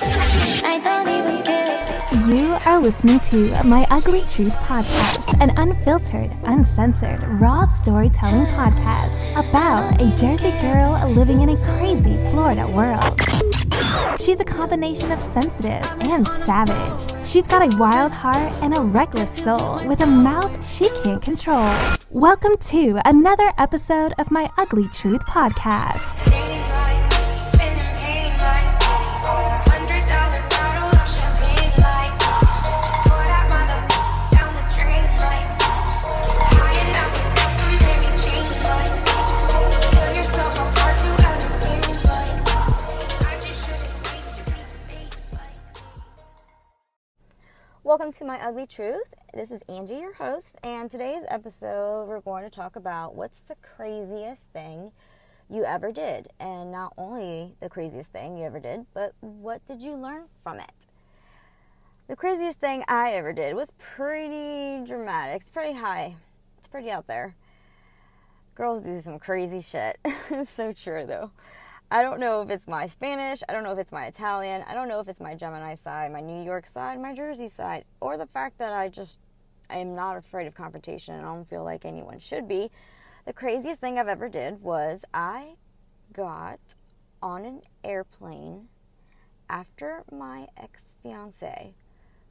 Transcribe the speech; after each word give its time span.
You 0.00 0.06
are 2.66 2.78
listening 2.78 3.18
to 3.30 3.64
My 3.64 3.84
Ugly 3.90 4.20
Truth 4.20 4.54
Podcast, 4.54 5.42
an 5.42 5.50
unfiltered, 5.58 6.30
uncensored, 6.44 7.24
raw 7.40 7.64
storytelling 7.64 8.46
podcast 8.46 9.32
about 9.32 10.00
a 10.00 10.14
Jersey 10.14 10.52
girl 10.60 11.10
living 11.10 11.40
in 11.40 11.48
a 11.48 11.56
crazy 11.78 12.16
Florida 12.30 12.68
world. 12.68 13.20
She's 14.20 14.38
a 14.38 14.44
combination 14.44 15.10
of 15.10 15.20
sensitive 15.20 15.84
and 16.00 16.28
savage. 16.28 17.26
She's 17.26 17.48
got 17.48 17.62
a 17.62 17.76
wild 17.76 18.12
heart 18.12 18.52
and 18.62 18.78
a 18.78 18.80
reckless 18.80 19.34
soul 19.42 19.84
with 19.86 20.00
a 20.00 20.06
mouth 20.06 20.64
she 20.64 20.88
can't 21.02 21.20
control. 21.20 21.74
Welcome 22.12 22.56
to 22.68 23.00
another 23.04 23.52
episode 23.58 24.14
of 24.16 24.30
My 24.30 24.48
Ugly 24.58 24.90
Truth 24.94 25.22
Podcast. 25.22 26.37
Welcome 47.98 48.12
to 48.12 48.24
My 48.24 48.38
Ugly 48.40 48.66
Truth. 48.68 49.12
This 49.34 49.50
is 49.50 49.60
Angie, 49.68 49.96
your 49.96 50.12
host, 50.12 50.54
and 50.62 50.88
today's 50.88 51.24
episode 51.26 52.04
we're 52.06 52.20
going 52.20 52.44
to 52.44 52.50
talk 52.50 52.76
about 52.76 53.16
what's 53.16 53.40
the 53.40 53.56
craziest 53.56 54.52
thing 54.52 54.92
you 55.50 55.64
ever 55.64 55.90
did. 55.90 56.28
And 56.38 56.70
not 56.70 56.92
only 56.96 57.56
the 57.58 57.68
craziest 57.68 58.12
thing 58.12 58.38
you 58.38 58.44
ever 58.44 58.60
did, 58.60 58.86
but 58.94 59.14
what 59.18 59.66
did 59.66 59.80
you 59.80 59.96
learn 59.96 60.26
from 60.44 60.60
it? 60.60 60.86
The 62.06 62.14
craziest 62.14 62.60
thing 62.60 62.84
I 62.86 63.14
ever 63.14 63.32
did 63.32 63.56
was 63.56 63.72
pretty 63.78 64.86
dramatic. 64.86 65.40
It's 65.40 65.50
pretty 65.50 65.76
high, 65.76 66.14
it's 66.56 66.68
pretty 66.68 66.92
out 66.92 67.08
there. 67.08 67.34
Girls 68.54 68.80
do 68.80 69.00
some 69.00 69.18
crazy 69.18 69.60
shit. 69.60 69.98
it's 70.30 70.50
so 70.50 70.72
true, 70.72 71.04
though. 71.04 71.32
I 71.90 72.02
don't 72.02 72.20
know 72.20 72.42
if 72.42 72.50
it's 72.50 72.68
my 72.68 72.86
Spanish, 72.86 73.42
I 73.48 73.52
don't 73.52 73.64
know 73.64 73.72
if 73.72 73.78
it's 73.78 73.92
my 73.92 74.06
Italian, 74.06 74.62
I 74.66 74.74
don't 74.74 74.88
know 74.88 75.00
if 75.00 75.08
it's 75.08 75.20
my 75.20 75.34
Gemini 75.34 75.74
side, 75.74 76.12
my 76.12 76.20
New 76.20 76.42
York 76.42 76.66
side, 76.66 77.00
my 77.00 77.14
Jersey 77.14 77.48
side, 77.48 77.84
or 78.00 78.18
the 78.18 78.26
fact 78.26 78.58
that 78.58 78.74
I 78.74 78.88
just 78.88 79.20
I 79.70 79.78
am 79.78 79.94
not 79.94 80.16
afraid 80.16 80.46
of 80.46 80.54
confrontation 80.54 81.14
and 81.14 81.24
I 81.24 81.34
don't 81.34 81.48
feel 81.48 81.64
like 81.64 81.84
anyone 81.84 82.18
should 82.18 82.46
be. 82.46 82.70
The 83.24 83.32
craziest 83.32 83.80
thing 83.80 83.98
I've 83.98 84.08
ever 84.08 84.28
did 84.28 84.62
was 84.62 85.04
I 85.12 85.56
got 86.12 86.60
on 87.22 87.44
an 87.44 87.62
airplane 87.84 88.68
after 89.48 90.04
my 90.10 90.46
ex-fiance 90.56 91.74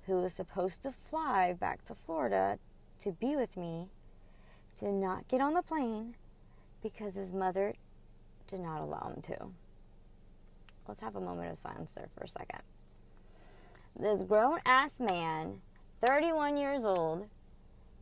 who 0.06 0.22
was 0.22 0.34
supposed 0.34 0.84
to 0.84 0.92
fly 0.92 1.54
back 1.54 1.84
to 1.86 1.96
Florida 1.96 2.60
to 3.00 3.12
be 3.12 3.36
with 3.36 3.58
me 3.58 3.90
did 4.80 4.94
not 4.94 5.28
get 5.28 5.42
on 5.42 5.54
the 5.54 5.62
plane 5.62 6.16
because 6.82 7.16
his 7.16 7.34
mother 7.34 7.74
did 8.48 8.60
not 8.60 8.82
allow 8.82 9.12
him 9.14 9.22
to. 9.24 9.48
Let's 10.88 11.02
have 11.02 11.16
a 11.16 11.22
moment 11.22 11.52
of 11.52 11.58
silence 11.58 11.94
there 11.94 12.10
for 12.18 12.24
a 12.24 12.30
second. 12.30 12.62
This 14.00 14.24
grown 14.24 14.60
ass 14.66 15.00
man, 15.00 15.62
31 16.06 16.58
years 16.58 16.86
old, 16.86 17.28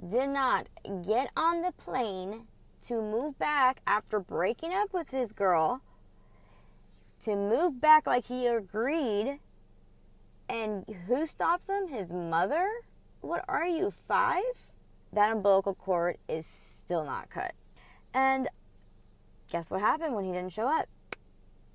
did 0.10 0.30
not 0.30 0.68
get 1.06 1.30
on 1.36 1.62
the 1.62 1.72
plane 1.72 2.48
to 2.88 3.02
move 3.02 3.40
back 3.40 3.82
after 3.88 4.20
breaking 4.20 4.74
up 4.74 4.94
with 4.94 5.10
his 5.10 5.32
girl, 5.32 5.82
to 7.22 7.36
move 7.36 7.82
back 7.82 8.06
like 8.06 8.26
he 8.26 8.46
agreed. 8.46 9.40
And 10.48 10.86
who 11.08 11.26
stops 11.26 11.68
him? 11.68 11.88
His 11.88 12.12
mother? 12.12 12.70
What 13.22 13.44
are 13.48 13.66
you, 13.66 13.92
five? 14.08 14.44
That 15.12 15.32
umbilical 15.32 15.74
cord 15.74 16.18
is 16.30 16.46
still 16.46 17.04
not 17.04 17.32
cut. 17.32 17.54
And 18.14 18.48
guess 19.50 19.70
what 19.70 19.82
happened 19.82 20.16
when 20.16 20.26
he 20.26 20.32
didn't 20.32 20.52
show 20.52 20.68
up? 20.68 20.88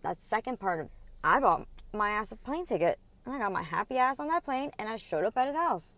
That 0.02 0.22
second 0.22 0.58
part 0.58 0.80
of 0.80 0.88
I 1.22 1.40
bought 1.40 1.66
my 1.92 2.10
ass 2.10 2.32
a 2.32 2.36
plane 2.36 2.66
ticket 2.66 2.98
and 3.24 3.34
I 3.34 3.38
got 3.38 3.52
my 3.52 3.62
happy 3.62 3.96
ass 3.96 4.18
on 4.18 4.28
that 4.28 4.44
plane 4.44 4.70
and 4.78 4.88
I 4.88 4.96
showed 4.96 5.24
up 5.24 5.36
at 5.36 5.48
his 5.48 5.56
house. 5.56 5.96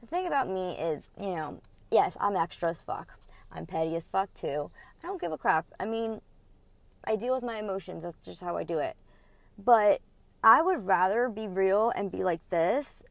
The 0.00 0.06
thing 0.06 0.26
about 0.26 0.48
me 0.48 0.72
is, 0.72 1.10
you 1.20 1.34
know, 1.34 1.60
yes, 1.90 2.16
I'm 2.20 2.36
extra 2.36 2.70
as 2.70 2.82
fuck. 2.82 3.12
I'm 3.52 3.66
petty 3.66 3.96
as 3.96 4.06
fuck 4.06 4.32
too. 4.34 4.70
I 5.02 5.06
don't 5.06 5.20
give 5.20 5.32
a 5.32 5.38
crap. 5.38 5.66
I 5.78 5.84
mean, 5.84 6.20
I 7.04 7.16
deal 7.16 7.34
with 7.34 7.44
my 7.44 7.58
emotions. 7.58 8.02
That's 8.02 8.24
just 8.24 8.40
how 8.40 8.56
I 8.56 8.64
do 8.64 8.78
it. 8.78 8.96
But 9.58 10.00
I 10.42 10.62
would 10.62 10.86
rather 10.86 11.28
be 11.28 11.46
real 11.46 11.92
and 11.94 12.10
be 12.10 12.24
like 12.24 12.40
this 12.50 13.02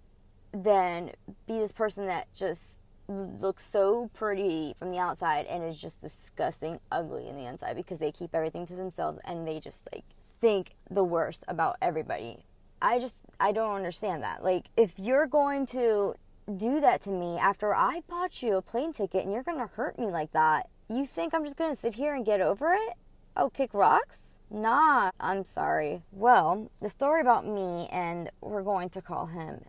than 0.52 1.12
be 1.48 1.60
this 1.60 1.72
person 1.72 2.08
that 2.08 2.28
just 2.34 2.80
looks 3.08 3.70
so 3.70 4.10
pretty 4.14 4.74
from 4.78 4.92
the 4.92 4.98
outside 4.98 5.46
and 5.46 5.64
is 5.64 5.80
just 5.80 6.02
disgusting 6.02 6.80
ugly 6.92 7.28
in 7.28 7.36
the 7.36 7.46
inside 7.46 7.76
because 7.76 8.00
they 8.00 8.12
keep 8.12 8.34
everything 8.34 8.66
to 8.68 8.76
themselves 8.76 9.20
and 9.26 9.48
they 9.48 9.60
just 9.60 9.88
like 9.94 10.04
think 10.42 10.76
the 10.90 11.04
worst 11.04 11.44
about 11.48 11.78
everybody. 11.82 12.46
I 12.82 13.00
just 13.00 13.24
I 13.40 13.52
don't 13.52 13.76
understand 13.76 14.24
that. 14.24 14.44
Like 14.44 14.66
if 14.76 14.94
you're 14.98 15.28
going 15.28 15.66
to 15.68 16.16
do 16.56 16.80
that 16.82 17.02
to 17.04 17.10
me 17.10 17.38
after 17.38 17.74
I 17.74 18.04
bought 18.08 18.44
you 18.44 18.58
a 18.58 18.62
plane 18.62 18.94
ticket 18.94 19.24
and 19.24 19.34
you're 19.34 19.44
going 19.44 19.60
to 19.60 19.74
hurt 19.74 19.98
me 19.98 20.08
like 20.08 20.32
that, 20.34 20.70
you 20.90 21.06
think 21.06 21.34
I'm 21.34 21.44
just 21.44 21.58
going 21.58 21.72
to 21.72 21.80
sit 21.80 21.96
here 21.96 22.14
and 22.14 22.26
get 22.26 22.42
over 22.42 22.74
it? 22.74 22.94
Oh, 23.36 23.50
kick 23.50 23.74
rocks? 23.74 24.36
Nah, 24.52 25.10
I'm 25.20 25.44
sorry. 25.44 26.04
Well, 26.12 26.72
the 26.82 26.90
story 26.90 27.22
about 27.22 27.46
me 27.46 27.90
and 27.92 28.30
we're 28.42 28.64
going 28.64 28.90
to 28.90 29.02
call 29.02 29.26
him 29.26 29.66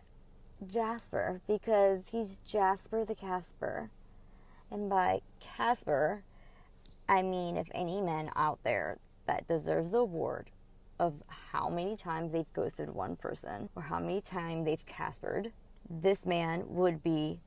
Jasper 0.65 1.41
because 1.47 2.05
he's 2.11 2.39
Jasper 2.39 3.05
the 3.05 3.15
Casper. 3.15 3.89
And 4.71 4.89
by 4.89 5.21
Casper, 5.39 6.23
I 7.07 7.21
mean 7.21 7.57
if 7.57 7.67
any 7.73 8.01
man 8.01 8.31
out 8.35 8.59
there 8.63 8.97
that 9.27 9.47
deserves 9.47 9.91
the 9.91 9.99
award 9.99 10.49
of 10.99 11.21
how 11.51 11.69
many 11.69 11.95
times 11.95 12.31
they've 12.31 12.51
ghosted 12.53 12.89
one 12.89 13.15
person 13.15 13.69
or 13.75 13.83
how 13.83 13.99
many 13.99 14.21
times 14.21 14.65
they've 14.65 14.85
Caspered, 14.85 15.51
this 15.89 16.25
man 16.25 16.63
would 16.67 17.03
be 17.03 17.39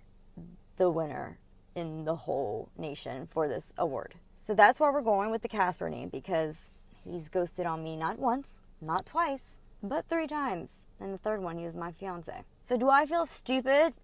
the 0.77 0.91
winner 0.91 1.39
in 1.75 2.05
the 2.05 2.17
whole 2.17 2.69
nation 2.79 3.27
for 3.27 3.49
this 3.49 3.73
award. 3.77 4.15
So 4.37 4.55
that's 4.55 4.81
why 4.81 4.91
we're 4.91 5.03
going 5.03 5.31
with 5.31 5.43
the 5.43 5.49
Casper 5.49 5.91
name 5.91 6.09
because 6.09 6.57
he's 7.05 7.29
ghosted 7.29 7.67
on 7.67 7.83
me 7.83 7.97
not 7.97 8.19
once, 8.19 8.61
not 8.81 9.07
twice, 9.07 9.59
but 9.83 10.09
three 10.09 10.27
times. 10.27 10.87
And 10.99 11.15
the 11.15 11.19
third 11.19 11.43
one, 11.43 11.59
he 11.59 11.65
was 11.65 11.77
my 11.77 11.93
fiance. 11.93 12.45
So 12.71 12.77
do 12.77 12.89
I 12.89 13.05
feel 13.05 13.27
stupid 13.27 13.95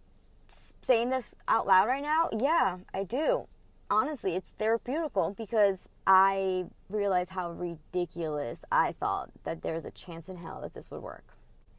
saying 0.83 1.11
this 1.11 1.37
out 1.47 1.69
loud 1.69 1.87
right 1.87 2.03
now? 2.03 2.29
Yeah, 2.37 2.79
I 2.93 3.05
do. 3.05 3.47
Honestly, 3.89 4.35
it's 4.35 4.55
therapeutical 4.59 5.37
because 5.37 5.89
I 6.05 6.65
realize 6.89 7.29
how 7.29 7.53
ridiculous 7.53 8.65
I 8.73 8.91
thought 8.91 9.31
that 9.45 9.63
there's 9.63 9.85
a 9.85 9.93
chance 9.93 10.29
in 10.29 10.35
hell 10.35 10.61
that 10.63 10.75
this 10.75 10.91
would 10.91 11.01
work. 11.01 11.23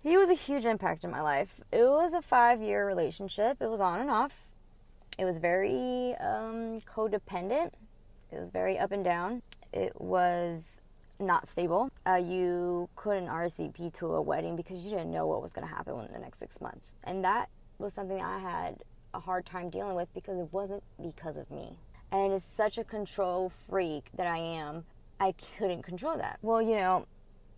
He 0.02 0.16
was 0.16 0.30
a 0.30 0.34
huge 0.34 0.64
impact 0.64 1.04
in 1.04 1.12
my 1.12 1.20
life. 1.20 1.60
It 1.74 1.84
was 1.84 2.14
a 2.14 2.22
five 2.22 2.62
year 2.62 2.88
relationship, 2.88 3.62
it 3.62 3.70
was 3.70 3.82
on 3.82 4.00
and 4.00 4.10
off. 4.10 4.40
It 5.20 5.26
was 5.26 5.40
very 5.40 6.16
um, 6.22 6.80
codependent, 6.90 7.74
it 8.32 8.40
was 8.40 8.50
very 8.50 8.80
up 8.80 8.94
and 8.94 9.04
down. 9.04 9.42
It 9.74 10.00
was 10.00 10.80
not 11.20 11.48
stable. 11.48 11.90
Uh, 12.06 12.16
you 12.16 12.90
couldn't 12.96 13.28
RSVP 13.28 13.94
to 13.96 14.14
a 14.14 14.22
wedding 14.22 14.56
because 14.56 14.84
you 14.84 14.90
didn't 14.90 15.12
know 15.12 15.28
what 15.28 15.42
was 15.42 15.52
going 15.52 15.68
to 15.68 15.74
happen 15.74 16.00
in 16.00 16.12
the 16.14 16.20
next 16.20 16.40
six 16.40 16.62
months. 16.62 16.94
And 17.04 17.24
that 17.24 17.50
was 17.80 17.94
something 17.94 18.22
I 18.22 18.40
had 18.40 18.84
a 19.14 19.20
hard 19.20 19.46
time 19.46 19.70
dealing 19.70 19.96
with 19.96 20.14
because 20.14 20.38
it 20.38 20.48
wasn't 20.52 20.84
because 21.02 21.38
of 21.38 21.50
me. 21.52 21.78
And 22.12 22.34
as 22.34 22.44
such 22.44 22.78
a 22.78 22.84
control 22.84 23.52
freak 23.70 24.10
that 24.16 24.28
I 24.28 24.38
am, 24.38 24.86
I 25.20 25.34
couldn't 25.58 25.84
control 25.84 26.18
that. 26.18 26.40
Well, 26.42 26.62
you 26.62 26.76
know, 26.76 27.06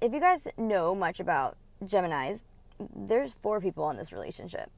if 0.01 0.13
you 0.13 0.19
guys 0.19 0.47
know 0.57 0.95
much 0.95 1.19
about 1.19 1.57
Geminis, 1.83 2.43
there's 2.95 3.33
four 3.33 3.59
people 3.59 3.89
in 3.89 3.97
this 3.97 4.11
relationship. 4.11 4.71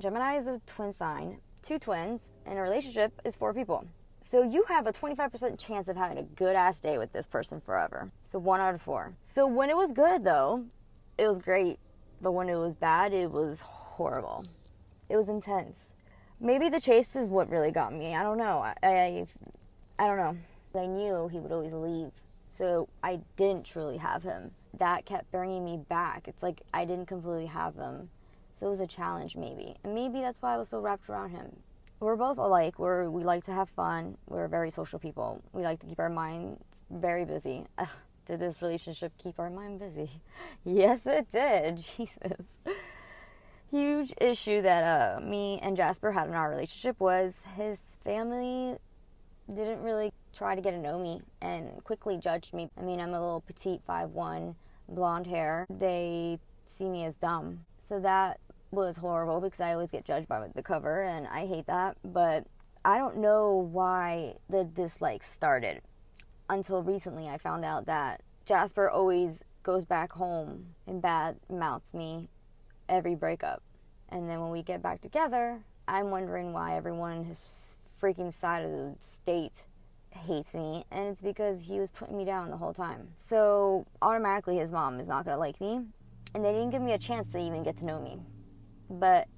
Gemini 0.00 0.36
is 0.36 0.46
a 0.46 0.60
twin 0.66 0.92
sign, 0.92 1.38
two 1.62 1.78
twins, 1.78 2.32
and 2.46 2.58
a 2.58 2.62
relationship 2.62 3.12
is 3.24 3.36
four 3.36 3.54
people. 3.54 3.86
So 4.22 4.42
you 4.42 4.64
have 4.68 4.86
a 4.86 4.92
25% 4.92 5.58
chance 5.58 5.88
of 5.88 5.96
having 5.96 6.18
a 6.18 6.22
good 6.22 6.54
ass 6.54 6.78
day 6.78 6.98
with 6.98 7.12
this 7.12 7.26
person 7.26 7.58
forever. 7.58 8.12
So 8.22 8.38
one 8.38 8.60
out 8.60 8.74
of 8.74 8.82
four. 8.82 9.14
So 9.24 9.46
when 9.46 9.70
it 9.70 9.76
was 9.76 9.92
good 9.92 10.24
though, 10.24 10.66
it 11.16 11.26
was 11.26 11.38
great. 11.38 11.78
But 12.20 12.32
when 12.32 12.50
it 12.50 12.56
was 12.56 12.74
bad, 12.74 13.14
it 13.14 13.30
was 13.30 13.60
horrible. 13.60 14.44
It 15.08 15.16
was 15.16 15.30
intense. 15.30 15.92
Maybe 16.38 16.68
the 16.68 16.80
chase 16.80 17.16
is 17.16 17.28
what 17.28 17.48
really 17.50 17.70
got 17.70 17.94
me. 17.94 18.14
I 18.14 18.22
don't 18.22 18.36
know. 18.36 18.58
I, 18.58 18.74
I, 18.82 19.26
I 19.98 20.06
don't 20.06 20.18
know. 20.18 20.36
I 20.78 20.86
knew 20.86 21.28
he 21.28 21.38
would 21.38 21.50
always 21.50 21.72
leave. 21.72 22.12
So 22.48 22.88
I 23.02 23.20
didn't 23.36 23.64
truly 23.64 23.96
have 23.96 24.22
him. 24.22 24.50
That 24.78 25.06
kept 25.06 25.32
bringing 25.32 25.64
me 25.64 25.78
back. 25.88 26.28
It's 26.28 26.42
like 26.42 26.60
I 26.74 26.84
didn't 26.84 27.06
completely 27.06 27.46
have 27.46 27.76
him. 27.76 28.10
So 28.52 28.66
it 28.66 28.70
was 28.70 28.80
a 28.80 28.86
challenge 28.86 29.34
maybe. 29.34 29.76
And 29.82 29.94
maybe 29.94 30.20
that's 30.20 30.42
why 30.42 30.54
I 30.54 30.58
was 30.58 30.68
so 30.68 30.78
wrapped 30.78 31.08
around 31.08 31.30
him 31.30 31.56
we're 32.00 32.16
both 32.16 32.38
alike. 32.38 32.78
We're 32.78 33.08
we 33.10 33.22
like 33.22 33.44
to 33.44 33.52
have 33.52 33.68
fun. 33.68 34.16
We're 34.26 34.48
very 34.48 34.70
social 34.70 34.98
people. 34.98 35.42
We 35.52 35.62
like 35.62 35.80
to 35.80 35.86
keep 35.86 36.00
our 36.00 36.08
minds 36.08 36.62
very 36.90 37.24
busy. 37.24 37.66
Ugh, 37.78 37.88
did 38.26 38.40
this 38.40 38.60
relationship 38.62 39.12
keep 39.18 39.38
our 39.38 39.50
mind 39.50 39.78
busy? 39.78 40.10
Yes, 40.64 41.00
it 41.06 41.30
did. 41.30 41.76
Jesus. 41.96 42.58
Huge 43.70 44.12
issue 44.20 44.62
that 44.62 44.82
uh, 44.82 45.20
me 45.20 45.60
and 45.62 45.76
Jasper 45.76 46.12
had 46.12 46.28
in 46.28 46.34
our 46.34 46.50
relationship 46.50 46.98
was 46.98 47.42
his 47.56 47.78
family 48.02 48.76
didn't 49.52 49.82
really 49.82 50.12
try 50.32 50.54
to 50.54 50.60
get 50.60 50.72
to 50.72 50.78
know 50.78 50.98
me 50.98 51.22
and 51.40 51.82
quickly 51.84 52.18
judged 52.18 52.52
me. 52.52 52.68
I 52.76 52.82
mean, 52.82 53.00
I'm 53.00 53.14
a 53.14 53.20
little 53.20 53.40
petite, 53.40 53.80
5'1, 53.88 54.54
blonde 54.88 55.26
hair. 55.26 55.66
They 55.70 56.40
see 56.64 56.88
me 56.88 57.04
as 57.04 57.16
dumb. 57.16 57.64
So 57.78 58.00
that 58.00 58.38
was 58.70 58.98
horrible 58.98 59.40
because 59.40 59.60
I 59.60 59.72
always 59.72 59.90
get 59.90 60.04
judged 60.04 60.28
by 60.28 60.46
the 60.54 60.62
cover 60.62 61.02
and 61.02 61.26
I 61.26 61.46
hate 61.46 61.66
that. 61.66 61.96
But 62.04 62.46
I 62.84 62.98
don't 62.98 63.18
know 63.18 63.54
why 63.54 64.36
the 64.48 64.64
dislike 64.64 65.22
started 65.22 65.82
until 66.48 66.82
recently 66.82 67.28
I 67.28 67.38
found 67.38 67.64
out 67.64 67.86
that 67.86 68.22
Jasper 68.44 68.88
always 68.88 69.44
goes 69.62 69.84
back 69.84 70.12
home 70.12 70.74
and 70.86 71.02
bad 71.02 71.36
mouths 71.50 71.94
me 71.94 72.28
every 72.88 73.14
breakup. 73.14 73.62
And 74.08 74.28
then 74.28 74.40
when 74.40 74.50
we 74.50 74.62
get 74.62 74.82
back 74.82 75.00
together, 75.00 75.60
I'm 75.86 76.10
wondering 76.10 76.52
why 76.52 76.76
everyone 76.76 77.18
in 77.18 77.24
his 77.24 77.76
freaking 78.00 78.32
side 78.32 78.64
of 78.64 78.70
the 78.70 78.94
state 78.98 79.64
hates 80.10 80.54
me, 80.54 80.84
and 80.90 81.08
it's 81.08 81.22
because 81.22 81.68
he 81.68 81.78
was 81.78 81.90
putting 81.90 82.16
me 82.16 82.24
down 82.24 82.50
the 82.50 82.56
whole 82.56 82.72
time. 82.72 83.08
So 83.14 83.86
automatically, 84.02 84.58
his 84.58 84.72
mom 84.72 84.98
is 84.98 85.06
not 85.06 85.24
gonna 85.24 85.38
like 85.38 85.60
me, 85.60 85.82
and 86.34 86.44
they 86.44 86.52
didn't 86.52 86.70
give 86.70 86.82
me 86.82 86.92
a 86.92 86.98
chance 86.98 87.30
to 87.32 87.38
even 87.38 87.62
get 87.62 87.76
to 87.78 87.84
know 87.84 88.00
me. 88.00 88.20
But 88.90 89.28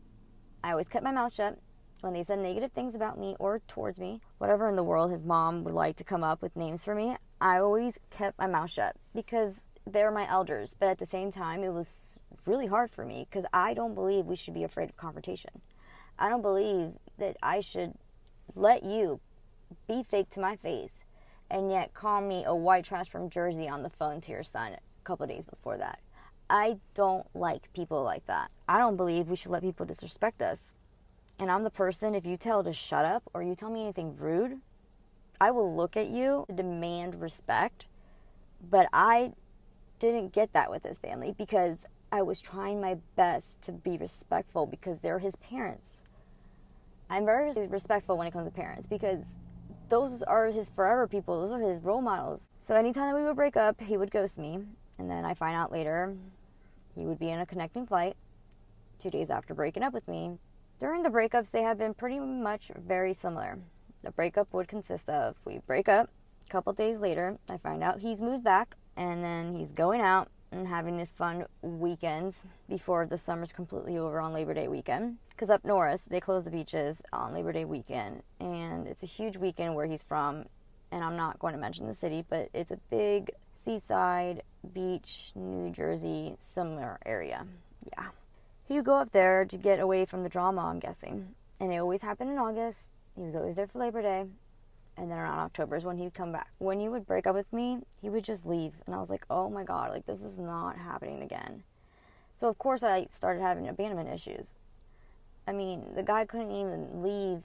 I 0.64 0.70
always 0.70 0.88
kept 0.88 1.04
my 1.04 1.12
mouth 1.12 1.34
shut 1.34 1.58
when 2.00 2.14
they 2.14 2.24
said 2.24 2.38
negative 2.38 2.72
things 2.72 2.94
about 2.94 3.18
me 3.18 3.36
or 3.38 3.60
towards 3.68 4.00
me, 4.00 4.20
whatever 4.38 4.68
in 4.68 4.76
the 4.76 4.82
world 4.82 5.10
his 5.10 5.22
mom 5.22 5.62
would 5.62 5.74
like 5.74 5.96
to 5.96 6.04
come 6.04 6.24
up 6.24 6.42
with 6.42 6.56
names 6.56 6.82
for 6.82 6.94
me. 6.94 7.16
I 7.40 7.58
always 7.58 7.98
kept 8.10 8.38
my 8.38 8.46
mouth 8.46 8.70
shut 8.70 8.96
because 9.14 9.66
they're 9.86 10.10
my 10.10 10.28
elders, 10.28 10.74
but 10.78 10.88
at 10.88 10.98
the 10.98 11.06
same 11.06 11.30
time, 11.30 11.62
it 11.62 11.72
was 11.72 12.18
really 12.46 12.66
hard 12.66 12.90
for 12.90 13.04
me 13.04 13.26
because 13.28 13.44
I 13.52 13.74
don't 13.74 13.94
believe 13.94 14.26
we 14.26 14.36
should 14.36 14.54
be 14.54 14.64
afraid 14.64 14.88
of 14.88 14.96
confrontation. 14.96 15.60
I 16.18 16.28
don't 16.28 16.42
believe 16.42 16.92
that 17.18 17.36
I 17.42 17.60
should 17.60 17.94
let 18.54 18.84
you 18.84 19.20
be 19.86 20.02
fake 20.02 20.30
to 20.30 20.40
my 20.40 20.56
face 20.56 21.04
and 21.50 21.70
yet 21.70 21.94
call 21.94 22.20
me 22.20 22.44
a 22.44 22.54
white 22.54 22.84
trash 22.84 23.08
from 23.08 23.30
Jersey 23.30 23.68
on 23.68 23.82
the 23.82 23.90
phone 23.90 24.20
to 24.22 24.32
your 24.32 24.42
son 24.42 24.72
a 24.72 24.78
couple 25.04 25.26
days 25.26 25.46
before 25.46 25.76
that. 25.78 26.00
I 26.52 26.76
don't 26.92 27.26
like 27.34 27.72
people 27.72 28.02
like 28.02 28.26
that. 28.26 28.52
I 28.68 28.78
don't 28.78 28.98
believe 28.98 29.28
we 29.28 29.36
should 29.36 29.50
let 29.50 29.62
people 29.62 29.86
disrespect 29.86 30.42
us. 30.42 30.74
And 31.38 31.50
I'm 31.50 31.62
the 31.62 31.70
person, 31.70 32.14
if 32.14 32.26
you 32.26 32.36
tell 32.36 32.62
to 32.62 32.74
shut 32.74 33.06
up 33.06 33.22
or 33.32 33.42
you 33.42 33.54
tell 33.54 33.70
me 33.70 33.80
anything 33.80 34.18
rude, 34.18 34.60
I 35.40 35.50
will 35.50 35.74
look 35.74 35.96
at 35.96 36.08
you 36.08 36.44
to 36.50 36.54
demand 36.54 37.22
respect. 37.22 37.86
But 38.60 38.86
I 38.92 39.32
didn't 39.98 40.34
get 40.34 40.52
that 40.52 40.70
with 40.70 40.82
his 40.82 40.98
family 40.98 41.34
because 41.36 41.86
I 42.12 42.20
was 42.20 42.42
trying 42.42 42.82
my 42.82 42.98
best 43.16 43.62
to 43.62 43.72
be 43.72 43.96
respectful 43.96 44.66
because 44.66 45.00
they're 45.00 45.20
his 45.20 45.36
parents. 45.36 46.02
I'm 47.08 47.24
very 47.24 47.50
respectful 47.66 48.18
when 48.18 48.26
it 48.26 48.32
comes 48.32 48.46
to 48.46 48.52
parents 48.52 48.86
because 48.86 49.38
those 49.88 50.22
are 50.22 50.50
his 50.50 50.68
forever 50.68 51.06
people. 51.06 51.40
Those 51.40 51.50
are 51.50 51.60
his 51.60 51.80
role 51.80 52.02
models. 52.02 52.50
So 52.58 52.74
anytime 52.74 53.06
that 53.06 53.18
we 53.18 53.24
would 53.24 53.36
break 53.36 53.56
up, 53.56 53.80
he 53.80 53.96
would 53.96 54.10
ghost 54.10 54.38
me. 54.38 54.58
And 54.98 55.10
then 55.10 55.24
I 55.24 55.32
find 55.32 55.56
out 55.56 55.72
later 55.72 56.14
he 56.94 57.06
would 57.06 57.18
be 57.18 57.30
in 57.30 57.40
a 57.40 57.46
connecting 57.46 57.86
flight 57.86 58.16
two 58.98 59.10
days 59.10 59.30
after 59.30 59.54
breaking 59.54 59.82
up 59.82 59.92
with 59.92 60.06
me. 60.08 60.38
During 60.78 61.02
the 61.02 61.10
breakups, 61.10 61.50
they 61.50 61.62
have 61.62 61.78
been 61.78 61.94
pretty 61.94 62.18
much 62.18 62.70
very 62.76 63.12
similar. 63.12 63.58
The 64.02 64.10
breakup 64.10 64.52
would 64.52 64.68
consist 64.68 65.08
of 65.08 65.36
we 65.44 65.58
break 65.66 65.88
up, 65.88 66.10
a 66.46 66.50
couple 66.50 66.72
days 66.72 66.98
later, 66.98 67.38
I 67.48 67.56
find 67.56 67.82
out 67.82 68.00
he's 68.00 68.20
moved 68.20 68.44
back, 68.44 68.76
and 68.96 69.24
then 69.24 69.54
he's 69.54 69.72
going 69.72 70.00
out 70.00 70.28
and 70.50 70.68
having 70.68 70.98
his 70.98 71.10
fun 71.10 71.46
weekends 71.62 72.44
before 72.68 73.06
the 73.06 73.16
summer's 73.16 73.52
completely 73.52 73.96
over 73.96 74.20
on 74.20 74.32
Labor 74.32 74.52
Day 74.52 74.68
weekend. 74.68 75.16
Because 75.30 75.48
up 75.48 75.64
north, 75.64 76.02
they 76.10 76.20
close 76.20 76.44
the 76.44 76.50
beaches 76.50 77.00
on 77.12 77.32
Labor 77.32 77.52
Day 77.52 77.64
weekend, 77.64 78.22
and 78.38 78.86
it's 78.86 79.02
a 79.02 79.06
huge 79.06 79.36
weekend 79.36 79.74
where 79.74 79.86
he's 79.86 80.02
from. 80.02 80.46
And 80.92 81.02
I'm 81.02 81.16
not 81.16 81.40
going 81.40 81.54
to 81.54 81.60
mention 81.60 81.88
the 81.88 81.94
city, 81.94 82.24
but 82.28 82.50
it's 82.54 82.70
a 82.70 82.78
big 82.88 83.32
seaside 83.56 84.42
beach, 84.72 85.32
New 85.34 85.70
Jersey, 85.70 86.36
similar 86.38 87.00
area. 87.04 87.46
Yeah. 87.96 88.08
Would 88.68 88.84
go 88.84 88.96
up 88.96 89.10
there 89.10 89.44
to 89.44 89.56
get 89.56 89.80
away 89.80 90.04
from 90.04 90.22
the 90.22 90.28
drama, 90.28 90.66
I'm 90.66 90.78
guessing. 90.78 91.34
And 91.58 91.72
it 91.72 91.78
always 91.78 92.02
happened 92.02 92.30
in 92.30 92.38
August. 92.38 92.92
He 93.16 93.22
was 93.22 93.34
always 93.34 93.56
there 93.56 93.66
for 93.66 93.80
Labor 93.80 94.02
Day 94.02 94.26
and 94.96 95.10
then 95.10 95.18
around 95.18 95.38
October 95.38 95.76
is 95.76 95.84
when 95.84 95.96
he 95.96 96.04
would 96.04 96.14
come 96.14 96.32
back. 96.32 96.48
When 96.58 96.80
he 96.80 96.88
would 96.88 97.06
break 97.06 97.26
up 97.26 97.34
with 97.34 97.52
me, 97.52 97.78
he 98.00 98.10
would 98.10 98.24
just 98.24 98.46
leave, 98.46 98.74
and 98.86 98.94
I 98.94 98.98
was 98.98 99.10
like, 99.10 99.24
oh 99.30 99.48
my 99.48 99.64
god, 99.64 99.90
like 99.90 100.06
this 100.06 100.22
is 100.22 100.38
not 100.38 100.76
happening 100.76 101.22
again. 101.22 101.62
So 102.32 102.48
of 102.48 102.58
course 102.58 102.82
I 102.82 103.06
started 103.10 103.40
having 103.40 103.68
abandonment 103.68 104.10
issues. 104.10 104.54
I 105.46 105.52
mean, 105.52 105.94
the 105.94 106.02
guy 106.02 106.24
couldn't 106.24 106.52
even 106.52 107.02
leave 107.02 107.42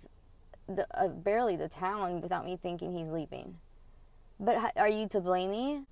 the 0.67 0.87
uh, 0.93 1.07
barely 1.07 1.55
the 1.55 1.69
town 1.69 2.21
without 2.21 2.45
me 2.45 2.57
thinking 2.61 2.95
he's 2.95 3.09
leaving. 3.09 3.57
But 4.39 4.73
are 4.77 4.89
you 4.89 5.07
to 5.09 5.19
blame 5.19 5.51
me? 5.51 5.83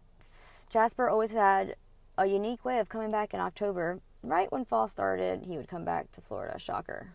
Jasper 0.70 1.10
always 1.10 1.32
had 1.32 1.76
a 2.18 2.26
unique 2.26 2.64
way 2.64 2.80
of 2.80 2.90
coming 2.90 3.12
back 3.12 3.34
in 3.34 3.40
October. 3.40 4.00
Right 4.24 4.52
when 4.52 4.66
fall 4.66 4.88
started, 4.88 5.44
he 5.44 5.58
would 5.58 5.68
come 5.68 5.86
back 5.86 6.12
to 6.14 6.22
Florida. 6.22 6.60
Shocker. 6.60 7.14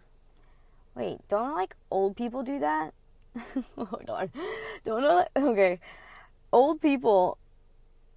Wait, 0.94 1.18
don't 1.28 1.54
like 1.54 1.76
old 1.90 2.16
people 2.16 2.42
do 2.42 2.58
that? 2.58 2.92
Hold 3.76 4.10
on. 4.10 4.30
Don't 4.84 5.02
know. 5.02 5.26
Okay. 5.36 5.80
Old 6.52 6.80
people 6.80 7.38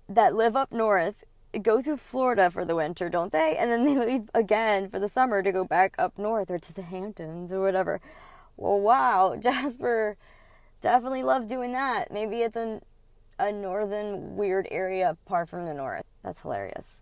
that 0.09 0.35
live 0.35 0.55
up 0.55 0.71
north 0.71 1.23
go 1.61 1.81
to 1.81 1.97
Florida 1.97 2.49
for 2.49 2.65
the 2.65 2.75
winter, 2.75 3.09
don't 3.09 3.31
they? 3.31 3.55
And 3.57 3.71
then 3.71 3.85
they 3.85 3.97
leave 3.97 4.29
again 4.33 4.89
for 4.89 4.99
the 4.99 5.09
summer 5.09 5.43
to 5.43 5.51
go 5.51 5.63
back 5.63 5.93
up 5.99 6.17
north 6.17 6.49
or 6.49 6.57
to 6.57 6.73
the 6.73 6.81
Hamptons 6.81 7.53
or 7.53 7.61
whatever. 7.61 8.01
Well, 8.57 8.79
wow. 8.79 9.35
Jasper 9.39 10.17
definitely 10.81 11.23
loved 11.23 11.49
doing 11.49 11.71
that. 11.73 12.11
Maybe 12.11 12.41
it's 12.41 12.57
a, 12.57 12.81
a 13.39 13.51
northern 13.51 14.35
weird 14.35 14.67
area 14.71 15.11
apart 15.11 15.49
from 15.49 15.65
the 15.65 15.73
north. 15.73 16.03
That's 16.23 16.41
hilarious. 16.41 17.01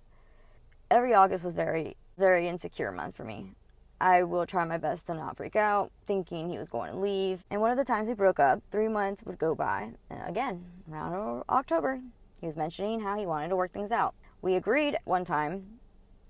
Every 0.90 1.14
August 1.14 1.44
was 1.44 1.54
very, 1.54 1.96
very 2.18 2.48
insecure 2.48 2.92
month 2.92 3.16
for 3.16 3.24
me. 3.24 3.54
I 4.02 4.24
will 4.24 4.48
try 4.48 4.66
my 4.66 4.78
best 4.78 5.06
to 5.06 5.14
not 5.14 5.38
freak 5.38 5.56
out, 5.56 5.92
thinking 6.08 6.50
he 6.50 6.58
was 6.58 6.70
going 6.70 6.92
to 6.92 6.98
leave. 6.98 7.44
And 7.52 7.62
one 7.62 7.70
of 7.70 7.78
the 7.78 7.84
times 7.84 8.08
we 8.08 8.16
broke 8.16 8.40
up, 8.40 8.64
three 8.72 8.88
months 8.88 9.24
would 9.26 9.38
go 9.38 9.54
by. 9.54 9.92
And 10.10 10.28
again, 10.28 10.66
around 10.92 11.44
October, 11.48 12.02
he 12.40 12.48
was 12.48 12.58
mentioning 12.58 13.02
how 13.02 13.18
he 13.18 13.28
wanted 13.28 13.50
to 13.50 13.56
work 13.56 13.72
things 13.72 13.92
out. 13.92 14.16
We 14.42 14.56
agreed 14.56 14.98
one 15.06 15.24
time 15.24 15.80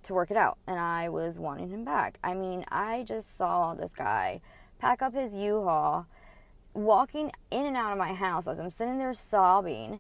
to 0.04 0.14
work 0.14 0.32
it 0.32 0.38
out, 0.38 0.58
and 0.68 0.78
I 0.78 1.08
was 1.08 1.40
wanting 1.40 1.70
him 1.70 1.86
back. 1.86 2.20
I 2.22 2.34
mean, 2.34 2.66
I 2.70 3.04
just 3.04 3.38
saw 3.38 3.74
this 3.74 3.94
guy 3.94 4.42
pack 4.82 5.02
up 5.02 5.14
his 5.14 5.36
U 5.36 5.64
Haul, 5.64 6.08
walking 6.74 7.32
in 7.52 7.66
and 7.66 7.78
out 7.78 7.92
of 7.92 7.98
my 7.98 8.14
house 8.14 8.48
as 8.48 8.60
I'm 8.60 8.72
sitting 8.72 8.98
there 8.98 9.14
sobbing 9.14 10.00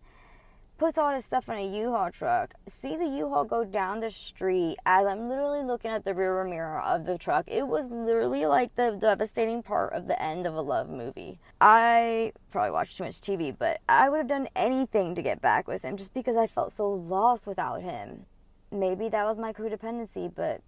puts 0.81 0.97
all 0.97 1.13
his 1.13 1.23
stuff 1.23 1.47
in 1.47 1.59
a 1.59 1.77
U-Haul 1.77 2.09
truck. 2.09 2.55
See 2.67 2.95
the 2.95 3.05
U-Haul 3.05 3.43
go 3.43 3.63
down 3.63 3.99
the 3.99 4.09
street 4.09 4.77
as 4.83 5.05
I'm 5.05 5.29
literally 5.29 5.63
looking 5.63 5.91
at 5.91 6.05
the 6.05 6.15
rear 6.15 6.43
mirror 6.43 6.81
of 6.81 7.05
the 7.05 7.19
truck. 7.19 7.45
It 7.47 7.67
was 7.67 7.91
literally 7.91 8.47
like 8.47 8.73
the 8.73 8.97
devastating 8.99 9.61
part 9.61 9.93
of 9.93 10.07
the 10.07 10.19
end 10.19 10.47
of 10.47 10.55
a 10.55 10.61
love 10.61 10.89
movie. 10.89 11.37
I 11.61 12.33
probably 12.49 12.71
watched 12.71 12.97
too 12.97 13.03
much 13.03 13.21
TV, 13.21 13.55
but 13.55 13.81
I 13.87 14.09
would 14.09 14.17
have 14.17 14.27
done 14.27 14.47
anything 14.55 15.13
to 15.13 15.21
get 15.21 15.39
back 15.39 15.67
with 15.67 15.83
him 15.83 15.97
just 15.97 16.15
because 16.15 16.35
I 16.35 16.47
felt 16.47 16.71
so 16.71 16.89
lost 16.91 17.45
without 17.45 17.83
him. 17.83 18.25
Maybe 18.71 19.07
that 19.07 19.25
was 19.25 19.37
my 19.37 19.53
codependency, 19.53 20.33
but 20.33 20.61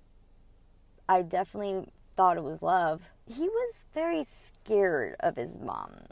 I 1.10 1.24
definitely 1.24 1.88
thought 2.16 2.38
it 2.38 2.44
was 2.44 2.62
love. 2.62 3.12
He 3.26 3.44
was 3.44 3.86
very 3.94 4.26
scared 4.26 5.16
of 5.20 5.36
his 5.36 5.58
mom 5.58 6.08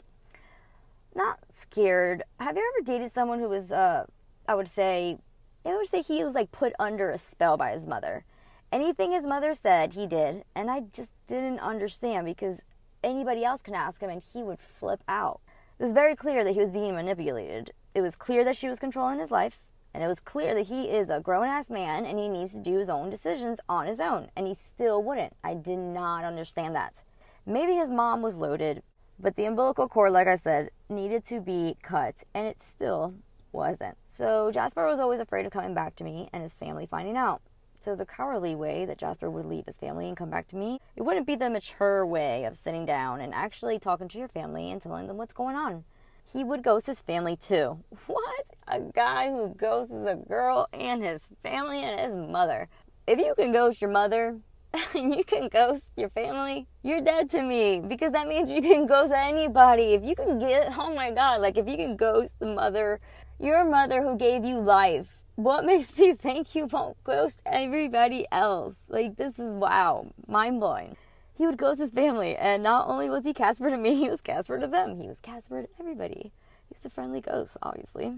not 1.14 1.40
scared. 1.50 2.22
Have 2.40 2.56
you 2.56 2.72
ever 2.74 2.84
dated 2.84 3.10
someone 3.10 3.38
who 3.38 3.48
was, 3.48 3.72
uh, 3.72 4.06
I 4.48 4.54
would 4.54 4.68
say, 4.68 5.18
I 5.64 5.74
would 5.74 5.88
say 5.88 6.02
he 6.02 6.24
was 6.24 6.34
like 6.34 6.52
put 6.52 6.72
under 6.78 7.10
a 7.10 7.18
spell 7.18 7.56
by 7.56 7.72
his 7.72 7.86
mother. 7.86 8.24
Anything 8.70 9.12
his 9.12 9.24
mother 9.24 9.54
said, 9.54 9.94
he 9.94 10.06
did, 10.06 10.44
and 10.54 10.70
I 10.70 10.80
just 10.92 11.12
didn't 11.26 11.60
understand 11.60 12.24
because 12.24 12.62
anybody 13.04 13.44
else 13.44 13.62
can 13.62 13.74
ask 13.74 14.00
him 14.00 14.10
and 14.10 14.22
he 14.22 14.42
would 14.42 14.60
flip 14.60 15.02
out. 15.06 15.40
It 15.78 15.82
was 15.82 15.92
very 15.92 16.16
clear 16.16 16.42
that 16.44 16.54
he 16.54 16.60
was 16.60 16.70
being 16.70 16.94
manipulated. 16.94 17.72
It 17.94 18.00
was 18.00 18.16
clear 18.16 18.44
that 18.44 18.56
she 18.56 18.68
was 18.68 18.78
controlling 18.78 19.18
his 19.18 19.30
life, 19.30 19.60
and 19.94 20.02
it 20.02 20.06
was 20.06 20.20
clear 20.20 20.54
that 20.54 20.68
he 20.68 20.84
is 20.84 21.10
a 21.10 21.20
grown 21.20 21.46
ass 21.46 21.70
man 21.70 22.04
and 22.04 22.18
he 22.18 22.28
needs 22.28 22.54
to 22.54 22.60
do 22.60 22.78
his 22.78 22.88
own 22.88 23.10
decisions 23.10 23.60
on 23.68 23.86
his 23.86 24.00
own, 24.00 24.28
and 24.36 24.46
he 24.46 24.54
still 24.54 25.02
wouldn't. 25.02 25.34
I 25.42 25.54
did 25.54 25.78
not 25.78 26.24
understand 26.24 26.74
that. 26.74 27.02
Maybe 27.46 27.74
his 27.74 27.90
mom 27.90 28.22
was 28.22 28.36
loaded. 28.36 28.82
But 29.18 29.36
the 29.36 29.44
umbilical 29.44 29.88
cord, 29.88 30.12
like 30.12 30.26
I 30.26 30.34
said, 30.34 30.70
needed 30.88 31.24
to 31.26 31.40
be 31.40 31.76
cut, 31.82 32.24
and 32.34 32.46
it 32.46 32.60
still 32.60 33.14
wasn't. 33.52 33.96
So 34.16 34.50
Jasper 34.50 34.86
was 34.86 34.98
always 34.98 35.20
afraid 35.20 35.46
of 35.46 35.52
coming 35.52 35.74
back 35.74 35.94
to 35.96 36.04
me 36.04 36.28
and 36.32 36.42
his 36.42 36.52
family 36.52 36.86
finding 36.86 37.16
out. 37.16 37.40
So 37.78 37.94
the 37.94 38.06
cowardly 38.06 38.54
way 38.54 38.84
that 38.84 38.98
Jasper 38.98 39.30
would 39.30 39.44
leave 39.44 39.66
his 39.66 39.76
family 39.76 40.06
and 40.08 40.16
come 40.16 40.30
back 40.30 40.48
to 40.48 40.56
me, 40.56 40.80
it 40.96 41.02
wouldn't 41.02 41.26
be 41.26 41.34
the 41.34 41.50
mature 41.50 42.06
way 42.06 42.44
of 42.44 42.56
sitting 42.56 42.86
down 42.86 43.20
and 43.20 43.34
actually 43.34 43.78
talking 43.78 44.08
to 44.08 44.18
your 44.18 44.28
family 44.28 44.70
and 44.70 44.80
telling 44.80 45.08
them 45.08 45.16
what's 45.16 45.32
going 45.32 45.56
on. 45.56 45.84
He 46.32 46.44
would 46.44 46.62
ghost 46.62 46.86
his 46.86 47.00
family 47.00 47.36
too. 47.36 47.82
What? 48.06 48.46
A 48.74 48.80
guy 48.94 49.30
who 49.30 49.54
ghosts 49.56 49.92
a 50.06 50.16
girl 50.16 50.68
and 50.72 51.02
his 51.02 51.28
family 51.42 51.82
and 51.82 52.00
his 52.00 52.16
mother. 52.16 52.68
If 53.06 53.18
you 53.18 53.34
can 53.36 53.52
ghost 53.52 53.80
your 53.80 53.90
mother 53.90 54.40
you 54.94 55.22
can 55.24 55.48
ghost 55.48 55.90
your 55.96 56.08
family, 56.10 56.66
you're 56.82 57.02
dead 57.02 57.28
to 57.30 57.42
me 57.42 57.80
because 57.80 58.12
that 58.12 58.26
means 58.26 58.50
you 58.50 58.62
can 58.62 58.86
ghost 58.86 59.12
anybody. 59.14 59.92
If 59.92 60.02
you 60.02 60.14
can 60.14 60.38
get, 60.38 60.72
oh 60.78 60.94
my 60.94 61.10
God, 61.10 61.40
like 61.40 61.58
if 61.58 61.68
you 61.68 61.76
can 61.76 61.96
ghost 61.96 62.38
the 62.38 62.46
mother, 62.46 63.00
your 63.38 63.68
mother 63.68 64.02
who 64.02 64.16
gave 64.16 64.44
you 64.44 64.58
life, 64.58 65.24
what 65.34 65.64
makes 65.66 65.96
me 65.98 66.14
think 66.14 66.54
you 66.54 66.66
won't 66.66 67.02
ghost 67.04 67.40
everybody 67.44 68.26
else? 68.32 68.76
Like, 68.88 69.16
this 69.16 69.38
is 69.38 69.54
wow, 69.54 70.10
mind 70.26 70.60
blowing. 70.60 70.96
He 71.34 71.46
would 71.46 71.58
ghost 71.58 71.80
his 71.80 71.90
family, 71.90 72.36
and 72.36 72.62
not 72.62 72.88
only 72.88 73.10
was 73.10 73.24
he 73.24 73.32
Casper 73.32 73.70
to 73.70 73.76
me, 73.76 73.94
he 74.02 74.08
was 74.08 74.20
Casper 74.20 74.58
to 74.58 74.66
them. 74.66 75.00
He 75.00 75.08
was 75.08 75.20
Casper 75.20 75.62
to 75.62 75.68
everybody. 75.80 76.32
He's 76.68 76.84
a 76.84 76.90
friendly 76.90 77.20
ghost, 77.20 77.56
obviously. 77.62 78.14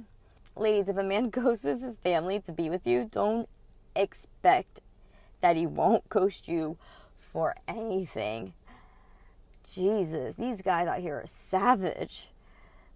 Ladies, 0.56 0.88
if 0.88 0.96
a 0.96 1.02
man 1.02 1.30
ghosts 1.30 1.64
his 1.64 1.98
family 1.98 2.40
to 2.40 2.52
be 2.52 2.70
with 2.70 2.86
you, 2.86 3.08
don't 3.10 3.48
expect 3.96 4.80
that 5.40 5.56
he 5.56 5.66
won't 5.66 6.08
ghost 6.08 6.48
you 6.48 6.76
for 7.18 7.54
anything. 7.66 8.54
Jesus, 9.72 10.36
these 10.36 10.62
guys 10.62 10.86
out 10.86 11.00
here 11.00 11.16
are 11.16 11.26
savage. 11.26 12.28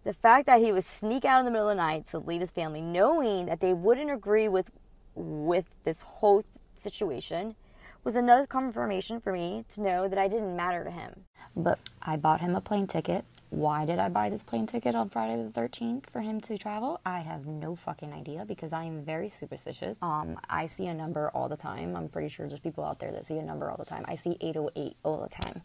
The 0.05 0.13
fact 0.13 0.47
that 0.47 0.61
he 0.61 0.73
would 0.73 0.85
sneak 0.85 1.25
out 1.25 1.41
in 1.41 1.45
the 1.45 1.51
middle 1.51 1.69
of 1.69 1.77
the 1.77 1.83
night 1.83 2.07
to 2.09 2.19
leave 2.19 2.41
his 2.41 2.51
family, 2.51 2.81
knowing 2.81 3.47
that 3.47 3.61
they 3.61 3.75
wouldn't 3.75 4.11
agree 4.11 4.49
with 4.49 4.71
with 5.15 5.65
this 5.83 6.03
whole 6.03 6.45
situation, 6.77 7.57
was 8.05 8.15
another 8.15 8.47
confirmation 8.47 9.21
for 9.21 9.33
me 9.33 9.65
to 9.69 9.83
know 9.83 10.07
that 10.07 10.19
I 10.19 10.29
didn't 10.29 10.55
matter 10.55 10.85
to 10.85 10.91
him. 10.91 11.25
But 11.57 11.81
I 12.01 12.17
bought 12.17 12.41
him 12.41 12.55
a 12.55 12.61
plane 12.61 12.87
ticket. 12.87 13.25
Why 13.51 13.87
did 13.87 13.99
I 13.99 14.09
buy 14.11 14.29
this 14.29 14.43
plane 14.43 14.67
ticket 14.67 14.95
on 14.95 15.09
Friday 15.09 15.43
the 15.43 15.51
13th 15.51 16.11
for 16.11 16.21
him 16.21 16.41
to 16.43 16.59
travel? 16.59 17.01
I 17.07 17.21
have 17.21 17.47
no 17.47 17.77
fucking 17.77 18.13
idea 18.13 18.45
because 18.47 18.73
I 18.75 18.85
am 18.85 19.03
very 19.03 19.31
superstitious. 19.31 19.99
Um, 20.03 20.39
I 20.51 20.67
see 20.67 20.87
a 20.87 20.95
number 20.95 21.31
all 21.31 21.49
the 21.49 21.57
time. 21.57 21.97
I'm 21.97 22.09
pretty 22.09 22.29
sure 22.29 22.47
there's 22.47 22.61
people 22.61 22.85
out 22.85 22.99
there 22.99 23.11
that 23.11 23.25
see 23.25 23.39
a 23.39 23.43
number 23.43 23.71
all 23.71 23.79
the 23.79 23.87
time. 23.87 24.05
I 24.07 24.17
see 24.17 24.37
808 24.41 24.97
all 25.03 25.23
the 25.23 25.29
time. 25.29 25.63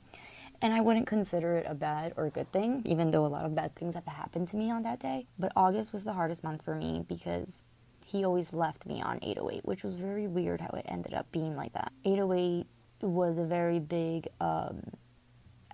And 0.62 0.74
I 0.74 0.80
wouldn't 0.80 1.08
consider 1.08 1.58
it 1.58 1.66
a 1.68 1.74
bad 1.74 2.14
or 2.16 2.26
a 2.26 2.30
good 2.30 2.50
thing, 2.54 2.84
even 2.86 3.12
though 3.12 3.26
a 3.26 3.28
lot 3.28 3.44
of 3.44 3.54
bad 3.54 3.76
things 3.76 3.96
have 3.96 4.06
happened 4.06 4.48
to 4.50 4.56
me 4.56 4.72
on 4.72 4.84
that 4.84 5.00
day. 5.00 5.28
But 5.38 5.52
August 5.58 5.92
was 5.92 6.06
the 6.06 6.14
hardest 6.14 6.42
month 6.42 6.64
for 6.64 6.76
me 6.76 7.04
because 7.06 7.66
he 8.06 8.24
always 8.24 8.54
left 8.54 8.86
me 8.86 9.02
on 9.02 9.20
808, 9.22 9.66
which 9.66 9.84
was 9.84 9.96
very 9.96 10.28
weird 10.28 10.62
how 10.62 10.70
it 10.70 10.86
ended 10.88 11.14
up 11.14 11.30
being 11.34 11.58
like 11.58 11.74
that. 11.74 11.92
808 12.06 12.66
was 13.02 13.38
a 13.38 13.44
very 13.44 13.80
big, 13.80 14.30
um, 14.40 14.84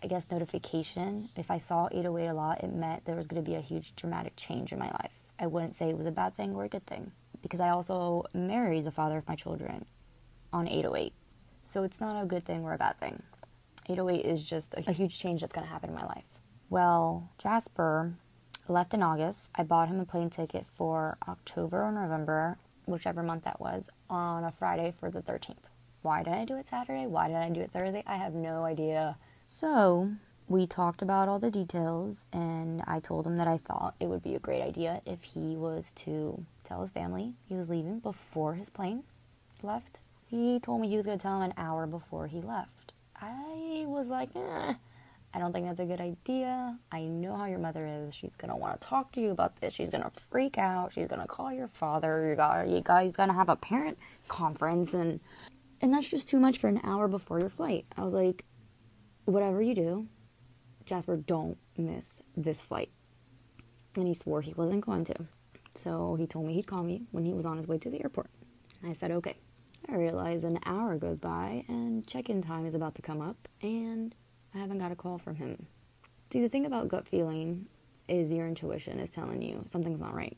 I 0.01 0.07
guess, 0.07 0.27
notification. 0.31 1.29
If 1.35 1.51
I 1.51 1.57
saw 1.57 1.87
808 1.91 2.27
a 2.27 2.33
lot, 2.33 2.63
it 2.63 2.73
meant 2.73 3.05
there 3.05 3.15
was 3.15 3.27
going 3.27 3.43
to 3.43 3.49
be 3.49 3.55
a 3.55 3.61
huge 3.61 3.95
dramatic 3.95 4.35
change 4.35 4.71
in 4.71 4.79
my 4.79 4.89
life. 4.89 5.11
I 5.37 5.47
wouldn't 5.47 5.75
say 5.75 5.89
it 5.89 5.97
was 5.97 6.05
a 6.05 6.11
bad 6.11 6.35
thing 6.35 6.55
or 6.55 6.63
a 6.63 6.69
good 6.69 6.85
thing 6.85 7.11
because 7.41 7.59
I 7.59 7.69
also 7.69 8.25
married 8.33 8.85
the 8.85 8.91
father 8.91 9.17
of 9.17 9.27
my 9.27 9.35
children 9.35 9.85
on 10.51 10.67
808. 10.67 11.13
So 11.63 11.83
it's 11.83 12.01
not 12.01 12.21
a 12.21 12.25
good 12.25 12.45
thing 12.45 12.63
or 12.63 12.73
a 12.73 12.77
bad 12.77 12.99
thing. 12.99 13.21
808 13.87 14.25
is 14.25 14.43
just 14.43 14.73
a, 14.75 14.91
huge 14.91 15.17
change 15.17 15.41
that's 15.41 15.53
going 15.53 15.65
to 15.65 15.71
happen 15.71 15.89
in 15.89 15.95
my 15.95 16.05
life. 16.05 16.25
Well, 16.69 17.29
Jasper 17.37 18.13
left 18.67 18.93
in 18.93 19.01
August. 19.01 19.49
I 19.55 19.63
bought 19.63 19.87
him 19.87 19.99
a 19.99 20.05
plane 20.05 20.29
ticket 20.29 20.65
for 20.75 21.17
October 21.27 21.83
or 21.83 21.91
November, 21.91 22.57
whichever 22.85 23.23
month 23.23 23.45
that 23.45 23.59
was, 23.59 23.89
on 24.09 24.43
a 24.43 24.51
Friday 24.51 24.93
for 24.99 25.09
the 25.09 25.21
13th. 25.21 25.55
Why 26.01 26.23
did 26.23 26.33
I 26.33 26.45
do 26.45 26.55
it 26.55 26.67
Saturday? 26.67 27.07
Why 27.07 27.27
did 27.27 27.37
I 27.37 27.49
do 27.49 27.61
it 27.61 27.71
Thursday? 27.71 28.03
I 28.05 28.17
have 28.17 28.33
no 28.33 28.63
idea. 28.63 29.17
So, 29.51 30.11
we 30.47 30.67
talked 30.67 31.01
about 31.01 31.27
all 31.27 31.39
the 31.39 31.49
details, 31.49 32.23
and 32.31 32.83
I 32.85 32.99
told 32.99 33.25
him 33.25 33.37
that 33.37 33.47
I 33.47 33.57
thought 33.57 33.95
it 33.99 34.05
would 34.05 34.21
be 34.21 34.35
a 34.35 34.39
great 34.39 34.61
idea 34.61 35.01
if 35.07 35.23
he 35.23 35.55
was 35.55 35.91
to 36.03 36.45
tell 36.63 36.81
his 36.81 36.91
family 36.91 37.33
he 37.49 37.55
was 37.55 37.67
leaving 37.67 37.97
before 37.99 38.53
his 38.53 38.69
plane 38.69 39.03
left. 39.63 39.97
He 40.27 40.59
told 40.59 40.81
me 40.81 40.87
he 40.87 40.97
was 40.97 41.07
going 41.07 41.17
to 41.17 41.21
tell 41.21 41.41
him 41.41 41.49
an 41.49 41.55
hour 41.57 41.87
before 41.87 42.27
he 42.27 42.39
left. 42.39 42.93
I 43.19 43.85
was 43.87 44.07
like, 44.07 44.29
eh, 44.35 44.73
I 45.33 45.39
don't 45.39 45.51
think 45.51 45.65
that's 45.65 45.79
a 45.79 45.85
good 45.85 45.99
idea. 45.99 46.77
I 46.91 47.01
know 47.01 47.35
how 47.35 47.45
your 47.45 47.59
mother 47.59 47.85
is. 47.87 48.13
She's 48.13 48.35
gonna 48.35 48.55
want 48.55 48.79
to 48.79 48.87
talk 48.87 49.11
to 49.13 49.21
you 49.21 49.31
about 49.31 49.57
this. 49.57 49.73
She's 49.73 49.89
gonna 49.89 50.11
freak 50.29 50.57
out. 50.57 50.93
She's 50.93 51.07
gonna 51.07 51.27
call 51.27 51.51
your 51.51 51.67
father. 51.67 52.65
You 52.67 52.81
guys 52.81 53.13
gonna 53.13 53.33
have 53.33 53.49
a 53.49 53.55
parent 53.55 53.97
conference, 54.27 54.93
and 54.93 55.19
and 55.81 55.93
that's 55.93 56.09
just 56.09 56.29
too 56.29 56.39
much 56.39 56.57
for 56.57 56.67
an 56.67 56.79
hour 56.83 57.07
before 57.07 57.39
your 57.39 57.49
flight. 57.49 57.85
I 57.97 58.03
was 58.03 58.13
like, 58.13 58.45
whatever 59.25 59.61
you 59.61 59.75
do, 59.75 60.07
Jasper, 60.85 61.17
don't 61.17 61.57
miss 61.77 62.21
this 62.35 62.61
flight. 62.61 62.89
And 63.95 64.07
he 64.07 64.13
swore 64.13 64.41
he 64.41 64.53
wasn't 64.53 64.85
going 64.85 65.05
to. 65.05 65.15
So 65.75 66.15
he 66.15 66.27
told 66.27 66.47
me 66.47 66.53
he'd 66.53 66.67
call 66.67 66.83
me 66.83 67.03
when 67.11 67.25
he 67.25 67.33
was 67.33 67.45
on 67.45 67.57
his 67.57 67.67
way 67.67 67.77
to 67.79 67.89
the 67.89 68.01
airport. 68.01 68.29
I 68.85 68.93
said, 68.93 69.11
okay. 69.11 69.37
I 69.87 69.95
realize 69.95 70.43
an 70.43 70.59
hour 70.65 70.97
goes 70.97 71.19
by 71.19 71.63
and 71.67 72.05
check 72.05 72.29
in 72.29 72.41
time 72.41 72.65
is 72.65 72.75
about 72.75 72.95
to 72.95 73.01
come 73.01 73.21
up, 73.21 73.47
and 73.61 74.13
I 74.53 74.59
haven't 74.59 74.77
got 74.77 74.91
a 74.91 74.95
call 74.95 75.17
from 75.17 75.35
him. 75.35 75.65
See, 76.31 76.41
the 76.41 76.49
thing 76.49 76.65
about 76.65 76.89
gut 76.89 77.07
feeling 77.07 77.67
is 78.07 78.31
your 78.31 78.47
intuition 78.47 78.99
is 78.99 79.09
telling 79.09 79.41
you 79.41 79.63
something's 79.65 79.99
not 79.99 80.13
right. 80.13 80.37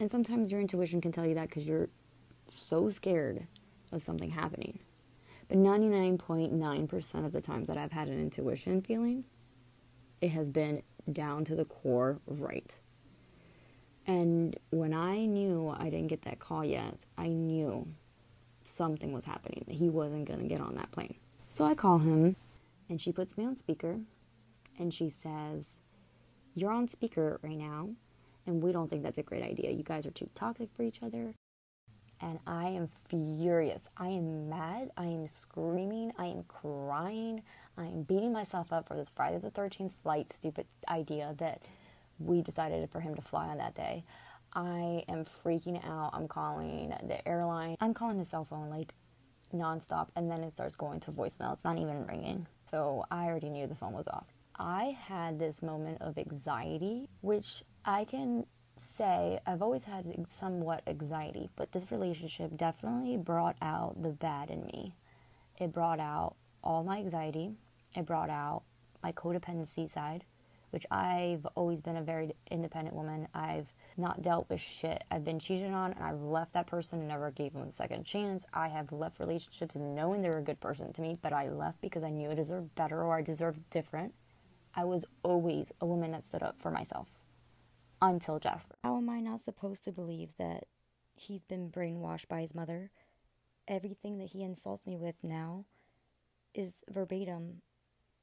And 0.00 0.10
sometimes 0.10 0.50
your 0.50 0.60
intuition 0.60 1.00
can 1.00 1.12
tell 1.12 1.26
you 1.26 1.34
that 1.34 1.48
because 1.48 1.66
you're 1.66 1.88
so 2.48 2.88
scared 2.90 3.46
of 3.92 4.02
something 4.02 4.30
happening. 4.30 4.78
But 5.48 5.58
99.9% 5.58 7.26
of 7.26 7.32
the 7.32 7.40
times 7.40 7.68
that 7.68 7.76
I've 7.76 7.92
had 7.92 8.08
an 8.08 8.20
intuition 8.20 8.80
feeling, 8.82 9.24
it 10.20 10.30
has 10.30 10.48
been 10.48 10.82
down 11.12 11.44
to 11.46 11.54
the 11.54 11.64
core 11.64 12.18
right. 12.26 12.76
And 14.06 14.58
when 14.70 14.92
I 14.92 15.24
knew 15.26 15.74
I 15.76 15.84
didn't 15.84 16.08
get 16.08 16.22
that 16.22 16.38
call 16.38 16.64
yet, 16.64 16.96
I 17.16 17.28
knew 17.28 17.86
something 18.64 19.12
was 19.12 19.24
happening. 19.24 19.64
He 19.68 19.88
wasn't 19.88 20.26
going 20.26 20.40
to 20.40 20.46
get 20.46 20.60
on 20.60 20.74
that 20.76 20.90
plane. 20.90 21.14
So 21.48 21.64
I 21.64 21.74
call 21.74 21.98
him 21.98 22.36
and 22.88 23.00
she 23.00 23.12
puts 23.12 23.36
me 23.36 23.44
on 23.44 23.56
speaker 23.56 24.00
and 24.78 24.92
she 24.92 25.10
says, 25.10 25.74
You're 26.54 26.72
on 26.72 26.88
speaker 26.88 27.38
right 27.42 27.56
now, 27.56 27.90
and 28.46 28.62
we 28.62 28.72
don't 28.72 28.88
think 28.88 29.02
that's 29.02 29.18
a 29.18 29.22
great 29.22 29.42
idea. 29.42 29.70
You 29.70 29.84
guys 29.84 30.04
are 30.06 30.10
too 30.10 30.28
toxic 30.34 30.68
for 30.74 30.82
each 30.82 31.02
other. 31.02 31.34
And 32.24 32.38
I 32.46 32.68
am 32.68 32.88
furious. 33.10 33.82
I 33.98 34.08
am 34.08 34.48
mad. 34.48 34.90
I 34.96 35.04
am 35.04 35.26
screaming. 35.26 36.10
I 36.16 36.24
am 36.24 36.44
crying. 36.44 37.42
I 37.76 37.84
am 37.84 38.02
beating 38.02 38.32
myself 38.32 38.72
up 38.72 38.88
for 38.88 38.96
this 38.96 39.10
Friday 39.14 39.36
the 39.38 39.50
13th 39.50 39.92
flight 40.02 40.32
stupid 40.32 40.66
idea 40.88 41.34
that 41.36 41.60
we 42.18 42.40
decided 42.40 42.88
for 42.90 43.00
him 43.00 43.14
to 43.14 43.20
fly 43.20 43.48
on 43.48 43.58
that 43.58 43.74
day. 43.74 44.04
I 44.54 45.04
am 45.06 45.26
freaking 45.26 45.84
out. 45.86 46.12
I'm 46.14 46.26
calling 46.26 46.94
the 47.06 47.28
airline. 47.28 47.76
I'm 47.80 47.92
calling 47.92 48.18
his 48.18 48.30
cell 48.30 48.46
phone 48.46 48.70
like 48.70 48.94
nonstop, 49.54 50.08
and 50.16 50.30
then 50.30 50.42
it 50.42 50.54
starts 50.54 50.76
going 50.76 51.00
to 51.00 51.12
voicemail. 51.12 51.52
It's 51.52 51.64
not 51.64 51.76
even 51.76 52.06
ringing. 52.06 52.46
So 52.64 53.04
I 53.10 53.26
already 53.26 53.50
knew 53.50 53.66
the 53.66 53.74
phone 53.74 53.92
was 53.92 54.08
off. 54.08 54.28
I 54.58 54.96
had 54.98 55.38
this 55.38 55.60
moment 55.60 56.00
of 56.00 56.16
anxiety, 56.16 57.10
which 57.20 57.64
I 57.84 58.06
can 58.06 58.46
say 58.76 59.38
I've 59.46 59.62
always 59.62 59.84
had 59.84 60.06
somewhat 60.28 60.82
anxiety, 60.86 61.48
but 61.56 61.72
this 61.72 61.90
relationship 61.90 62.56
definitely 62.56 63.16
brought 63.16 63.56
out 63.62 64.02
the 64.02 64.10
bad 64.10 64.50
in 64.50 64.64
me. 64.66 64.94
It 65.58 65.72
brought 65.72 66.00
out 66.00 66.34
all 66.62 66.82
my 66.82 66.98
anxiety, 66.98 67.52
it 67.94 68.06
brought 68.06 68.30
out 68.30 68.62
my 69.02 69.12
codependency 69.12 69.90
side, 69.90 70.24
which 70.70 70.86
I've 70.90 71.46
always 71.54 71.80
been 71.80 71.96
a 71.96 72.02
very 72.02 72.34
independent 72.50 72.96
woman. 72.96 73.28
I've 73.34 73.72
not 73.96 74.22
dealt 74.22 74.50
with 74.50 74.60
shit. 74.60 75.04
I've 75.10 75.24
been 75.24 75.38
cheated 75.38 75.72
on 75.72 75.92
and 75.92 76.02
I've 76.02 76.20
left 76.20 76.52
that 76.54 76.66
person 76.66 76.98
and 76.98 77.08
never 77.08 77.30
gave 77.30 77.52
them 77.52 77.62
a 77.62 77.70
second 77.70 78.04
chance. 78.04 78.44
I 78.52 78.68
have 78.68 78.90
left 78.90 79.20
relationships 79.20 79.76
knowing 79.76 80.22
they 80.22 80.30
were 80.30 80.38
a 80.38 80.42
good 80.42 80.60
person 80.60 80.92
to 80.92 81.00
me, 81.00 81.16
but 81.22 81.32
I 81.32 81.48
left 81.48 81.80
because 81.80 82.02
I 82.02 82.10
knew 82.10 82.30
I 82.30 82.34
deserved 82.34 82.74
better 82.74 83.02
or 83.04 83.16
I 83.16 83.22
deserved 83.22 83.60
different. 83.70 84.12
I 84.74 84.84
was 84.84 85.04
always 85.22 85.70
a 85.80 85.86
woman 85.86 86.10
that 86.10 86.24
stood 86.24 86.42
up 86.42 86.56
for 86.60 86.72
myself 86.72 87.06
until 88.08 88.38
Jasper. 88.38 88.76
How 88.82 88.98
am 88.98 89.08
I 89.08 89.20
not 89.20 89.40
supposed 89.40 89.84
to 89.84 89.92
believe 89.92 90.36
that 90.38 90.64
he's 91.14 91.44
been 91.44 91.70
brainwashed 91.70 92.28
by 92.28 92.42
his 92.42 92.54
mother? 92.54 92.90
Everything 93.66 94.18
that 94.18 94.30
he 94.30 94.42
insults 94.42 94.86
me 94.86 94.96
with 94.96 95.14
now 95.22 95.64
is 96.54 96.84
verbatim 96.88 97.62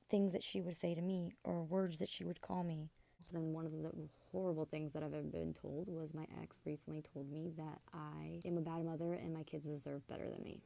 things 0.09 0.33
that 0.33 0.43
she 0.43 0.61
would 0.61 0.77
say 0.77 0.93
to 0.93 1.01
me 1.01 1.33
or 1.43 1.63
words 1.63 1.97
that 1.97 2.09
she 2.09 2.23
would 2.23 2.41
call 2.41 2.63
me. 2.63 2.89
And 3.33 3.53
one 3.53 3.65
of 3.65 3.71
the 3.71 3.91
horrible 4.31 4.65
things 4.65 4.93
that 4.93 5.03
I've 5.03 5.13
ever 5.13 5.23
been 5.23 5.53
told 5.53 5.87
was 5.87 6.13
my 6.13 6.25
ex 6.41 6.59
recently 6.65 7.01
told 7.13 7.31
me 7.31 7.51
that 7.57 7.79
I 7.93 8.41
am 8.45 8.57
a 8.57 8.61
bad 8.61 8.85
mother 8.85 9.13
and 9.13 9.33
my 9.33 9.43
kids 9.43 9.65
deserve 9.65 10.07
better 10.07 10.29
than 10.29 10.43
me. 10.43 10.59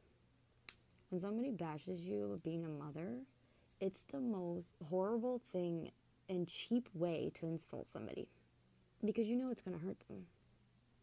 When 1.09 1.21
somebody 1.21 1.51
bashes 1.51 2.01
you 2.01 2.31
of 2.33 2.43
being 2.43 2.65
a 2.65 2.69
mother, 2.69 3.19
it's 3.79 4.03
the 4.03 4.19
most 4.19 4.73
horrible 4.89 5.41
thing 5.51 5.91
and 6.27 6.47
cheap 6.47 6.89
way 6.93 7.31
to 7.35 7.45
insult 7.45 7.87
somebody 7.87 8.27
because 9.03 9.27
you 9.27 9.35
know 9.35 9.49
it's 9.49 9.61
going 9.61 9.77
to 9.77 9.85
hurt 9.85 9.99
them. 10.07 10.25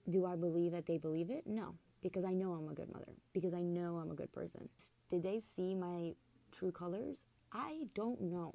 Do 0.09 0.27
I 0.27 0.37
believe 0.37 0.73
that 0.73 0.87
they 0.87 0.99
believe 0.99 1.31
it? 1.31 1.47
No, 1.47 1.75
because 2.03 2.25
I 2.25 2.33
know 2.33 2.53
I'm 2.53 2.69
a 2.69 2.75
good 2.75 2.93
mother, 2.93 3.13
because 3.33 3.55
I 3.55 3.61
know 3.61 3.97
I'm 3.97 4.11
a 4.11 4.15
good 4.15 4.33
person. 4.33 4.69
Did 5.11 5.23
they 5.23 5.41
see 5.55 5.75
my 5.75 6.15
true 6.51 6.73
colors? 6.73 7.19
I 7.53 7.87
don't 7.95 8.21
know. 8.21 8.55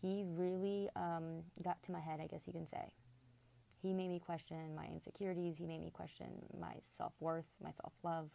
He 0.00 0.24
really 0.26 0.88
um, 0.96 1.42
got 1.62 1.82
to 1.84 1.92
my 1.92 2.00
head, 2.00 2.20
I 2.20 2.26
guess 2.26 2.46
you 2.46 2.52
can 2.52 2.66
say. 2.66 2.92
He 3.80 3.92
made 3.92 4.08
me 4.08 4.20
question 4.20 4.74
my 4.76 4.86
insecurities. 4.86 5.56
He 5.58 5.66
made 5.66 5.80
me 5.80 5.90
question 5.90 6.26
my 6.60 6.74
self 6.96 7.12
worth, 7.20 7.46
my 7.62 7.70
self 7.72 7.92
love, 8.04 8.28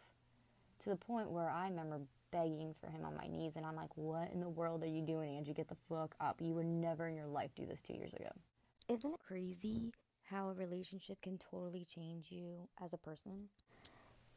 to 0.80 0.90
the 0.90 0.96
point 0.96 1.30
where 1.30 1.48
I 1.48 1.68
remember 1.68 2.00
begging 2.30 2.74
for 2.80 2.90
him 2.90 3.04
on 3.04 3.16
my 3.16 3.26
knees. 3.26 3.52
And 3.56 3.64
I'm 3.64 3.76
like, 3.76 3.96
what 3.96 4.30
in 4.32 4.40
the 4.40 4.48
world 4.48 4.82
are 4.82 4.88
you 4.88 5.00
doing, 5.00 5.36
Angie? 5.36 5.54
Get 5.54 5.68
the 5.68 5.76
fuck 5.88 6.14
up. 6.20 6.40
You 6.40 6.54
would 6.54 6.66
never 6.66 7.08
in 7.08 7.14
your 7.14 7.26
life 7.26 7.50
do 7.56 7.64
this 7.64 7.80
two 7.80 7.94
years 7.94 8.12
ago. 8.12 8.28
Isn't 8.90 9.12
it 9.14 9.20
crazy 9.26 9.92
how 10.30 10.48
a 10.48 10.54
relationship 10.54 11.20
can 11.22 11.38
totally 11.38 11.86
change 11.88 12.26
you 12.30 12.68
as 12.82 12.92
a 12.92 12.98
person? 12.98 13.48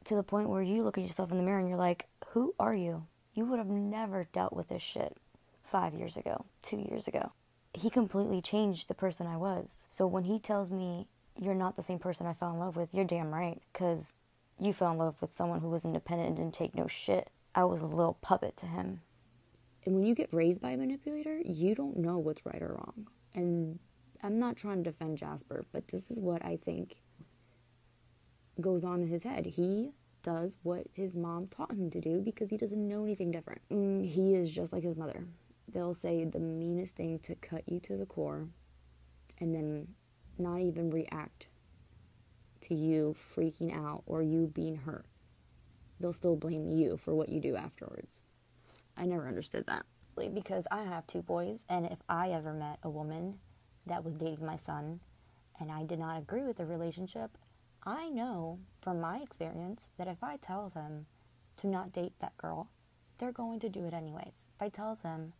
To 0.04 0.14
the 0.14 0.22
point 0.22 0.48
where 0.48 0.62
you 0.62 0.82
look 0.82 0.98
at 0.98 1.04
yourself 1.04 1.30
in 1.30 1.36
the 1.36 1.42
mirror 1.42 1.58
and 1.58 1.68
you're 1.68 1.78
like, 1.78 2.06
who 2.28 2.54
are 2.58 2.74
you? 2.74 3.06
You 3.34 3.44
would 3.46 3.58
have 3.58 3.68
never 3.68 4.26
dealt 4.32 4.52
with 4.52 4.68
this 4.68 4.82
shit 4.82 5.16
five 5.62 5.94
years 5.94 6.16
ago, 6.16 6.44
two 6.62 6.78
years 6.78 7.08
ago. 7.08 7.32
He 7.74 7.90
completely 7.90 8.42
changed 8.42 8.88
the 8.88 8.94
person 8.94 9.26
I 9.26 9.36
was. 9.36 9.86
So 9.88 10.06
when 10.06 10.24
he 10.24 10.38
tells 10.38 10.70
me, 10.70 11.08
you're 11.38 11.54
not 11.54 11.76
the 11.76 11.82
same 11.82 11.98
person 11.98 12.26
I 12.26 12.34
fell 12.34 12.52
in 12.52 12.58
love 12.58 12.76
with, 12.76 12.90
you're 12.92 13.04
damn 13.04 13.32
right. 13.32 13.60
Because 13.72 14.12
you 14.58 14.72
fell 14.72 14.92
in 14.92 14.98
love 14.98 15.16
with 15.20 15.34
someone 15.34 15.60
who 15.60 15.70
was 15.70 15.84
independent 15.84 16.28
and 16.28 16.36
didn't 16.36 16.54
take 16.54 16.74
no 16.74 16.86
shit. 16.86 17.30
I 17.54 17.64
was 17.64 17.82
a 17.82 17.86
little 17.86 18.18
puppet 18.20 18.56
to 18.58 18.66
him. 18.66 19.00
And 19.84 19.94
when 19.94 20.04
you 20.04 20.14
get 20.14 20.32
raised 20.32 20.62
by 20.62 20.70
a 20.70 20.76
manipulator, 20.76 21.38
you 21.44 21.74
don't 21.74 21.96
know 21.96 22.18
what's 22.18 22.46
right 22.46 22.62
or 22.62 22.74
wrong. 22.74 23.08
And 23.34 23.78
I'm 24.22 24.38
not 24.38 24.56
trying 24.56 24.84
to 24.84 24.90
defend 24.90 25.18
Jasper, 25.18 25.64
but 25.72 25.88
this 25.88 26.10
is 26.10 26.20
what 26.20 26.44
I 26.44 26.56
think 26.56 26.96
goes 28.60 28.84
on 28.84 29.02
in 29.02 29.08
his 29.08 29.24
head. 29.24 29.46
He 29.46 29.92
does 30.22 30.56
what 30.62 30.86
his 30.92 31.16
mom 31.16 31.48
taught 31.48 31.72
him 31.72 31.90
to 31.90 32.00
do 32.00 32.20
because 32.20 32.50
he 32.50 32.56
doesn't 32.56 32.88
know 32.88 33.02
anything 33.02 33.32
different. 33.32 33.60
Mm, 33.70 34.08
he 34.08 34.34
is 34.34 34.54
just 34.54 34.72
like 34.72 34.84
his 34.84 34.96
mother. 34.96 35.24
They'll 35.72 35.94
say 35.94 36.24
the 36.24 36.38
meanest 36.38 36.94
thing 36.94 37.18
to 37.20 37.34
cut 37.34 37.64
you 37.66 37.80
to 37.80 37.96
the 37.96 38.06
core 38.06 38.46
and 39.38 39.54
then 39.54 39.88
not 40.38 40.60
even 40.60 40.90
react 40.90 41.46
to 42.62 42.74
you 42.74 43.16
freaking 43.34 43.74
out 43.74 44.02
or 44.06 44.22
you 44.22 44.46
being 44.54 44.76
hurt. 44.76 45.06
They'll 45.98 46.12
still 46.12 46.36
blame 46.36 46.70
you 46.70 46.96
for 46.96 47.14
what 47.14 47.28
you 47.28 47.40
do 47.40 47.56
afterwards. 47.56 48.22
I 48.96 49.06
never 49.06 49.26
understood 49.26 49.66
that 49.66 49.86
because 50.34 50.66
I 50.70 50.82
have 50.82 51.06
two 51.06 51.22
boys, 51.22 51.64
and 51.68 51.86
if 51.86 51.98
I 52.08 52.30
ever 52.30 52.52
met 52.52 52.78
a 52.82 52.90
woman 52.90 53.38
that 53.86 54.04
was 54.04 54.14
dating 54.14 54.44
my 54.44 54.56
son 54.56 55.00
and 55.60 55.70
I 55.70 55.84
did 55.84 55.98
not 55.98 56.18
agree 56.18 56.42
with 56.42 56.56
the 56.56 56.66
relationship, 56.66 57.38
I 57.84 58.08
know 58.08 58.58
from 58.80 59.00
my 59.00 59.18
experience 59.18 59.88
that 59.98 60.08
if 60.08 60.22
I 60.22 60.36
tell 60.36 60.70
them 60.70 61.06
to 61.58 61.66
not 61.66 61.92
date 61.92 62.12
that 62.20 62.36
girl, 62.36 62.68
they're 63.18 63.32
going 63.32 63.60
to 63.60 63.68
do 63.68 63.84
it 63.86 63.94
anyways. 63.94 64.48
If 64.54 64.60
I 64.62 64.68
tell 64.68 64.98
them, 65.02 65.32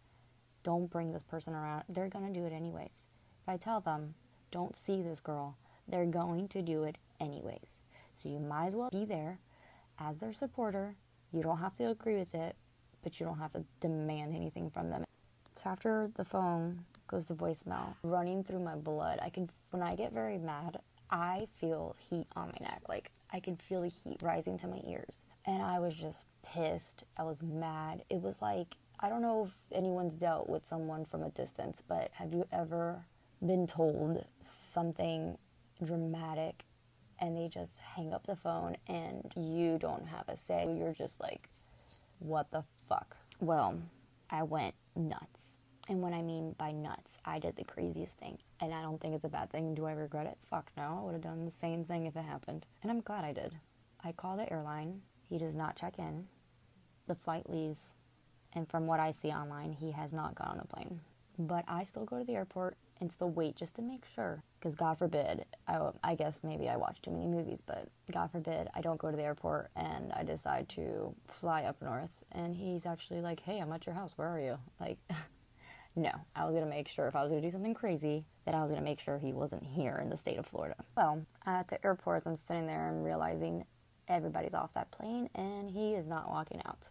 don't 0.63 0.91
bring 0.91 1.13
this 1.13 1.23
person 1.23 1.55
around, 1.55 1.85
they're 1.89 2.09
going 2.09 2.33
to 2.33 2.39
do 2.41 2.47
it 2.47 2.53
anyways. 2.53 3.07
If 3.43 3.49
I 3.49 3.57
tell 3.57 3.81
them, 3.81 4.15
don't 4.51 4.77
see 4.77 5.03
this 5.03 5.21
girl, 5.21 5.57
they're 5.89 6.07
going 6.07 6.49
to 6.49 6.63
do 6.63 6.85
it 6.85 6.99
anyways. 7.21 7.79
So 8.23 8.29
you 8.29 8.39
might 8.39 8.67
as 8.67 8.77
well 8.77 8.91
be 8.91 9.05
there 9.05 9.39
as 9.99 10.19
their 10.19 10.33
supporter. 10.33 10.95
You 11.33 11.43
don't 11.43 11.59
have 11.59 11.77
to 11.79 11.91
agree 11.91 12.17
with 12.17 12.35
it, 12.35 12.55
but 13.03 13.19
you 13.19 13.27
don't 13.27 13.39
have 13.39 13.53
to 13.53 13.65
demand 13.81 14.37
anything 14.37 14.71
from 14.71 14.91
them. 14.91 15.05
So 15.57 15.71
after 15.71 16.11
the 16.15 16.25
phone 16.25 16.85
goes 17.13 17.27
to 17.27 17.35
voicemail, 17.35 17.95
running 18.03 18.43
through 18.43 18.59
my 18.59 18.75
blood, 18.75 19.21
I 19.23 19.29
can 19.29 19.49
when 19.71 19.83
I 19.83 19.91
get 19.91 20.13
very 20.13 20.39
mad, 20.39 20.79
I 21.11 21.47
feel 21.55 21.95
heat 22.11 22.27
on 22.35 22.47
my 22.49 22.67
neck. 22.67 22.81
Like 22.89 23.13
I 23.33 23.39
can 23.39 23.57
feel 23.57 23.83
the 23.83 23.89
heat 23.89 24.21
rising 24.23 24.59
to 24.61 24.67
my 24.67 24.81
ears. 24.89 25.25
And 25.45 25.63
I 25.63 25.79
was 25.79 25.95
just 25.95 26.35
pissed. 26.43 27.05
I 27.19 27.25
was 27.25 27.43
mad. 27.43 28.03
It 28.11 28.21
was 28.21 28.41
like 28.41 28.77
I 28.99 29.09
don't 29.09 29.23
know 29.23 29.47
if 29.47 29.77
anyone's 29.77 30.17
dealt 30.17 30.49
with 30.49 30.65
someone 30.65 31.05
from 31.05 31.23
a 31.23 31.31
distance, 31.31 31.83
but 31.87 32.11
have 32.15 32.33
you 32.33 32.47
ever 32.51 33.05
been 33.45 33.67
told 33.67 34.25
something 34.41 35.37
dramatic 35.85 36.65
and 37.19 37.37
they 37.37 37.49
just 37.49 37.79
hang 37.81 38.13
up 38.13 38.27
the 38.27 38.37
phone 38.37 38.77
and 38.89 39.33
you 39.37 39.77
don't 39.79 40.07
have 40.07 40.29
a 40.29 40.37
say? 40.37 40.67
You're 40.79 40.95
just 40.95 41.21
like, 41.21 41.49
what 42.21 42.51
the 42.53 42.63
fuck? 42.89 43.17
Well, 43.41 43.81
I 44.31 44.45
went 44.45 44.75
nuts. 44.95 45.59
And 45.89 46.01
what 46.01 46.13
I 46.13 46.23
mean 46.23 46.55
by 46.59 46.71
nuts, 46.71 47.19
I 47.25 47.39
did 47.39 47.57
the 47.57 47.65
craziest 47.65 48.17
thing. 48.17 48.39
And 48.61 48.73
I 48.73 48.83
don't 48.83 49.01
think 49.01 49.15
it's 49.15 49.25
a 49.25 49.29
bad 49.29 49.51
thing. 49.51 49.75
Do 49.75 49.87
I 49.87 49.93
regret 49.93 50.27
it? 50.27 50.39
Fuck 50.49 50.71
no. 50.77 50.99
I 51.01 51.05
would 51.05 51.13
have 51.15 51.23
done 51.23 51.45
the 51.45 51.51
same 51.51 51.85
thing 51.85 52.07
if 52.07 52.17
it 52.17 52.25
happened. 52.25 52.67
And 52.83 52.91
I'm 52.91 53.01
glad 53.01 53.25
I 53.25 53.33
did. 53.33 53.57
I 54.05 54.13
call 54.13 54.37
the 54.37 54.51
airline. 54.53 55.03
He 55.29 55.39
does 55.39 55.55
not 55.55 55.77
check 55.77 55.99
in. 55.99 56.27
The 57.09 57.15
flight 57.15 57.51
leaves. 57.51 57.81
And 58.53 58.69
from 58.69 58.87
what 58.87 59.01
I 59.01 59.13
see 59.13 59.31
online, 59.31 59.73
he 59.73 59.91
has 59.93 60.13
not 60.13 60.35
gone 60.35 60.49
on 60.49 60.59
the 60.59 60.69
plane. 60.69 61.01
But 61.39 61.65
I 61.67 61.83
still 61.85 62.05
go 62.05 62.19
to 62.19 62.25
the 62.25 62.35
airport 62.35 62.77
and 63.01 63.11
still 63.11 63.31
wait 63.31 63.57
just 63.57 63.75
to 63.77 63.83
make 63.83 64.05
sure. 64.15 64.45
Because 64.59 64.77
God 64.77 64.99
forbid, 64.99 65.45
I, 65.67 65.91
I 66.05 66.15
guess 66.15 66.41
maybe 66.45 66.69
I 66.69 66.77
watch 66.77 67.03
too 67.03 67.11
many 67.11 67.27
movies, 67.27 67.61
but 67.67 67.89
God 68.13 68.31
forbid 68.31 68.69
I 68.75 68.81
don't 68.81 68.99
go 68.99 69.11
to 69.11 69.17
the 69.17 69.25
airport 69.25 69.71
and 69.75 70.13
I 70.13 70.23
decide 70.23 70.69
to 70.71 71.13
fly 71.27 71.65
up 71.65 71.83
north. 71.83 72.23
And 72.31 72.55
he's 72.55 72.87
actually 72.87 73.21
like, 73.21 73.41
hey, 73.41 73.59
I'm 73.59 73.73
at 73.73 73.87
your 73.87 73.95
house. 73.97 74.13
Where 74.15 74.29
are 74.29 74.39
you? 74.39 74.59
Like, 74.79 74.99
No, 75.95 76.11
I 76.35 76.45
was 76.45 76.53
going 76.53 76.65
to 76.65 76.71
make 76.71 76.89
sure 76.89 77.07
if 77.07 77.15
I 77.15 77.23
was 77.23 77.31
going 77.31 77.43
to 77.43 77.47
do 77.47 77.53
something 77.53 77.75
crazy, 77.75 78.25
that 78.47 78.55
I 78.55 78.63
was 78.63 78.71
going 78.71 78.81
to 78.81 78.85
make 78.85 78.99
sure 78.99 79.19
he 79.19 79.33
wasn't 79.33 79.63
here 79.63 79.99
in 80.03 80.09
the 80.09 80.17
state 80.17 80.39
of 80.39 80.47
Florida. 80.47 80.77
Well, 80.97 81.27
at 81.45 81.69
the 81.69 81.85
airport, 81.85 82.27
I'm 82.27 82.35
sitting 82.35 82.67
there 82.67 82.89
and 82.89 83.05
realizing 83.05 83.65
everybody's 84.09 84.55
off 84.55 84.73
that 84.75 84.91
plane 84.91 85.29
and 85.35 85.71
he 85.71 85.95
is 85.95 86.07
not 86.07 86.31
walking 86.31 86.63
out. 86.67 86.89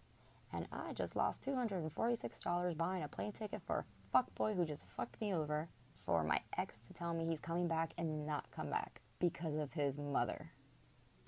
And 0.54 0.68
I 0.72 0.94
just 0.94 1.16
lost 1.16 1.46
$246 1.46 2.78
buying 2.78 3.04
a 3.04 3.08
plane 3.08 3.32
ticket 3.32 3.62
for 3.66 3.86
a 4.14 4.18
fuckboy 4.18 4.56
who 4.56 4.66
just 4.66 4.86
fucked 4.96 5.20
me 5.20 5.34
over 5.34 5.70
for 6.06 6.24
my 6.24 6.40
ex 6.58 6.80
to 6.88 6.94
tell 6.94 7.14
me 7.14 7.26
he's 7.26 7.40
coming 7.40 7.68
back 7.68 7.94
and 7.98 8.26
not 8.26 8.46
come 8.52 8.70
back 8.70 9.02
because 9.20 9.56
of 9.56 9.72
his 9.72 9.98
mother. 9.98 10.52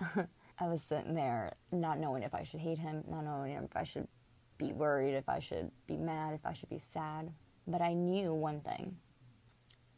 I 0.00 0.68
was 0.68 0.82
sitting 0.82 1.14
there 1.14 1.54
not 1.72 1.98
knowing 1.98 2.22
if 2.22 2.34
I 2.34 2.44
should 2.44 2.60
hate 2.60 2.78
him, 2.78 3.02
not 3.08 3.24
knowing 3.24 3.52
if 3.52 3.76
I 3.76 3.84
should 3.84 4.06
be 4.58 4.72
worried, 4.72 5.14
if 5.14 5.28
I 5.28 5.40
should 5.40 5.70
be 5.86 5.96
mad, 5.96 6.34
if 6.34 6.44
I 6.44 6.52
should 6.52 6.68
be 6.68 6.78
sad. 6.78 7.32
But 7.66 7.80
I 7.80 7.94
knew 7.94 8.32
one 8.34 8.60
thing 8.60 8.96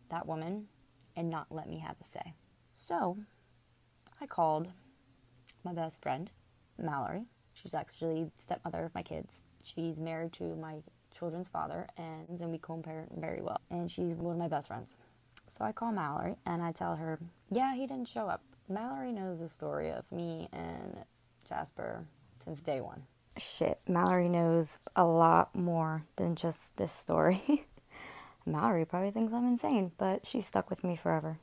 that 0.08 0.26
woman 0.26 0.68
and 1.16 1.30
not 1.30 1.46
let 1.50 1.68
me 1.68 1.78
have 1.78 1.96
a 2.00 2.04
say. 2.04 2.34
So 2.88 3.18
I 4.20 4.26
called 4.26 4.68
my 5.64 5.72
best 5.72 6.00
friend, 6.00 6.30
Mallory. 6.78 7.24
She's 7.54 7.74
actually 7.74 8.30
stepmother 8.38 8.84
of 8.84 8.94
my 8.94 9.02
kids. 9.02 9.42
She's 9.62 9.98
married 9.98 10.32
to 10.34 10.54
my 10.54 10.76
children's 11.16 11.48
father, 11.48 11.88
and, 11.96 12.40
and 12.40 12.50
we 12.52 12.58
co-parent 12.58 13.10
very 13.18 13.40
well. 13.40 13.60
And 13.70 13.90
she's 13.90 14.14
one 14.14 14.34
of 14.34 14.38
my 14.38 14.48
best 14.48 14.68
friends. 14.68 14.94
So 15.48 15.64
I 15.64 15.72
call 15.72 15.92
Mallory 15.92 16.36
and 16.44 16.62
I 16.62 16.72
tell 16.72 16.96
her, 16.96 17.18
yeah, 17.50 17.74
he 17.74 17.86
didn't 17.86 18.08
show 18.08 18.28
up. 18.28 18.42
Mallory 18.68 19.12
knows 19.12 19.40
the 19.40 19.48
story 19.48 19.90
of 19.90 20.10
me 20.10 20.48
and 20.52 21.04
Jasper 21.48 22.04
since 22.44 22.60
day 22.60 22.80
one 22.80 23.02
shit, 23.38 23.80
Mallory 23.86 24.28
knows 24.28 24.78
a 24.94 25.04
lot 25.04 25.54
more 25.54 26.04
than 26.16 26.34
just 26.34 26.76
this 26.76 26.92
story. 26.92 27.66
Mallory 28.46 28.84
probably 28.84 29.10
thinks 29.10 29.32
I'm 29.32 29.46
insane, 29.46 29.92
but 29.98 30.26
she's 30.26 30.46
stuck 30.46 30.70
with 30.70 30.84
me 30.84 30.96
forever. 30.96 31.38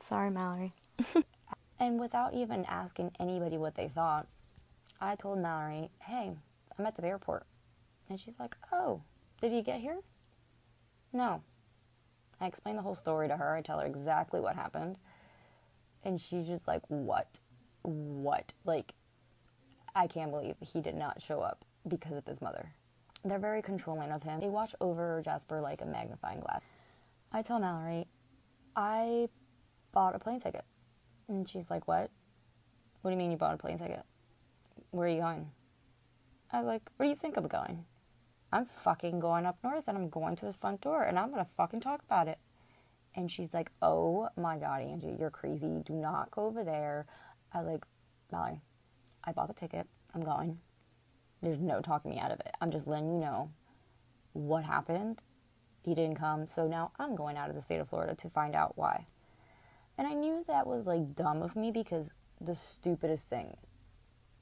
Sorry, 0.00 0.30
Mallory. 0.30 0.74
and 1.80 1.98
without 1.98 2.34
even 2.34 2.64
asking 2.66 3.12
anybody 3.18 3.56
what 3.56 3.74
they 3.74 3.88
thought, 3.88 4.26
I 5.00 5.16
told 5.16 5.38
Mallory, 5.38 5.90
hey, 6.00 6.32
I'm 6.78 6.86
at 6.86 6.96
the 6.96 7.04
airport. 7.04 7.46
And 8.08 8.20
she's 8.20 8.38
like, 8.38 8.56
oh, 8.72 9.02
did 9.40 9.52
you 9.52 9.62
get 9.62 9.80
here? 9.80 10.00
No. 11.12 11.42
I 12.40 12.46
explain 12.46 12.76
the 12.76 12.82
whole 12.82 12.94
story 12.94 13.28
to 13.28 13.36
her. 13.36 13.54
I 13.54 13.62
tell 13.62 13.78
her 13.78 13.86
exactly 13.86 14.40
what 14.40 14.56
happened. 14.56 14.98
And 16.02 16.20
she's 16.20 16.46
just 16.46 16.68
like, 16.68 16.82
what? 16.88 17.28
What? 17.82 18.52
Like, 18.64 18.92
I 19.94 20.06
can't 20.06 20.30
believe 20.30 20.56
he 20.60 20.80
did 20.80 20.96
not 20.96 21.22
show 21.22 21.40
up 21.40 21.64
because 21.86 22.16
of 22.16 22.26
his 22.26 22.40
mother. 22.40 22.72
They're 23.24 23.38
very 23.38 23.62
controlling 23.62 24.10
of 24.10 24.22
him. 24.22 24.40
They 24.40 24.48
watch 24.48 24.74
over 24.80 25.22
Jasper 25.24 25.60
like 25.60 25.80
a 25.80 25.86
magnifying 25.86 26.40
glass. 26.40 26.62
I 27.32 27.42
tell 27.42 27.58
Mallory, 27.58 28.06
I 28.76 29.28
bought 29.92 30.14
a 30.14 30.18
plane 30.18 30.40
ticket. 30.40 30.64
And 31.28 31.48
she's 31.48 31.70
like, 31.70 31.88
What? 31.88 32.10
What 33.00 33.10
do 33.10 33.12
you 33.12 33.18
mean 33.18 33.30
you 33.30 33.36
bought 33.36 33.54
a 33.54 33.58
plane 33.58 33.78
ticket? 33.78 34.02
Where 34.90 35.06
are 35.06 35.10
you 35.10 35.20
going? 35.20 35.50
I 36.50 36.58
was 36.58 36.66
like, 36.66 36.82
Where 36.96 37.06
do 37.06 37.10
you 37.10 37.16
think 37.16 37.36
I'm 37.36 37.48
going? 37.48 37.84
I'm 38.52 38.66
fucking 38.66 39.20
going 39.20 39.46
up 39.46 39.58
north 39.64 39.88
and 39.88 39.96
I'm 39.96 40.08
going 40.10 40.36
to 40.36 40.46
his 40.46 40.54
front 40.54 40.80
door 40.80 41.02
and 41.02 41.18
I'm 41.18 41.30
gonna 41.30 41.46
fucking 41.56 41.80
talk 41.80 42.02
about 42.02 42.28
it. 42.28 42.38
And 43.14 43.30
she's 43.30 43.54
like, 43.54 43.70
Oh 43.80 44.28
my 44.36 44.58
god, 44.58 44.82
Angie, 44.82 45.16
you're 45.18 45.30
crazy. 45.30 45.82
Do 45.84 45.94
not 45.94 46.30
go 46.30 46.46
over 46.46 46.62
there. 46.62 47.06
I 47.52 47.62
like, 47.62 47.84
Mallory, 48.30 48.60
I 49.26 49.32
bought 49.32 49.48
the 49.48 49.54
ticket. 49.54 49.86
I'm 50.14 50.22
going. 50.22 50.58
There's 51.42 51.58
no 51.58 51.80
talking 51.80 52.10
me 52.10 52.18
out 52.18 52.30
of 52.30 52.40
it. 52.40 52.54
I'm 52.60 52.70
just 52.70 52.86
letting 52.86 53.12
you 53.12 53.18
know 53.18 53.50
what 54.32 54.64
happened. 54.64 55.22
He 55.82 55.94
didn't 55.94 56.16
come, 56.16 56.46
so 56.46 56.66
now 56.66 56.92
I'm 56.98 57.14
going 57.14 57.36
out 57.36 57.50
of 57.50 57.54
the 57.54 57.60
state 57.60 57.80
of 57.80 57.88
Florida 57.88 58.14
to 58.14 58.30
find 58.30 58.54
out 58.54 58.76
why. 58.76 59.06
And 59.98 60.06
I 60.06 60.14
knew 60.14 60.44
that 60.48 60.66
was 60.66 60.86
like 60.86 61.14
dumb 61.14 61.42
of 61.42 61.54
me 61.54 61.70
because 61.70 62.14
the 62.40 62.54
stupidest 62.54 63.28
thing 63.28 63.56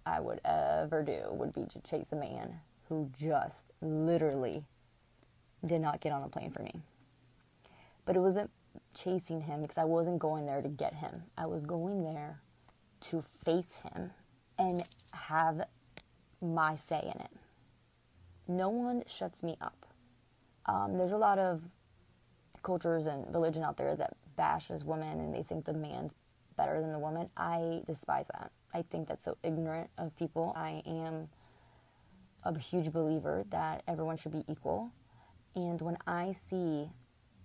I 0.06 0.20
would 0.20 0.40
ever 0.44 1.02
do 1.02 1.22
would 1.30 1.52
be 1.52 1.66
to 1.66 1.80
chase 1.80 2.12
a 2.12 2.16
man 2.16 2.60
who 2.88 3.10
just 3.18 3.72
literally 3.80 4.64
did 5.64 5.80
not 5.80 6.00
get 6.00 6.12
on 6.12 6.22
a 6.22 6.28
plane 6.28 6.50
for 6.50 6.62
me. 6.62 6.80
But 8.04 8.16
it 8.16 8.20
wasn't 8.20 8.50
chasing 8.94 9.42
him 9.42 9.62
because 9.62 9.78
I 9.78 9.84
wasn't 9.84 10.18
going 10.18 10.46
there 10.46 10.62
to 10.62 10.68
get 10.68 10.94
him. 10.94 11.24
I 11.36 11.46
was 11.46 11.66
going 11.66 12.02
there 12.02 12.38
to 13.08 13.22
face 13.44 13.80
him 13.82 14.10
and 14.58 14.82
have 15.12 15.66
my 16.40 16.76
say 16.76 17.00
in 17.14 17.20
it. 17.20 17.30
No 18.48 18.68
one 18.68 19.04
shuts 19.06 19.42
me 19.42 19.56
up. 19.60 19.86
Um, 20.66 20.98
there's 20.98 21.12
a 21.12 21.18
lot 21.18 21.38
of 21.38 21.62
cultures 22.62 23.06
and 23.06 23.32
religion 23.32 23.62
out 23.62 23.76
there 23.76 23.96
that 23.96 24.14
bashes 24.36 24.84
women 24.84 25.20
and 25.20 25.34
they 25.34 25.42
think 25.42 25.64
the 25.64 25.72
man's 25.72 26.14
better 26.56 26.80
than 26.80 26.92
the 26.92 26.98
woman. 26.98 27.28
I 27.36 27.82
despise 27.86 28.28
that. 28.32 28.50
I 28.74 28.82
think 28.82 29.08
that's 29.08 29.24
so 29.24 29.36
ignorant 29.42 29.90
of 29.98 30.16
people. 30.16 30.52
I 30.56 30.82
am 30.86 31.28
a 32.44 32.58
huge 32.58 32.92
believer 32.92 33.44
that 33.50 33.82
everyone 33.86 34.16
should 34.16 34.32
be 34.32 34.44
equal. 34.48 34.92
And 35.54 35.80
when 35.80 35.98
I 36.06 36.32
see 36.32 36.88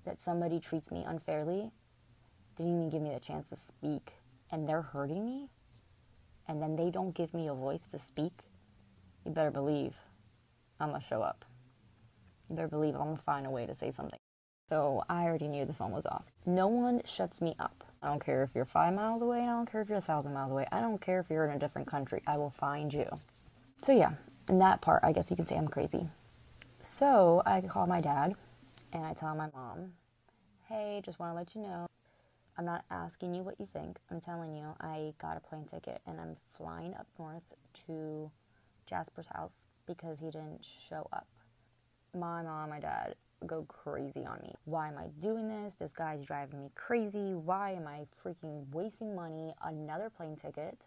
that 0.05 0.21
somebody 0.21 0.59
treats 0.59 0.91
me 0.91 1.03
unfairly, 1.05 1.71
they 2.57 2.63
didn't 2.63 2.79
even 2.79 2.89
give 2.89 3.01
me 3.01 3.13
the 3.13 3.19
chance 3.19 3.49
to 3.49 3.55
speak, 3.55 4.13
and 4.51 4.67
they're 4.67 4.81
hurting 4.81 5.25
me, 5.25 5.49
and 6.47 6.61
then 6.61 6.75
they 6.75 6.89
don't 6.89 7.13
give 7.15 7.33
me 7.33 7.47
a 7.47 7.53
voice 7.53 7.87
to 7.87 7.99
speak, 7.99 8.33
you 9.25 9.31
better 9.31 9.51
believe 9.51 9.95
I'm 10.79 10.89
gonna 10.89 11.01
show 11.01 11.21
up. 11.21 11.45
You 12.49 12.55
better 12.55 12.67
believe 12.67 12.95
I'm 12.95 13.01
gonna 13.01 13.17
find 13.17 13.45
a 13.45 13.49
way 13.49 13.65
to 13.65 13.75
say 13.75 13.91
something. 13.91 14.19
So 14.69 15.03
I 15.09 15.23
already 15.23 15.47
knew 15.47 15.65
the 15.65 15.73
phone 15.73 15.91
was 15.91 16.05
off. 16.05 16.25
No 16.45 16.67
one 16.67 17.01
shuts 17.05 17.41
me 17.41 17.55
up. 17.59 17.83
I 18.01 18.07
don't 18.07 18.23
care 18.23 18.43
if 18.43 18.49
you're 18.53 18.65
five 18.65 18.95
miles 18.95 19.21
away, 19.21 19.41
I 19.41 19.45
don't 19.45 19.69
care 19.69 19.81
if 19.81 19.89
you're 19.89 19.97
a 19.97 20.01
thousand 20.01 20.33
miles 20.33 20.51
away. 20.51 20.67
I 20.71 20.81
don't 20.81 21.01
care 21.01 21.19
if 21.19 21.29
you're 21.29 21.45
in 21.45 21.55
a 21.55 21.59
different 21.59 21.87
country. 21.87 22.21
I 22.27 22.37
will 22.37 22.51
find 22.51 22.93
you. 22.93 23.07
So 23.81 23.91
yeah, 23.91 24.11
in 24.49 24.59
that 24.59 24.81
part, 24.81 25.03
I 25.03 25.11
guess 25.11 25.29
you 25.29 25.37
could 25.37 25.47
say 25.47 25.57
I'm 25.57 25.67
crazy. 25.67 26.07
So 26.81 27.41
I 27.45 27.61
call 27.61 27.87
my 27.87 28.01
dad 28.01 28.35
and 28.93 29.05
I 29.05 29.13
tell 29.13 29.35
my 29.35 29.49
mom, 29.53 29.93
hey, 30.67 31.01
just 31.03 31.19
want 31.19 31.31
to 31.31 31.35
let 31.35 31.55
you 31.55 31.61
know, 31.61 31.87
I'm 32.57 32.65
not 32.65 32.85
asking 32.89 33.35
you 33.35 33.43
what 33.43 33.59
you 33.59 33.67
think. 33.71 33.99
I'm 34.09 34.19
telling 34.19 34.55
you, 34.55 34.73
I 34.81 35.13
got 35.21 35.37
a 35.37 35.39
plane 35.39 35.65
ticket 35.65 36.01
and 36.07 36.19
I'm 36.19 36.35
flying 36.57 36.95
up 36.95 37.05
north 37.19 37.43
to 37.85 38.31
Jasper's 38.87 39.27
house 39.27 39.67
because 39.85 40.17
he 40.19 40.25
didn't 40.25 40.65
show 40.65 41.07
up. 41.13 41.27
My 42.15 42.41
mom 42.41 42.63
and 42.63 42.69
my 42.71 42.79
dad 42.79 43.15
go 43.45 43.63
crazy 43.67 44.25
on 44.25 44.39
me. 44.41 44.55
Why 44.65 44.87
am 44.87 44.97
I 44.97 45.07
doing 45.21 45.47
this? 45.47 45.75
This 45.75 45.93
guy's 45.93 46.25
driving 46.25 46.59
me 46.59 46.71
crazy. 46.73 47.35
Why 47.35 47.73
am 47.73 47.87
I 47.87 48.07
freaking 48.25 48.65
wasting 48.71 49.15
money? 49.15 49.53
Another 49.61 50.09
plane 50.09 50.35
ticket, 50.35 50.79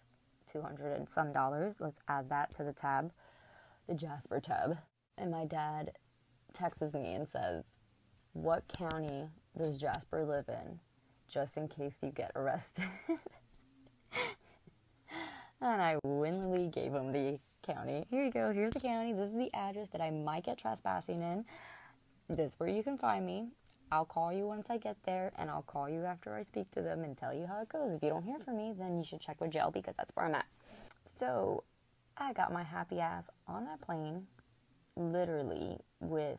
200 0.50 0.96
and 0.96 1.09
some 1.09 1.33
dollars. 1.33 1.76
Let's 1.78 2.00
add 2.09 2.28
that 2.30 2.50
to 2.56 2.64
the 2.64 2.72
tab, 2.72 3.12
the 3.87 3.94
Jasper 3.94 4.40
tab. 4.40 4.78
And 5.16 5.30
my 5.30 5.44
dad 5.44 5.92
texts 6.52 6.94
me 6.94 7.14
and 7.14 7.28
says, 7.28 7.64
What 8.33 8.64
county 8.76 9.28
does 9.56 9.78
Jasper 9.78 10.24
live 10.24 10.48
in? 10.48 10.80
Just 11.30 11.56
in 11.56 11.68
case 11.68 11.98
you 12.02 12.10
get 12.10 12.32
arrested. 12.34 12.84
and 15.60 15.80
I 15.80 15.96
willingly 16.02 16.66
gave 16.68 16.92
him 16.92 17.12
the 17.12 17.38
county. 17.62 18.04
Here 18.10 18.24
you 18.24 18.32
go. 18.32 18.52
Here's 18.52 18.74
the 18.74 18.80
county. 18.80 19.12
This 19.12 19.30
is 19.30 19.36
the 19.36 19.54
address 19.54 19.88
that 19.90 20.00
I 20.00 20.10
might 20.10 20.44
get 20.44 20.58
trespassing 20.58 21.22
in. 21.22 21.44
This 22.28 22.52
is 22.52 22.54
where 22.58 22.68
you 22.68 22.82
can 22.82 22.98
find 22.98 23.24
me. 23.24 23.48
I'll 23.92 24.04
call 24.04 24.32
you 24.32 24.46
once 24.46 24.70
I 24.70 24.76
get 24.76 24.96
there, 25.04 25.32
and 25.36 25.50
I'll 25.50 25.62
call 25.62 25.88
you 25.88 26.04
after 26.04 26.34
I 26.34 26.42
speak 26.42 26.70
to 26.72 26.82
them 26.82 27.02
and 27.02 27.16
tell 27.16 27.34
you 27.34 27.46
how 27.46 27.60
it 27.60 27.68
goes. 27.68 27.90
If 27.92 28.02
you 28.02 28.08
don't 28.08 28.22
hear 28.22 28.38
from 28.38 28.56
me, 28.56 28.72
then 28.76 28.98
you 28.98 29.04
should 29.04 29.20
check 29.20 29.40
with 29.40 29.52
jail 29.52 29.70
because 29.72 29.94
that's 29.96 30.10
where 30.14 30.26
I'm 30.26 30.34
at. 30.34 30.46
So 31.18 31.64
I 32.16 32.32
got 32.32 32.52
my 32.52 32.62
happy 32.62 33.00
ass 33.00 33.28
on 33.48 33.64
that 33.64 33.80
plane, 33.80 34.26
literally 34.96 35.78
with 36.00 36.38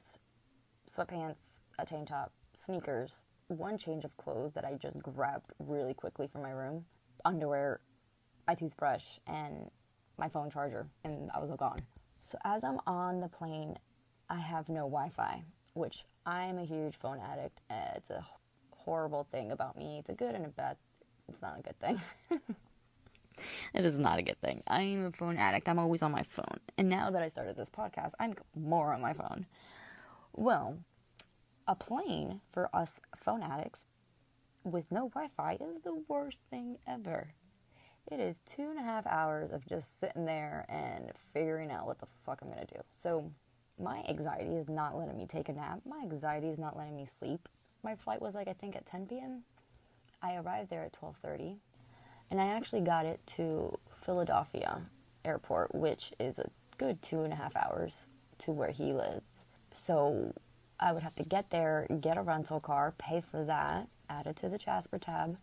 sweatpants, 0.90 1.60
a 1.78 1.86
tank 1.86 2.08
top, 2.08 2.32
sneakers, 2.54 3.22
one 3.52 3.78
change 3.78 4.04
of 4.04 4.16
clothes 4.18 4.54
that 4.54 4.66
I 4.66 4.76
just 4.76 5.02
grabbed 5.02 5.52
really 5.60 5.94
quickly 5.94 6.28
from 6.28 6.42
my 6.42 6.52
room, 6.52 6.86
underwear, 7.26 7.82
my 8.48 8.56
toothbrush, 8.56 9.20
and 9.28 9.70
my 10.18 10.30
phone 10.30 10.50
charger, 10.50 10.88
and 11.04 11.30
I 11.34 11.40
was 11.40 11.50
all 11.50 11.58
gone. 11.58 11.80
So 12.16 12.38
as 12.44 12.64
I'm 12.64 12.80
on 12.88 13.20
the 13.20 13.28
plane, 13.28 13.78
I 14.30 14.40
have 14.40 14.70
no 14.70 14.82
Wi-Fi, 14.82 15.44
which 15.74 16.06
I'm 16.26 16.58
a 16.60 16.66
huge 16.66 16.96
phone 16.98 17.20
addict. 17.20 17.60
It's 17.96 18.10
a 18.10 18.26
horrible 18.72 19.28
thing 19.32 19.52
about 19.52 19.78
me. 19.78 19.98
It's 20.00 20.10
a 20.10 20.14
good 20.14 20.36
and 20.36 20.46
a 20.46 20.50
bad. 20.50 20.78
It's 21.28 21.42
not 21.42 21.60
a 21.60 21.62
good 21.62 21.80
thing. 21.80 22.02
it 23.74 23.86
is 23.86 23.98
not 23.98 24.20
a 24.20 24.22
good 24.22 24.40
thing. 24.40 24.64
I 24.68 24.82
am 24.82 25.06
a 25.06 25.12
phone 25.12 25.38
addict. 25.38 25.68
I'm 25.68 25.80
always 25.80 26.02
on 26.02 26.12
my 26.12 26.24
phone. 26.24 26.60
And 26.78 26.90
now 26.90 27.10
that 27.10 27.22
I 27.22 27.28
started 27.28 27.56
this 27.56 27.70
podcast, 27.70 28.12
I'm 28.20 28.36
more 28.56 28.94
on 28.94 29.02
my 29.02 29.14
phone. 29.14 29.46
Well, 30.34 30.78
a 31.72 31.76
plane 31.76 32.42
for 32.52 32.70
us 32.76 33.00
phone 33.16 33.42
addicts 33.42 33.86
with 34.66 34.92
no 34.92 35.08
Wi 35.08 35.30
Fi 35.38 35.54
is 35.54 35.82
the 35.84 36.04
worst 36.10 36.38
thing 36.50 36.78
ever. 36.86 37.30
It 38.12 38.20
is 38.20 38.42
two 38.46 38.70
and 38.70 38.78
a 38.78 38.84
half 38.84 39.08
hours 39.08 39.52
of 39.54 39.66
just 39.66 39.98
sitting 40.02 40.26
there 40.26 40.66
and 40.68 41.12
figuring 41.34 41.72
out 41.72 41.86
what 41.86 42.00
the 42.00 42.08
fuck 42.26 42.42
I'm 42.42 42.50
gonna 42.50 42.66
do. 42.66 42.82
So, 43.02 43.32
my 43.80 44.04
anxiety 44.10 44.56
is 44.56 44.68
not 44.68 44.98
letting 44.98 45.18
me 45.18 45.26
take 45.26 45.48
a 45.48 45.54
nap. 45.54 45.80
My 45.86 46.00
anxiety 46.02 46.50
is 46.50 46.60
not 46.60 46.76
letting 46.76 46.98
me 46.98 47.08
sleep. 47.20 47.48
My 47.84 47.96
flight 47.96 48.22
was 48.22 48.36
like 48.36 48.50
I 48.50 48.54
think 48.54 48.76
at 48.76 48.86
10 48.86 49.08
p.m. 49.08 49.44
I 50.22 50.36
arrived 50.36 50.70
there 50.70 50.84
at 50.84 50.92
12:30, 50.92 51.56
and 52.32 52.42
I 52.42 52.48
actually 52.48 52.82
got 52.82 53.06
it 53.06 53.26
to 53.38 53.80
Philadelphia 53.96 54.82
Airport, 55.24 55.74
which 55.74 56.12
is 56.20 56.38
a 56.38 56.50
good 56.78 57.02
two 57.02 57.22
and 57.22 57.32
a 57.32 57.38
half 57.38 57.56
hours 57.56 58.08
to 58.40 58.52
where 58.52 58.72
he 58.72 58.92
lives. 58.92 59.46
So 59.74 60.34
I 60.82 60.92
would 60.94 61.04
have 61.04 61.16
to 61.16 61.24
get 61.24 61.50
there, 61.52 61.86
get 62.02 62.18
a 62.18 62.22
rental 62.22 62.60
car, 62.60 62.94
pay 62.98 63.22
for 63.22 63.46
that, 63.46 63.88
add 64.10 64.26
it 64.26 64.38
to 64.38 64.50
the 64.50 64.58
Jasper 64.58 64.98
tab, 64.98 65.38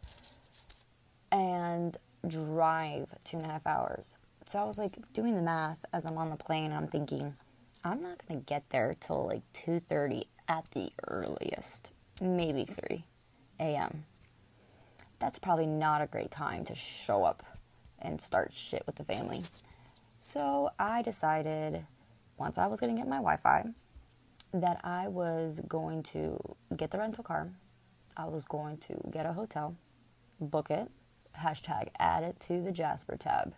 and 1.31 1.97
drive 2.27 3.07
two 3.25 3.37
and 3.37 3.47
a 3.47 3.49
half 3.49 3.67
hours. 3.67 4.19
So 4.47 4.59
I 4.59 4.65
was 4.65 4.79
like 4.79 4.93
doing 5.13 5.37
the 5.37 5.43
math 5.43 5.79
as 5.93 6.05
I'm 6.07 6.19
on 6.19 6.31
the 6.31 6.37
plane, 6.37 6.67
and 6.67 6.75
I'm 6.75 6.89
thinking, 6.89 7.37
I'm 7.85 8.03
not 8.03 8.21
gonna 8.27 8.41
get 8.41 8.69
there 8.71 8.97
till 8.99 9.27
like 9.27 9.43
2:30 9.53 10.27
at 10.49 10.69
the 10.73 10.91
earliest, 11.07 11.93
maybe 12.21 12.65
3 12.65 13.05
a.m. 13.61 14.05
That's 15.21 15.39
probably 15.39 15.67
not 15.67 16.03
a 16.03 16.07
great 16.07 16.31
time 16.31 16.65
to 16.65 16.75
show 16.75 17.25
up 17.25 17.45
and 18.01 18.21
start 18.21 18.53
shit 18.53 18.85
with 18.87 18.97
the 18.97 19.05
family. 19.05 19.43
So 20.19 20.71
I 20.79 21.03
decided 21.03 21.85
once 22.39 22.59
I 22.59 22.67
was 22.67 22.81
gonna 22.81 22.95
get 22.95 23.07
my 23.07 23.17
Wi-Fi 23.17 23.67
that 24.53 24.81
I 24.85 25.09
was 25.09 25.61
going 25.69 26.03
to 26.05 26.39
get 26.77 26.91
the 26.91 26.99
rental 26.99 27.25
car. 27.25 27.51
I 28.17 28.27
was 28.27 28.45
going 28.45 28.79
to 28.79 29.01
get 29.11 29.27
a 29.27 29.33
hotel, 29.33 29.77
book 30.41 30.71
it, 30.71 30.89
hashtag 31.41 31.89
add 31.99 32.25
it 32.25 32.41
to 32.49 32.63
the 32.63 32.73
Jasper 32.73 33.17
tab. 33.17 33.55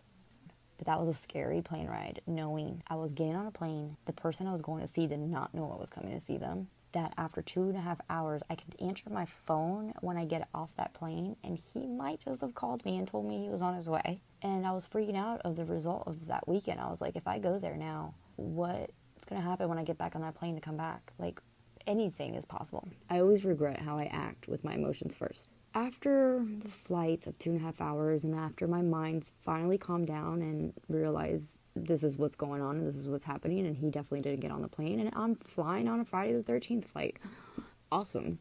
But 0.76 0.86
that 0.86 0.98
was 1.00 1.08
a 1.08 1.18
scary 1.18 1.60
plane 1.60 1.86
ride, 1.86 2.22
knowing 2.26 2.82
I 2.88 2.94
was 2.94 3.12
getting 3.12 3.36
on 3.36 3.46
a 3.46 3.50
plane. 3.50 3.96
The 4.06 4.12
person 4.12 4.46
I 4.46 4.52
was 4.52 4.62
going 4.62 4.80
to 4.80 4.88
see 4.88 5.06
did 5.06 5.20
not 5.20 5.54
know 5.54 5.70
I 5.70 5.78
was 5.78 5.90
coming 5.90 6.12
to 6.12 6.20
see 6.20 6.38
them. 6.38 6.68
That 6.92 7.12
after 7.16 7.40
two 7.40 7.64
and 7.68 7.76
a 7.76 7.80
half 7.80 8.00
hours, 8.08 8.42
I 8.50 8.56
could 8.56 8.74
answer 8.80 9.10
my 9.10 9.24
phone 9.24 9.92
when 10.00 10.16
I 10.16 10.24
get 10.24 10.48
off 10.54 10.74
that 10.76 10.94
plane, 10.94 11.36
and 11.44 11.56
he 11.56 11.86
might 11.86 12.24
just 12.24 12.40
have 12.40 12.54
called 12.54 12.84
me 12.84 12.96
and 12.98 13.06
told 13.06 13.26
me 13.26 13.42
he 13.42 13.48
was 13.48 13.62
on 13.62 13.76
his 13.76 13.88
way. 13.88 14.22
And 14.42 14.66
I 14.66 14.72
was 14.72 14.88
freaking 14.88 15.16
out 15.16 15.40
of 15.44 15.54
the 15.54 15.64
result 15.64 16.04
of 16.06 16.26
that 16.26 16.48
weekend. 16.48 16.80
I 16.80 16.88
was 16.88 17.00
like, 17.00 17.14
if 17.14 17.28
I 17.28 17.38
go 17.38 17.58
there 17.58 17.76
now, 17.76 18.14
what's 18.36 18.90
going 19.30 19.40
to 19.40 19.48
happen 19.48 19.68
when 19.68 19.78
I 19.78 19.84
get 19.84 19.96
back 19.96 20.14
on 20.14 20.22
that 20.22 20.34
plane 20.34 20.54
to 20.56 20.60
come 20.60 20.76
back? 20.76 21.12
Like, 21.18 21.40
anything 21.86 22.34
is 22.34 22.44
possible. 22.44 22.88
I 23.08 23.20
always 23.20 23.44
regret 23.44 23.80
how 23.80 23.98
I 23.98 24.04
act 24.12 24.48
with 24.48 24.64
my 24.64 24.74
emotions 24.74 25.14
first. 25.14 25.48
After 25.74 26.44
the 26.58 26.68
flights 26.68 27.26
of 27.26 27.38
two 27.38 27.50
and 27.50 27.60
a 27.60 27.62
half 27.62 27.80
hours, 27.80 28.24
and 28.24 28.34
after 28.34 28.66
my 28.66 28.82
mind's 28.82 29.30
finally 29.40 29.78
calmed 29.78 30.08
down 30.08 30.42
and 30.42 30.72
realized 30.88 31.58
this 31.76 32.02
is 32.02 32.18
what's 32.18 32.34
going 32.34 32.60
on 32.60 32.76
and 32.76 32.86
this 32.86 32.96
is 32.96 33.08
what's 33.08 33.24
happening, 33.24 33.66
and 33.66 33.76
he 33.76 33.88
definitely 33.88 34.20
didn't 34.20 34.40
get 34.40 34.50
on 34.50 34.62
the 34.62 34.68
plane, 34.68 35.00
and 35.00 35.10
I'm 35.14 35.36
flying 35.36 35.88
on 35.88 36.00
a 36.00 36.04
Friday 36.04 36.32
the 36.32 36.42
13th 36.42 36.86
flight. 36.86 37.16
Awesome. 37.92 38.38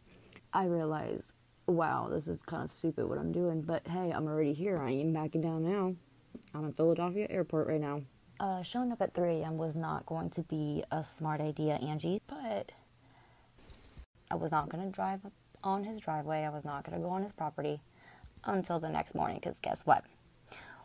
I 0.54 0.66
realize, 0.66 1.34
wow, 1.66 2.08
this 2.12 2.28
is 2.28 2.44
kind 2.44 2.64
of 2.64 2.70
stupid 2.70 3.10
what 3.10 3.18
I'm 3.18 3.32
doing, 3.32 3.64
but 3.64 3.88
hey, 3.88 4.12
I'm 4.12 4.28
already 4.28 4.54
here. 4.54 4.78
I 4.78 4.92
ain't 4.92 5.12
backing 5.12 5.42
down 5.42 5.64
now. 5.64 5.96
I'm 6.54 6.66
in 6.66 6.74
Philadelphia 6.74 7.26
Airport 7.32 7.68
right 7.68 7.82
now. 7.82 8.04
Uh, 8.40 8.62
showing 8.64 8.92
up 8.92 9.02
at 9.02 9.14
3 9.14 9.42
a.m. 9.42 9.58
was 9.58 9.76
not 9.76 10.06
going 10.06 10.30
to 10.30 10.42
be 10.44 10.82
a 10.92 11.04
smart 11.04 11.42
idea, 11.42 11.74
Angie, 11.76 12.22
but 12.26 12.72
I 14.32 14.36
was 14.36 14.52
not 14.52 14.70
going 14.70 14.86
to 14.86 14.90
drive 14.90 15.20
on 15.62 15.84
his 15.84 16.00
driveway. 16.00 16.44
I 16.46 16.50
was 16.50 16.64
not 16.64 16.86
going 16.86 17.02
to 17.02 17.06
go 17.06 17.14
on 17.14 17.22
his 17.24 17.34
property 17.34 17.82
until 18.46 18.80
the 18.80 18.88
next 18.88 19.14
morning 19.14 19.40
because 19.42 19.60
guess 19.62 19.86
what? 19.86 20.06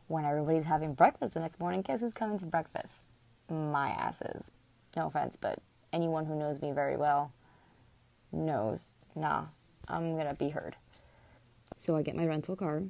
When 0.09 0.25
everybody's 0.25 0.65
having 0.65 0.95
breakfast 0.95 1.35
the 1.35 1.41
next 1.41 1.61
morning, 1.61 1.83
guess 1.83 2.01
who's 2.01 2.13
coming 2.13 2.41
to 2.41 2.47
breakfast? 2.47 3.19
My 3.49 3.91
asses. 3.91 4.51
No 4.97 5.07
offense, 5.07 5.37
but 5.41 5.61
anyone 5.93 6.25
who 6.27 6.35
knows 6.35 6.61
me 6.61 6.73
very 6.73 6.97
well 6.97 7.33
knows, 8.33 8.95
nah, 9.15 9.47
I'm 9.87 10.15
going 10.15 10.27
to 10.27 10.35
be 10.35 10.49
heard. 10.49 10.75
So 11.77 11.97
I 11.97 12.03
get 12.03 12.17
my 12.17 12.27
rental 12.27 12.57
car 12.57 12.83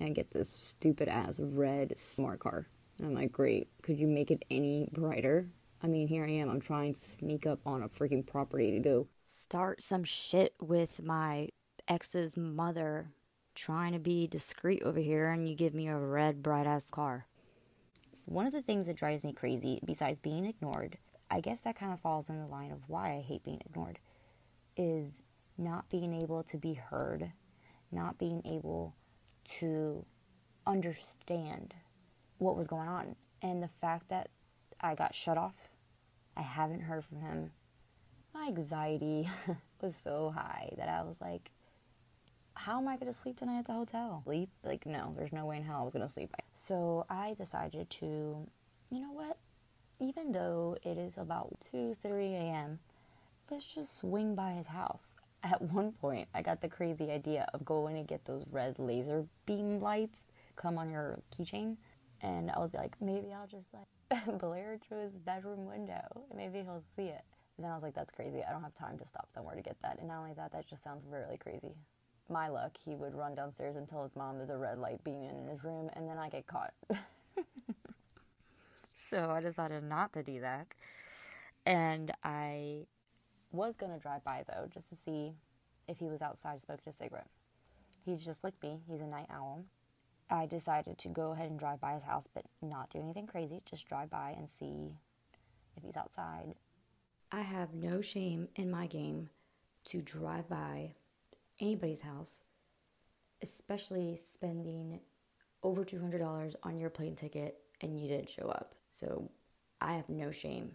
and 0.00 0.14
get 0.14 0.30
this 0.30 0.48
stupid 0.48 1.08
ass 1.08 1.38
red 1.38 1.98
smart 1.98 2.40
car. 2.40 2.66
And 2.98 3.08
I'm 3.08 3.14
like, 3.14 3.32
great. 3.32 3.68
Could 3.82 3.98
you 3.98 4.06
make 4.06 4.30
it 4.30 4.44
any 4.50 4.88
brighter? 4.92 5.46
I 5.82 5.86
mean, 5.86 6.08
here 6.08 6.24
I 6.24 6.30
am. 6.30 6.48
I'm 6.48 6.60
trying 6.60 6.94
to 6.94 7.00
sneak 7.00 7.46
up 7.46 7.60
on 7.66 7.82
a 7.82 7.88
freaking 7.88 8.26
property 8.26 8.72
to 8.72 8.78
go 8.78 9.06
start 9.20 9.82
some 9.82 10.04
shit 10.04 10.54
with 10.60 11.02
my 11.02 11.48
ex's 11.88 12.36
mother 12.36 13.10
trying 13.54 13.92
to 13.92 13.98
be 13.98 14.26
discreet 14.26 14.82
over 14.82 15.00
here 15.00 15.30
and 15.30 15.48
you 15.48 15.54
give 15.54 15.74
me 15.74 15.88
a 15.88 15.96
red 15.96 16.42
bright 16.42 16.66
ass 16.66 16.90
car. 16.90 17.26
So 18.12 18.32
one 18.32 18.46
of 18.46 18.52
the 18.52 18.62
things 18.62 18.86
that 18.86 18.96
drives 18.96 19.24
me 19.24 19.32
crazy, 19.32 19.80
besides 19.84 20.18
being 20.18 20.46
ignored, 20.46 20.98
I 21.30 21.40
guess 21.40 21.60
that 21.62 21.76
kind 21.76 21.92
of 21.92 22.00
falls 22.00 22.28
in 22.28 22.38
the 22.38 22.50
line 22.50 22.70
of 22.70 22.88
why 22.88 23.12
I 23.12 23.20
hate 23.20 23.44
being 23.44 23.60
ignored, 23.64 23.98
is 24.76 25.22
not 25.58 25.88
being 25.90 26.14
able 26.14 26.42
to 26.44 26.56
be 26.56 26.74
heard, 26.74 27.32
not 27.92 28.18
being 28.18 28.42
able 28.46 28.94
to 29.58 30.04
understand 30.66 31.74
what 32.38 32.56
was 32.56 32.66
going 32.66 32.88
on. 32.88 33.16
And 33.42 33.62
the 33.62 33.68
fact 33.68 34.08
that 34.08 34.30
I 34.80 34.94
got 34.94 35.14
shut 35.14 35.38
off, 35.38 35.68
I 36.36 36.42
haven't 36.42 36.82
heard 36.82 37.04
from 37.04 37.20
him. 37.20 37.50
My 38.34 38.46
anxiety 38.48 39.28
was 39.80 39.96
so 39.96 40.32
high 40.34 40.72
that 40.76 40.88
I 40.88 41.02
was 41.02 41.16
like, 41.20 41.50
how 42.54 42.78
am 42.78 42.88
I 42.88 42.96
going 42.96 43.12
to 43.12 43.18
sleep 43.18 43.38
tonight 43.38 43.60
at 43.60 43.66
the 43.66 43.72
hotel? 43.72 44.22
Sleep? 44.24 44.48
Like, 44.62 44.86
no, 44.86 45.14
there's 45.16 45.32
no 45.32 45.44
way 45.44 45.58
in 45.58 45.64
hell 45.64 45.80
I 45.80 45.84
was 45.84 45.92
going 45.92 46.06
to 46.06 46.12
sleep. 46.12 46.34
So 46.54 47.04
I 47.10 47.34
decided 47.38 47.90
to, 47.90 48.06
you 48.90 49.00
know 49.00 49.12
what? 49.12 49.36
Even 50.00 50.32
though 50.32 50.76
it 50.82 50.98
is 50.98 51.16
about 51.18 51.56
2, 51.70 51.96
3 52.02 52.24
a.m., 52.34 52.78
let's 53.50 53.64
just 53.64 53.98
swing 53.98 54.34
by 54.34 54.52
his 54.52 54.66
house. 54.66 55.14
At 55.42 55.62
one 55.62 55.92
point, 55.92 56.28
I 56.34 56.42
got 56.42 56.60
the 56.60 56.68
crazy 56.68 57.10
idea 57.10 57.46
of 57.54 57.64
going 57.64 57.96
and 57.98 58.08
get 58.08 58.24
those 58.24 58.44
red 58.50 58.78
laser 58.78 59.26
beam 59.44 59.80
lights 59.80 60.20
come 60.56 60.78
on 60.78 60.90
your 60.90 61.20
keychain. 61.36 61.76
And 62.26 62.50
I 62.50 62.58
was 62.58 62.74
like, 62.74 62.96
maybe 63.00 63.32
I'll 63.32 63.46
just 63.46 63.68
like 63.72 64.38
blare 64.40 64.78
through 64.86 65.04
his 65.04 65.16
bedroom 65.18 65.66
window. 65.66 66.26
Maybe 66.34 66.58
he'll 66.58 66.82
see 66.96 67.08
it. 67.08 67.22
And 67.56 67.64
then 67.64 67.70
I 67.70 67.74
was 67.74 67.82
like, 67.82 67.94
that's 67.94 68.10
crazy. 68.10 68.42
I 68.46 68.52
don't 68.52 68.62
have 68.62 68.74
time 68.74 68.98
to 68.98 69.06
stop 69.06 69.28
somewhere 69.34 69.54
to 69.54 69.62
get 69.62 69.76
that. 69.82 69.98
And 69.98 70.08
not 70.08 70.18
only 70.18 70.34
that, 70.34 70.52
that 70.52 70.68
just 70.68 70.82
sounds 70.82 71.04
really 71.08 71.38
crazy 71.38 71.74
my 72.28 72.48
luck, 72.48 72.76
he 72.84 72.94
would 72.94 73.14
run 73.14 73.34
downstairs 73.34 73.76
and 73.76 73.88
tell 73.88 74.02
his 74.02 74.16
mom 74.16 74.36
there's 74.36 74.50
a 74.50 74.56
red 74.56 74.78
light 74.78 75.02
beaming 75.04 75.30
in 75.30 75.48
his 75.48 75.62
room, 75.62 75.90
and 75.94 76.08
then 76.08 76.18
I 76.18 76.28
get 76.28 76.46
caught. 76.46 76.74
so 79.10 79.30
I 79.30 79.40
decided 79.40 79.84
not 79.84 80.12
to 80.14 80.22
do 80.22 80.40
that. 80.40 80.66
And 81.64 82.12
I 82.22 82.86
was 83.52 83.76
going 83.76 83.92
to 83.92 83.98
drive 83.98 84.24
by, 84.24 84.44
though, 84.48 84.68
just 84.72 84.88
to 84.90 84.96
see 84.96 85.32
if 85.88 85.98
he 85.98 86.08
was 86.08 86.22
outside 86.22 86.60
smoking 86.60 86.88
a 86.88 86.92
cigarette. 86.92 87.28
He's 88.04 88.24
just 88.24 88.44
like 88.44 88.60
me, 88.62 88.80
he's 88.88 89.00
a 89.00 89.06
night 89.06 89.26
owl. 89.30 89.64
I 90.28 90.46
decided 90.46 90.98
to 90.98 91.08
go 91.08 91.32
ahead 91.32 91.50
and 91.50 91.58
drive 91.58 91.80
by 91.80 91.94
his 91.94 92.02
house, 92.02 92.26
but 92.34 92.44
not 92.60 92.90
do 92.90 93.00
anything 93.00 93.26
crazy, 93.26 93.62
just 93.64 93.86
drive 93.86 94.10
by 94.10 94.34
and 94.36 94.48
see 94.48 94.96
if 95.76 95.82
he's 95.82 95.96
outside. 95.96 96.54
I 97.30 97.42
have 97.42 97.74
no 97.74 98.00
shame 98.00 98.48
in 98.56 98.70
my 98.70 98.86
game 98.86 99.30
to 99.86 100.02
drive 100.02 100.48
by 100.48 100.94
anybody's 101.60 102.00
house, 102.00 102.42
especially 103.42 104.18
spending 104.32 105.00
over 105.62 105.84
$200 105.84 106.54
on 106.62 106.78
your 106.78 106.90
plane 106.90 107.16
ticket 107.16 107.58
and 107.80 107.98
you 107.98 108.06
didn't 108.06 108.30
show 108.30 108.48
up. 108.48 108.74
So 108.90 109.30
I 109.80 109.94
have 109.94 110.08
no 110.08 110.30
shame 110.30 110.72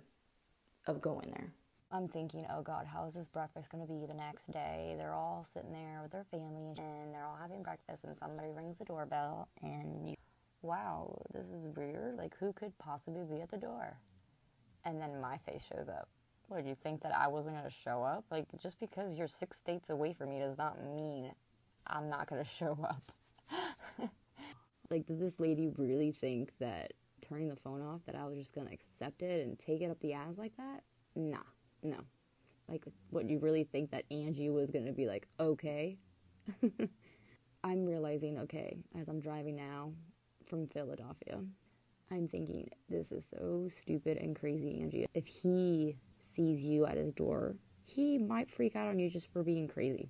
of 0.88 1.02
going 1.02 1.32
there. 1.32 1.54
I'm 1.94 2.08
thinking, 2.08 2.46
oh 2.50 2.62
God, 2.62 2.86
how 2.88 3.06
is 3.06 3.16
this 3.16 3.28
breakfast 3.28 3.70
going 3.70 3.86
to 3.86 3.92
be 3.92 4.06
the 4.08 4.14
next 4.14 4.50
day? 4.52 4.96
They're 4.98 5.14
all 5.14 5.46
sitting 5.54 5.74
there 5.74 6.00
with 6.02 6.12
their 6.12 6.24
family 6.32 6.74
and 6.78 7.14
they're 7.14 7.26
all 7.26 7.38
having 7.40 7.64
breakfast, 7.64 8.06
and 8.06 8.16
somebody 8.16 8.48
rings 8.56 8.78
the 8.78 8.86
doorbell, 8.86 9.50
and 9.62 10.08
you, 10.08 10.16
wow, 10.62 11.22
this 11.34 11.48
is 11.48 11.68
weird. 11.76 12.16
Like, 12.18 12.34
who 12.40 12.54
could 12.54 12.78
possibly 12.78 13.24
be 13.30 13.42
at 13.42 13.52
the 13.52 13.58
door? 13.58 13.98
And 14.86 15.02
then 15.02 15.20
my 15.20 15.38
face 15.46 15.64
shows 15.70 15.90
up. 15.90 16.08
What, 16.48 16.64
do 16.64 16.70
you 16.70 16.76
think 16.76 17.02
that 17.04 17.14
I 17.16 17.28
wasn't 17.28 17.56
going 17.58 17.70
to 17.70 17.76
show 17.84 18.04
up? 18.04 18.24
Like, 18.32 18.46
just 18.62 18.80
because 18.80 19.16
you're 19.16 19.28
six 19.28 19.58
states 19.58 19.90
away 19.90 20.14
from 20.14 20.30
me 20.30 20.40
does 20.40 20.58
not 20.58 20.84
mean 20.84 21.32
I'm 21.88 22.10
not 22.10 22.28
going 22.28 22.44
to 22.44 22.50
show 22.50 22.78
up. 22.84 23.04
like, 24.90 25.06
does 25.08 25.20
this 25.20 25.40
lady 25.42 25.68
really 25.78 26.14
think 26.14 26.58
that 26.60 26.94
turning 27.22 27.50
the 27.50 27.56
phone 27.58 27.82
off, 27.82 28.02
that 28.06 28.16
I 28.16 28.26
was 28.26 28.38
just 28.38 28.56
going 28.56 28.68
to 28.68 28.74
accept 28.74 29.22
it 29.22 29.46
and 29.46 29.60
take 29.60 29.82
it 29.82 29.92
up 29.92 30.00
the 30.00 30.14
ass 30.14 30.38
like 30.38 30.56
that? 30.58 30.84
Nah, 31.16 31.38
no. 31.84 31.98
Like, 32.68 32.86
what, 33.10 33.28
do 33.28 33.34
you 33.34 33.40
really 33.40 33.66
think 33.66 33.92
that 33.92 34.06
Angie 34.12 34.50
was 34.50 34.72
going 34.72 34.86
to 34.86 34.92
be 34.92 35.06
like, 35.06 35.28
okay? 35.40 35.98
I'm 37.64 37.86
realizing, 37.86 38.40
okay, 38.40 38.78
as 39.00 39.08
I'm 39.08 39.20
driving 39.20 39.56
now 39.56 39.92
from 40.46 40.68
Philadelphia, 40.68 41.40
I'm 42.12 42.28
thinking, 42.28 42.70
this 42.90 43.12
is 43.12 43.26
so 43.26 43.70
stupid 43.82 44.18
and 44.18 44.36
crazy, 44.36 44.80
Angie. 44.82 45.06
If 45.14 45.28
he 45.28 45.98
sees 46.20 46.64
you 46.64 46.86
at 46.86 46.98
his 46.98 47.12
door, 47.12 47.56
he 47.86 48.18
might 48.18 48.50
freak 48.50 48.76
out 48.76 48.88
on 48.88 49.00
you 49.00 49.10
just 49.10 49.32
for 49.32 49.44
being 49.44 49.68
crazy. 49.68 50.10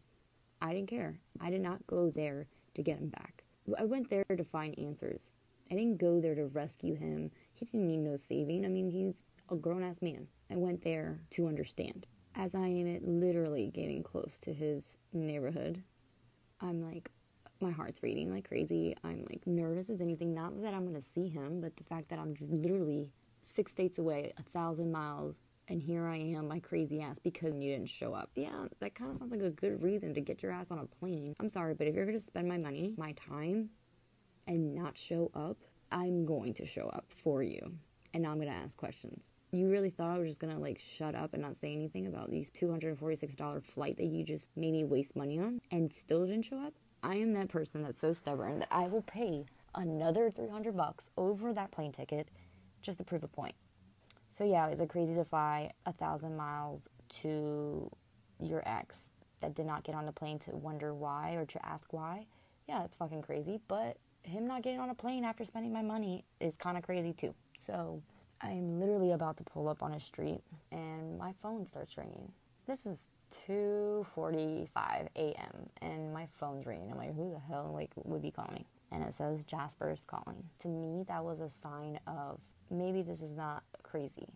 I 0.62 0.73
didn't 0.73 0.89
care. 0.89 1.19
I 1.39 1.49
did 1.49 1.62
not 1.62 1.86
go 1.88 2.12
there 2.12 2.47
to 2.75 2.84
get 2.84 2.99
him 2.99 3.10
back. 3.10 3.43
I 3.77 3.86
went 3.86 4.10
there 4.10 4.25
to 4.36 4.43
find 4.43 4.77
answers. 4.77 5.31
I 5.71 5.75
didn't 5.75 5.97
go 5.97 6.19
there 6.19 6.36
to 6.36 6.45
rescue 6.47 6.95
him. 6.95 7.31
He 7.53 7.65
didn't 7.65 7.88
need 7.88 7.97
no 7.97 8.17
saving. 8.17 8.65
I 8.65 8.67
mean, 8.67 8.89
he's 8.89 9.23
a 9.49 9.55
grown 9.55 9.84
ass 9.84 10.01
man. 10.01 10.27
I 10.51 10.57
went 10.57 10.83
there 10.83 11.19
to 11.31 11.47
understand. 11.47 12.05
As 12.35 12.55
I 12.55 12.67
am 12.67 12.99
literally 13.03 13.71
getting 13.73 14.03
close 14.03 14.37
to 14.39 14.53
his 14.53 14.97
neighborhood, 15.13 15.81
I'm 16.59 16.81
like, 16.81 17.09
my 17.61 17.71
heart's 17.71 17.99
beating 17.99 18.33
like 18.33 18.47
crazy. 18.47 18.95
I'm 19.03 19.25
like 19.29 19.45
nervous 19.45 19.89
as 19.89 20.01
anything. 20.01 20.33
Not 20.33 20.61
that 20.61 20.73
I'm 20.73 20.85
gonna 20.85 21.01
see 21.01 21.27
him, 21.27 21.61
but 21.61 21.75
the 21.77 21.83
fact 21.83 22.09
that 22.09 22.19
I'm 22.19 22.35
literally 22.41 23.09
six 23.41 23.71
states 23.71 23.97
away, 23.97 24.33
a 24.37 24.43
thousand 24.43 24.91
miles 24.91 25.41
and 25.67 25.81
here 25.81 26.05
I 26.05 26.17
am, 26.17 26.49
my 26.49 26.59
crazy 26.59 27.01
ass, 27.01 27.17
because 27.17 27.53
you 27.55 27.71
didn't 27.71 27.89
show 27.89 28.13
up. 28.13 28.29
Yeah, 28.35 28.65
that 28.79 28.93
kind 28.93 29.11
of 29.11 29.17
sounds 29.17 29.31
like 29.31 29.41
a 29.41 29.51
good 29.51 29.81
reason 29.81 30.13
to 30.15 30.21
get 30.21 30.43
your 30.43 30.51
ass 30.51 30.67
on 30.69 30.79
a 30.79 30.85
plane. 30.85 31.33
I'm 31.39 31.49
sorry, 31.49 31.75
but 31.75 31.87
if 31.87 31.95
you're 31.95 32.05
gonna 32.05 32.19
spend 32.19 32.47
my 32.47 32.57
money, 32.57 32.93
my 32.97 33.13
time, 33.13 33.69
and 34.47 34.75
not 34.75 34.97
show 34.97 35.31
up, 35.33 35.57
I'm 35.91 36.25
going 36.25 36.53
to 36.55 36.65
show 36.65 36.89
up 36.89 37.05
for 37.23 37.41
you. 37.41 37.73
And 38.13 38.23
now 38.23 38.31
I'm 38.31 38.39
gonna 38.39 38.51
ask 38.51 38.75
questions. 38.75 39.23
You 39.53 39.69
really 39.69 39.89
thought 39.89 40.15
I 40.15 40.17
was 40.17 40.29
just 40.29 40.39
gonna 40.39 40.57
like 40.57 40.79
shut 40.79 41.13
up 41.13 41.33
and 41.33 41.41
not 41.41 41.57
say 41.57 41.73
anything 41.73 42.07
about 42.07 42.31
these 42.31 42.49
$246 42.51 43.63
flight 43.65 43.97
that 43.97 44.05
you 44.05 44.23
just 44.23 44.49
made 44.55 44.71
me 44.71 44.85
waste 44.85 45.15
money 45.15 45.39
on 45.39 45.59
and 45.71 45.91
still 45.91 46.25
didn't 46.25 46.45
show 46.45 46.57
up? 46.57 46.73
I 47.03 47.15
am 47.15 47.33
that 47.33 47.49
person 47.49 47.83
that's 47.83 47.99
so 47.99 48.13
stubborn 48.13 48.59
that 48.59 48.69
I 48.71 48.87
will 48.87 49.01
pay 49.01 49.45
another 49.75 50.29
300 50.29 50.77
bucks 50.77 51.09
over 51.17 51.51
that 51.53 51.71
plane 51.71 51.91
ticket 51.91 52.29
just 52.81 52.99
to 52.99 53.03
prove 53.03 53.23
a 53.23 53.27
point. 53.27 53.55
So 54.29 54.45
yeah, 54.45 54.69
is 54.69 54.79
it 54.79 54.87
crazy 54.87 55.15
to 55.15 55.25
fly 55.25 55.71
a 55.85 55.91
thousand 55.91 56.37
miles 56.37 56.87
to 57.21 57.91
your 58.39 58.63
ex 58.65 59.09
that 59.41 59.53
did 59.53 59.65
not 59.65 59.83
get 59.83 59.95
on 59.95 60.05
the 60.05 60.13
plane 60.13 60.39
to 60.39 60.55
wonder 60.55 60.93
why 60.93 61.31
or 61.33 61.45
to 61.45 61.65
ask 61.65 61.91
why? 61.91 62.25
Yeah, 62.69 62.85
it's 62.85 62.95
fucking 62.95 63.23
crazy. 63.23 63.59
But 63.67 63.97
him 64.23 64.47
not 64.47 64.61
getting 64.61 64.79
on 64.79 64.89
a 64.89 64.95
plane 64.95 65.25
after 65.25 65.43
spending 65.43 65.73
my 65.73 65.81
money 65.81 66.23
is 66.39 66.55
kind 66.55 66.77
of 66.77 66.83
crazy 66.83 67.11
too. 67.11 67.33
So 67.57 68.01
I'm 68.43 68.80
literally 68.80 69.12
about 69.12 69.38
to 69.38 69.43
pull 69.43 69.69
up 69.69 69.84
on 69.84 69.93
a 69.93 69.99
street 69.99 70.41
and 70.71 71.17
my 71.17 71.34
phone 71.41 71.65
starts 71.65 71.97
ringing. 71.97 72.32
This 72.67 72.86
is 72.86 73.08
2:45 73.47 75.08
a.m. 75.15 75.69
and 75.82 76.13
my 76.13 76.27
phone's 76.34 76.65
ringing. 76.65 76.91
I'm 76.91 76.97
like, 76.97 77.15
who 77.15 77.32
the 77.32 77.39
hell 77.39 77.71
like 77.73 77.91
would 78.04 78.21
be 78.21 78.32
calling? 78.32 78.65
And 78.91 79.04
it 79.04 79.13
says 79.13 79.43
Jasper's 79.45 80.04
calling. 80.06 80.43
To 80.60 80.67
me, 80.67 81.06
that 81.08 81.23
was 81.23 81.39
a 81.39 81.49
sign 81.49 81.99
of 82.08 82.39
maybe 82.69 83.04
this 83.04 83.21
is 83.21 83.36
not 83.38 83.63
crazy. 83.84 84.27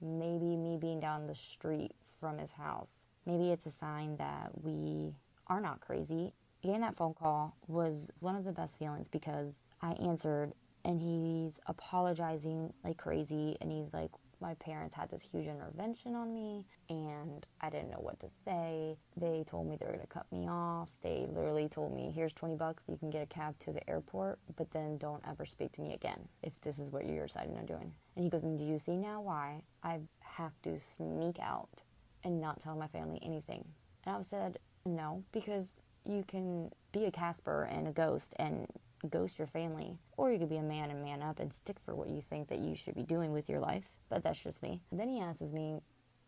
Maybe 0.00 0.56
me 0.56 0.78
being 0.80 0.98
down 0.98 1.26
the 1.26 1.34
street 1.34 1.92
from 2.18 2.38
his 2.38 2.52
house. 2.52 3.04
Maybe 3.26 3.50
it's 3.50 3.66
a 3.66 3.70
sign 3.70 4.16
that 4.16 4.50
we 4.62 5.14
are 5.46 5.60
not 5.60 5.80
crazy. 5.80 6.32
Getting 6.62 6.80
that 6.80 6.96
phone 6.96 7.14
call 7.14 7.56
was 7.68 8.10
one 8.20 8.36
of 8.36 8.44
the 8.44 8.52
best 8.52 8.78
feelings 8.78 9.08
because 9.08 9.60
I 9.82 9.92
answered 9.92 10.52
and 10.84 11.00
he's 11.00 11.58
apologizing 11.66 12.72
like 12.84 12.96
crazy 12.96 13.56
and 13.60 13.70
he's 13.70 13.92
like, 13.92 14.10
my 14.40 14.54
parents 14.54 14.94
had 14.94 15.10
this 15.10 15.22
huge 15.30 15.46
intervention 15.46 16.14
on 16.14 16.32
me 16.32 16.64
and 16.88 17.46
I 17.60 17.68
didn't 17.68 17.90
know 17.90 18.00
what 18.00 18.18
to 18.20 18.28
say. 18.44 18.96
They 19.16 19.44
told 19.46 19.68
me 19.68 19.76
they 19.76 19.84
were 19.84 19.92
going 19.92 20.00
to 20.00 20.06
cut 20.06 20.26
me 20.32 20.48
off. 20.48 20.88
They 21.02 21.26
literally 21.28 21.68
told 21.68 21.94
me, 21.94 22.10
here's 22.14 22.32
20 22.32 22.56
bucks, 22.56 22.84
you 22.88 22.96
can 22.96 23.10
get 23.10 23.22
a 23.22 23.26
cab 23.26 23.58
to 23.60 23.72
the 23.72 23.88
airport, 23.88 24.38
but 24.56 24.70
then 24.70 24.96
don't 24.96 25.22
ever 25.28 25.44
speak 25.44 25.72
to 25.72 25.82
me 25.82 25.92
again 25.92 26.26
if 26.42 26.58
this 26.62 26.78
is 26.78 26.90
what 26.90 27.06
you're 27.06 27.26
deciding 27.26 27.58
on 27.58 27.66
doing. 27.66 27.92
And 28.16 28.24
he 28.24 28.30
goes, 28.30 28.42
and 28.42 28.58
do 28.58 28.64
you 28.64 28.78
see 28.78 28.96
now 28.96 29.20
why 29.20 29.62
I 29.82 30.00
have 30.20 30.52
to 30.62 30.80
sneak 30.80 31.38
out 31.38 31.82
and 32.24 32.40
not 32.40 32.62
tell 32.62 32.76
my 32.76 32.88
family 32.88 33.20
anything? 33.22 33.64
And 34.06 34.16
I 34.16 34.22
said, 34.22 34.58
no, 34.86 35.22
because 35.32 35.76
you 36.04 36.24
can 36.26 36.70
be 36.92 37.04
a 37.04 37.10
Casper 37.10 37.68
and 37.70 37.86
a 37.86 37.92
ghost 37.92 38.32
and 38.38 38.66
ghost 39.08 39.38
your 39.38 39.46
family, 39.48 39.98
or 40.16 40.32
you 40.32 40.38
could 40.38 40.48
be 40.48 40.56
a 40.56 40.62
man 40.62 40.90
and 40.90 41.02
man 41.02 41.22
up 41.22 41.40
and 41.40 41.52
stick 41.52 41.76
for 41.84 41.94
what 41.94 42.08
you 42.08 42.20
think 42.20 42.48
that 42.48 42.58
you 42.58 42.74
should 42.74 42.94
be 42.94 43.02
doing 43.02 43.32
with 43.32 43.48
your 43.48 43.60
life. 43.60 43.84
But 44.08 44.22
that's 44.22 44.38
just 44.38 44.62
me. 44.62 44.80
Then 44.92 45.08
he 45.08 45.20
asks 45.20 45.40
me, 45.40 45.80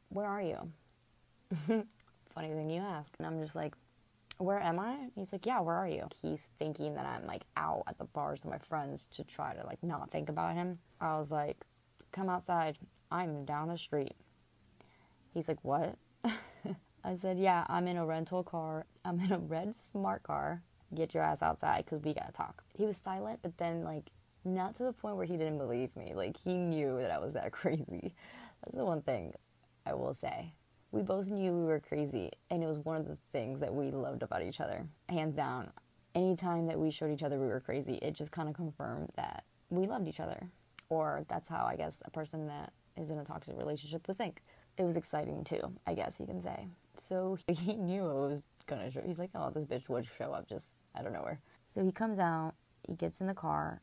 Where 0.09 0.27
are 0.27 0.43
you? 0.43 0.73
Funny 2.35 2.49
thing 2.49 2.71
you 2.71 2.81
ask. 2.81 3.15
And 3.19 3.27
I'm 3.27 3.41
just 3.41 3.55
like, 3.55 3.75
Where 4.39 4.61
am 4.61 4.79
I? 4.79 4.97
He's 5.15 5.33
like, 5.33 5.47
Yeah, 5.47 5.61
where 5.61 5.77
are 5.77 5.89
you? 5.89 6.09
He's 6.21 6.49
thinking 6.59 6.95
that 6.95 7.07
I'm 7.07 7.27
like 7.27 7.43
out 7.57 7.83
at 7.87 7.99
the 7.99 8.05
bars 8.05 8.41
with 8.43 8.53
my 8.53 8.59
friends 8.59 9.07
to 9.13 9.25
try 9.25 9.55
to 9.55 9.67
like 9.67 9.83
not 9.83 10.11
think 10.11 10.29
about 10.29 10.55
him. 10.55 10.79
I 11.01 11.19
was 11.19 11.31
like, 11.31 11.65
Come 12.13 12.29
outside. 12.29 12.79
I'm 13.11 13.45
down 13.45 13.69
the 13.69 13.79
street. 13.79 14.15
He's 15.35 15.49
like, 15.49 15.63
What? 15.63 15.97
I 17.05 17.17
said, 17.21 17.39
Yeah, 17.39 17.65
I'm 17.69 17.89
in 17.89 17.97
a 17.97 18.07
rental 18.07 18.43
car. 18.43 18.87
I'm 19.05 19.21
in 19.21 19.33
a 19.33 19.39
red 19.39 19.75
smart 19.75 20.23
car. 20.23 20.63
Get 20.95 21.15
your 21.15 21.23
ass 21.23 21.43
outside 21.43 21.85
because 21.85 22.03
we 22.03 22.13
gotta 22.15 22.33
talk. 22.33 22.63
He 22.77 22.85
was 22.85 22.97
silent, 22.97 23.41
but 23.43 23.57
then, 23.57 23.83
like, 23.83 24.11
not 24.45 24.75
to 24.77 24.85
the 24.85 24.93
point 24.93 25.17
where 25.17 25.25
he 25.25 25.37
didn't 25.37 25.59
believe 25.59 25.95
me. 25.97 26.13
Like, 26.15 26.37
he 26.37 26.55
knew 26.55 26.99
that 26.99 27.11
I 27.11 27.19
was 27.19 27.35
that 27.35 27.53
crazy. 27.53 28.15
That's 28.65 28.77
the 28.77 28.85
one 28.85 29.03
thing 29.03 29.33
I 29.87 29.95
will 29.95 30.15
say. 30.15 30.53
We 30.91 31.01
both 31.01 31.27
knew 31.27 31.53
we 31.53 31.65
were 31.65 31.81
crazy, 31.81 32.31
and 32.51 32.63
it 32.63 32.67
was 32.67 32.79
one 32.81 32.97
of 32.97 33.09
the 33.09 33.17
things 33.33 33.61
that 33.61 33.75
we 33.75 33.91
loved 33.91 34.23
about 34.23 34.43
each 34.43 34.61
other. 34.61 34.87
Hands 35.09 35.35
down. 35.35 35.71
Anytime 36.15 36.67
that 36.67 36.79
we 36.79 36.91
showed 36.91 37.11
each 37.11 37.23
other 37.23 37.39
we 37.39 37.47
were 37.47 37.61
crazy, 37.61 37.95
it 38.03 38.13
just 38.13 38.31
kind 38.31 38.49
of 38.49 38.55
confirmed 38.55 39.09
that 39.17 39.45
we 39.71 39.87
loved 39.87 40.07
each 40.07 40.21
other. 40.21 40.51
Or 40.91 41.25
that's 41.29 41.49
how 41.49 41.65
I 41.65 41.77
guess 41.77 42.03
a 42.05 42.11
person 42.11 42.47
that 42.49 42.75
is 42.99 43.09
in 43.09 43.19
a 43.19 43.25
toxic 43.25 43.57
relationship 43.57 44.07
would 44.07 44.19
think. 44.19 44.43
It 44.77 44.85
was 44.85 44.97
exciting 44.97 45.45
too, 45.45 45.73
I 45.87 45.95
guess 45.95 46.17
you 46.21 46.27
can 46.27 46.43
say. 46.43 46.67
So 46.99 47.39
he 47.49 47.75
knew 47.75 48.03
it 48.09 48.15
was 48.15 48.43
gonna 48.77 48.91
show. 48.91 49.03
He's 49.05 49.19
like, 49.19 49.31
oh, 49.35 49.51
this 49.51 49.65
bitch 49.65 49.89
would 49.89 50.07
show 50.19 50.33
up 50.33 50.49
just 50.49 50.75
out 50.97 51.07
of 51.07 51.13
nowhere. 51.13 51.41
So 51.75 51.85
he 51.85 51.93
comes 51.93 52.19
out, 52.19 52.55
he 52.87 52.95
gets 52.95 53.21
in 53.21 53.27
the 53.27 53.35
car, 53.35 53.81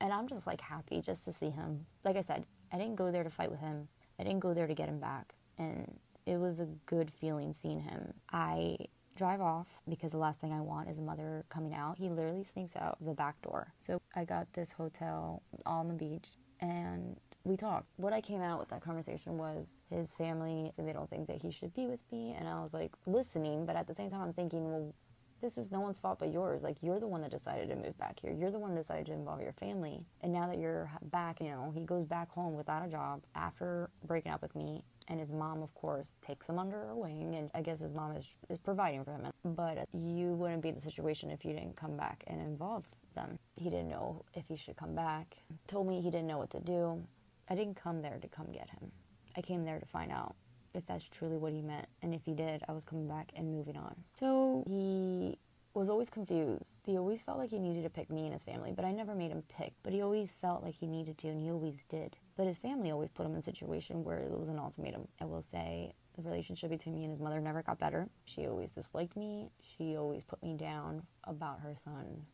and 0.00 0.12
I'm 0.12 0.28
just 0.28 0.46
like 0.46 0.60
happy 0.60 1.00
just 1.00 1.24
to 1.24 1.32
see 1.32 1.50
him. 1.50 1.86
Like 2.04 2.16
I 2.16 2.22
said, 2.22 2.44
I 2.72 2.78
didn't 2.78 2.96
go 2.96 3.10
there 3.10 3.24
to 3.24 3.30
fight 3.30 3.50
with 3.50 3.60
him. 3.60 3.88
I 4.18 4.24
didn't 4.24 4.40
go 4.40 4.54
there 4.54 4.66
to 4.66 4.74
get 4.74 4.88
him 4.88 4.98
back. 4.98 5.34
And 5.58 5.98
it 6.26 6.38
was 6.38 6.60
a 6.60 6.68
good 6.86 7.10
feeling 7.10 7.52
seeing 7.52 7.80
him. 7.80 8.12
I 8.32 8.76
drive 9.16 9.40
off 9.40 9.66
because 9.88 10.12
the 10.12 10.18
last 10.18 10.40
thing 10.40 10.52
I 10.52 10.60
want 10.60 10.90
is 10.90 10.98
a 10.98 11.02
mother 11.02 11.44
coming 11.48 11.74
out. 11.74 11.98
He 11.98 12.08
literally 12.08 12.44
sneaks 12.44 12.76
out 12.76 12.98
the 13.00 13.14
back 13.14 13.40
door. 13.42 13.72
So 13.78 14.00
I 14.14 14.24
got 14.24 14.52
this 14.52 14.72
hotel 14.72 15.42
on 15.64 15.88
the 15.88 15.94
beach 15.94 16.30
and 16.60 17.16
we 17.46 17.56
talked. 17.56 17.86
What 17.96 18.12
I 18.12 18.20
came 18.20 18.42
out 18.42 18.58
with 18.58 18.68
that 18.70 18.82
conversation 18.82 19.38
was 19.38 19.80
his 19.88 20.14
family 20.14 20.72
they 20.76 20.92
don't 20.92 21.08
think 21.08 21.26
that 21.28 21.42
he 21.42 21.50
should 21.50 21.74
be 21.74 21.86
with 21.86 22.00
me 22.12 22.34
and 22.38 22.48
I 22.48 22.60
was 22.60 22.72
like 22.74 22.92
listening, 23.06 23.66
but 23.66 23.76
at 23.76 23.86
the 23.86 23.94
same 23.94 24.10
time 24.10 24.20
I'm 24.20 24.32
thinking, 24.32 24.64
well, 24.64 24.94
this 25.42 25.58
is 25.58 25.70
no 25.70 25.80
one's 25.80 25.98
fault 25.98 26.18
but 26.18 26.32
yours. 26.32 26.62
Like 26.62 26.76
you're 26.80 26.98
the 26.98 27.06
one 27.06 27.20
that 27.22 27.30
decided 27.30 27.68
to 27.68 27.76
move 27.76 27.96
back 27.98 28.18
here. 28.20 28.32
You're 28.32 28.50
the 28.50 28.58
one 28.58 28.74
that 28.74 28.80
decided 28.80 29.06
to 29.06 29.12
involve 29.12 29.40
your 29.40 29.52
family. 29.52 30.04
And 30.22 30.32
now 30.32 30.46
that 30.46 30.58
you're 30.58 30.90
back, 31.02 31.40
you 31.40 31.50
know, 31.50 31.72
he 31.74 31.84
goes 31.84 32.04
back 32.04 32.30
home 32.30 32.54
without 32.54 32.84
a 32.84 32.88
job 32.88 33.22
after 33.34 33.90
breaking 34.06 34.32
up 34.32 34.42
with 34.42 34.54
me. 34.54 34.82
And 35.08 35.20
his 35.20 35.30
mom, 35.30 35.62
of 35.62 35.72
course, 35.74 36.14
takes 36.20 36.48
him 36.48 36.58
under 36.58 36.78
her 36.78 36.96
wing, 36.96 37.36
and 37.36 37.48
I 37.54 37.62
guess 37.62 37.78
his 37.78 37.94
mom 37.94 38.16
is, 38.16 38.26
is 38.48 38.58
providing 38.58 39.04
for 39.04 39.12
him. 39.12 39.30
But 39.44 39.86
you 39.92 40.34
wouldn't 40.34 40.62
be 40.62 40.70
in 40.70 40.74
the 40.74 40.80
situation 40.80 41.30
if 41.30 41.44
you 41.44 41.52
didn't 41.52 41.76
come 41.76 41.96
back 41.96 42.24
and 42.26 42.40
involve 42.40 42.88
them. 43.14 43.38
He 43.54 43.70
didn't 43.70 43.88
know 43.88 44.24
if 44.34 44.44
he 44.48 44.56
should 44.56 44.76
come 44.76 44.96
back. 44.96 45.36
Told 45.68 45.86
me 45.86 46.00
he 46.00 46.10
didn't 46.10 46.26
know 46.26 46.38
what 46.38 46.50
to 46.50 46.60
do. 46.60 47.04
I 47.48 47.54
didn't 47.54 47.76
come 47.76 48.02
there 48.02 48.18
to 48.20 48.28
come 48.28 48.52
get 48.52 48.70
him. 48.70 48.90
I 49.36 49.42
came 49.42 49.64
there 49.64 49.78
to 49.78 49.86
find 49.86 50.10
out 50.10 50.34
if 50.74 50.86
that's 50.86 51.08
truly 51.08 51.36
what 51.36 51.52
he 51.52 51.62
meant. 51.62 51.86
And 52.02 52.14
if 52.14 52.24
he 52.24 52.34
did, 52.34 52.62
I 52.68 52.72
was 52.72 52.84
coming 52.84 53.08
back 53.08 53.32
and 53.34 53.52
moving 53.52 53.76
on. 53.76 53.94
So 54.14 54.64
he 54.66 55.38
was 55.74 55.88
always 55.88 56.08
confused. 56.08 56.80
He 56.84 56.96
always 56.96 57.20
felt 57.20 57.38
like 57.38 57.50
he 57.50 57.58
needed 57.58 57.82
to 57.84 57.90
pick 57.90 58.10
me 58.10 58.24
and 58.24 58.32
his 58.32 58.42
family, 58.42 58.72
but 58.74 58.84
I 58.84 58.92
never 58.92 59.14
made 59.14 59.30
him 59.30 59.42
pick. 59.48 59.74
But 59.82 59.92
he 59.92 60.02
always 60.02 60.30
felt 60.30 60.62
like 60.62 60.74
he 60.74 60.86
needed 60.86 61.18
to, 61.18 61.28
and 61.28 61.40
he 61.40 61.50
always 61.50 61.82
did. 61.88 62.16
But 62.36 62.46
his 62.46 62.56
family 62.56 62.90
always 62.90 63.10
put 63.10 63.26
him 63.26 63.32
in 63.32 63.38
a 63.38 63.42
situation 63.42 64.02
where 64.02 64.20
it 64.20 64.38
was 64.38 64.48
an 64.48 64.58
ultimatum. 64.58 65.06
I 65.20 65.26
will 65.26 65.42
say 65.42 65.92
the 66.16 66.22
relationship 66.22 66.70
between 66.70 66.94
me 66.94 67.04
and 67.04 67.10
his 67.10 67.20
mother 67.20 67.40
never 67.40 67.62
got 67.62 67.78
better. 67.78 68.08
She 68.24 68.46
always 68.46 68.70
disliked 68.70 69.16
me. 69.16 69.50
She 69.60 69.96
always 69.96 70.24
put 70.24 70.42
me 70.42 70.54
down 70.54 71.02
about 71.24 71.60
her 71.60 71.74
son. 71.74 72.24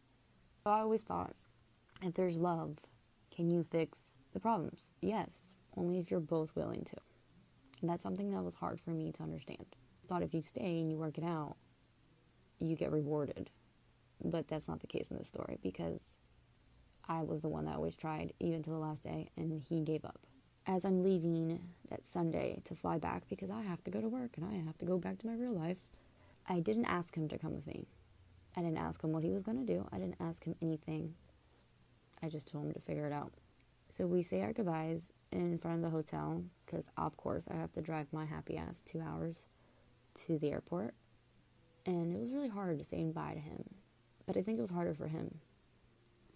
So 0.62 0.70
I 0.70 0.80
always 0.80 1.00
thought, 1.00 1.34
if 2.00 2.14
there's 2.14 2.38
love, 2.38 2.76
can 3.34 3.50
you 3.50 3.64
fix 3.64 4.18
the 4.32 4.40
problems? 4.40 4.92
Yes, 5.00 5.54
only 5.76 5.98
if 5.98 6.10
you're 6.10 6.20
both 6.20 6.54
willing 6.54 6.84
to. 6.84 6.96
And 7.80 7.90
that's 7.90 8.02
something 8.02 8.30
that 8.30 8.42
was 8.42 8.54
hard 8.54 8.80
for 8.80 8.90
me 8.90 9.10
to 9.12 9.22
understand. 9.22 9.66
I 10.04 10.06
thought 10.06 10.22
if 10.22 10.34
you 10.34 10.42
stay 10.42 10.80
and 10.80 10.90
you 10.90 10.96
work 10.96 11.18
it 11.18 11.24
out, 11.24 11.56
you 12.58 12.76
get 12.76 12.92
rewarded. 12.92 13.50
But 14.24 14.48
that's 14.48 14.68
not 14.68 14.80
the 14.80 14.86
case 14.86 15.08
in 15.10 15.18
this 15.18 15.28
story 15.28 15.58
because 15.62 16.18
I 17.08 17.22
was 17.22 17.42
the 17.42 17.48
one 17.48 17.64
that 17.64 17.76
always 17.76 17.96
tried, 17.96 18.32
even 18.38 18.62
to 18.62 18.70
the 18.70 18.76
last 18.76 19.02
day, 19.02 19.30
and 19.36 19.62
he 19.68 19.80
gave 19.80 20.04
up. 20.04 20.20
As 20.64 20.84
I'm 20.84 21.02
leaving 21.02 21.58
that 21.90 22.06
Sunday 22.06 22.60
to 22.64 22.76
fly 22.76 22.98
back 22.98 23.24
because 23.28 23.50
I 23.50 23.62
have 23.62 23.82
to 23.84 23.90
go 23.90 24.00
to 24.00 24.08
work 24.08 24.36
and 24.36 24.46
I 24.46 24.64
have 24.64 24.78
to 24.78 24.84
go 24.84 24.96
back 24.98 25.18
to 25.18 25.26
my 25.26 25.34
real 25.34 25.52
life, 25.52 25.78
I 26.48 26.60
didn't 26.60 26.84
ask 26.84 27.16
him 27.16 27.28
to 27.28 27.38
come 27.38 27.54
with 27.54 27.66
me. 27.66 27.88
I 28.56 28.60
didn't 28.60 28.78
ask 28.78 29.02
him 29.02 29.10
what 29.10 29.24
he 29.24 29.30
was 29.30 29.42
going 29.42 29.58
to 29.58 29.72
do. 29.72 29.88
I 29.90 29.98
didn't 29.98 30.20
ask 30.20 30.44
him 30.44 30.54
anything. 30.62 31.14
I 32.22 32.28
just 32.28 32.46
told 32.46 32.66
him 32.66 32.72
to 32.72 32.80
figure 32.80 33.06
it 33.06 33.12
out. 33.12 33.32
So 33.88 34.06
we 34.06 34.22
say 34.22 34.42
our 34.42 34.52
goodbyes 34.52 35.12
in 35.32 35.58
front 35.58 35.76
of 35.78 35.82
the 35.82 35.90
hotel 35.90 36.42
because, 36.64 36.88
of 36.96 37.16
course, 37.16 37.46
I 37.50 37.56
have 37.56 37.72
to 37.72 37.82
drive 37.82 38.06
my 38.12 38.24
happy 38.24 38.56
ass 38.56 38.82
two 38.82 39.00
hours 39.00 39.44
to 40.26 40.38
the 40.38 40.50
airport. 40.50 40.94
And 41.84 42.14
it 42.14 42.20
was 42.20 42.32
really 42.32 42.48
hard 42.48 42.78
to 42.78 42.84
say 42.84 43.02
goodbye 43.02 43.34
to 43.34 43.40
him. 43.40 43.64
But 44.26 44.36
I 44.36 44.42
think 44.42 44.58
it 44.58 44.62
was 44.62 44.70
harder 44.70 44.94
for 44.94 45.08
him 45.08 45.38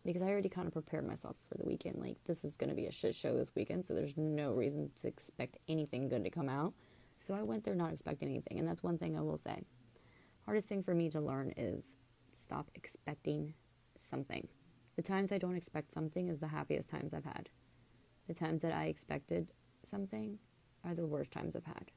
because 0.05 0.23
I 0.23 0.27
already 0.27 0.49
kind 0.49 0.67
of 0.67 0.73
prepared 0.73 1.07
myself 1.07 1.37
for 1.49 1.57
the 1.57 1.65
weekend. 1.65 1.97
Like, 1.99 2.17
this 2.25 2.45
is 2.45 2.57
going 2.57 2.71
to 2.71 2.77
be 2.77 2.87
a 2.87 2.93
shit 2.93 3.15
show 3.15 3.37
this 3.37 3.53
weekend, 3.55 3.87
so 3.87 3.95
there's 3.95 4.17
no 4.17 4.53
reason 4.53 4.91
to 5.01 5.09
expect 5.09 5.59
anything 5.69 6.09
good 6.09 6.25
to 6.25 6.31
come 6.31 6.49
out. 6.49 6.75
So 7.19 7.35
I 7.35 7.43
went 7.43 7.65
there 7.65 7.75
not 7.75 7.93
expecting 7.93 8.29
anything. 8.29 8.59
And 8.59 8.69
that's 8.69 8.83
one 8.83 8.99
thing 8.99 9.17
I 9.17 9.23
will 9.23 9.37
say. 9.37 9.63
Hardest 10.45 10.69
thing 10.69 10.83
for 10.83 10.95
me 10.95 11.11
to 11.11 11.21
learn 11.21 11.53
is 11.57 11.97
stop 12.33 12.71
expecting 12.75 13.55
something. 13.97 14.47
The 14.97 15.03
times 15.03 15.31
I 15.31 15.39
don't 15.39 15.57
expect 15.57 15.93
something 15.93 16.29
is 16.29 16.41
the 16.41 16.49
happiest 16.49 16.89
times 16.89 17.13
I've 17.13 17.25
had. 17.25 17.51
The 18.29 18.35
times 18.35 18.63
that 18.63 18.73
I 18.73 18.87
expected 18.87 19.53
something 19.85 20.39
are 20.85 20.95
the 20.95 21.07
worst 21.07 21.31
times 21.31 21.55
I've 21.55 21.67
had. 21.67 21.91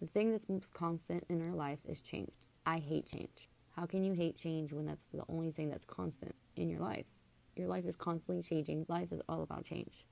The 0.00 0.08
thing 0.08 0.32
that's 0.32 0.48
most 0.48 0.74
constant 0.74 1.24
in 1.28 1.46
our 1.48 1.54
life 1.54 1.78
is 1.84 2.00
change. 2.00 2.32
I 2.66 2.78
hate 2.78 3.06
change. 3.06 3.48
How 3.70 3.86
can 3.86 4.02
you 4.02 4.14
hate 4.14 4.36
change 4.36 4.72
when 4.72 4.84
that's 4.84 5.06
the 5.06 5.22
only 5.28 5.52
thing 5.52 5.70
that's 5.70 5.84
constant 5.84 6.34
in 6.56 6.68
your 6.68 6.80
life? 6.80 7.06
Your 7.54 7.68
life 7.68 7.84
is 7.86 7.94
constantly 7.94 8.42
changing. 8.42 8.84
Life 8.88 9.12
is 9.12 9.20
all 9.28 9.42
about 9.42 9.64
change. 9.64 10.04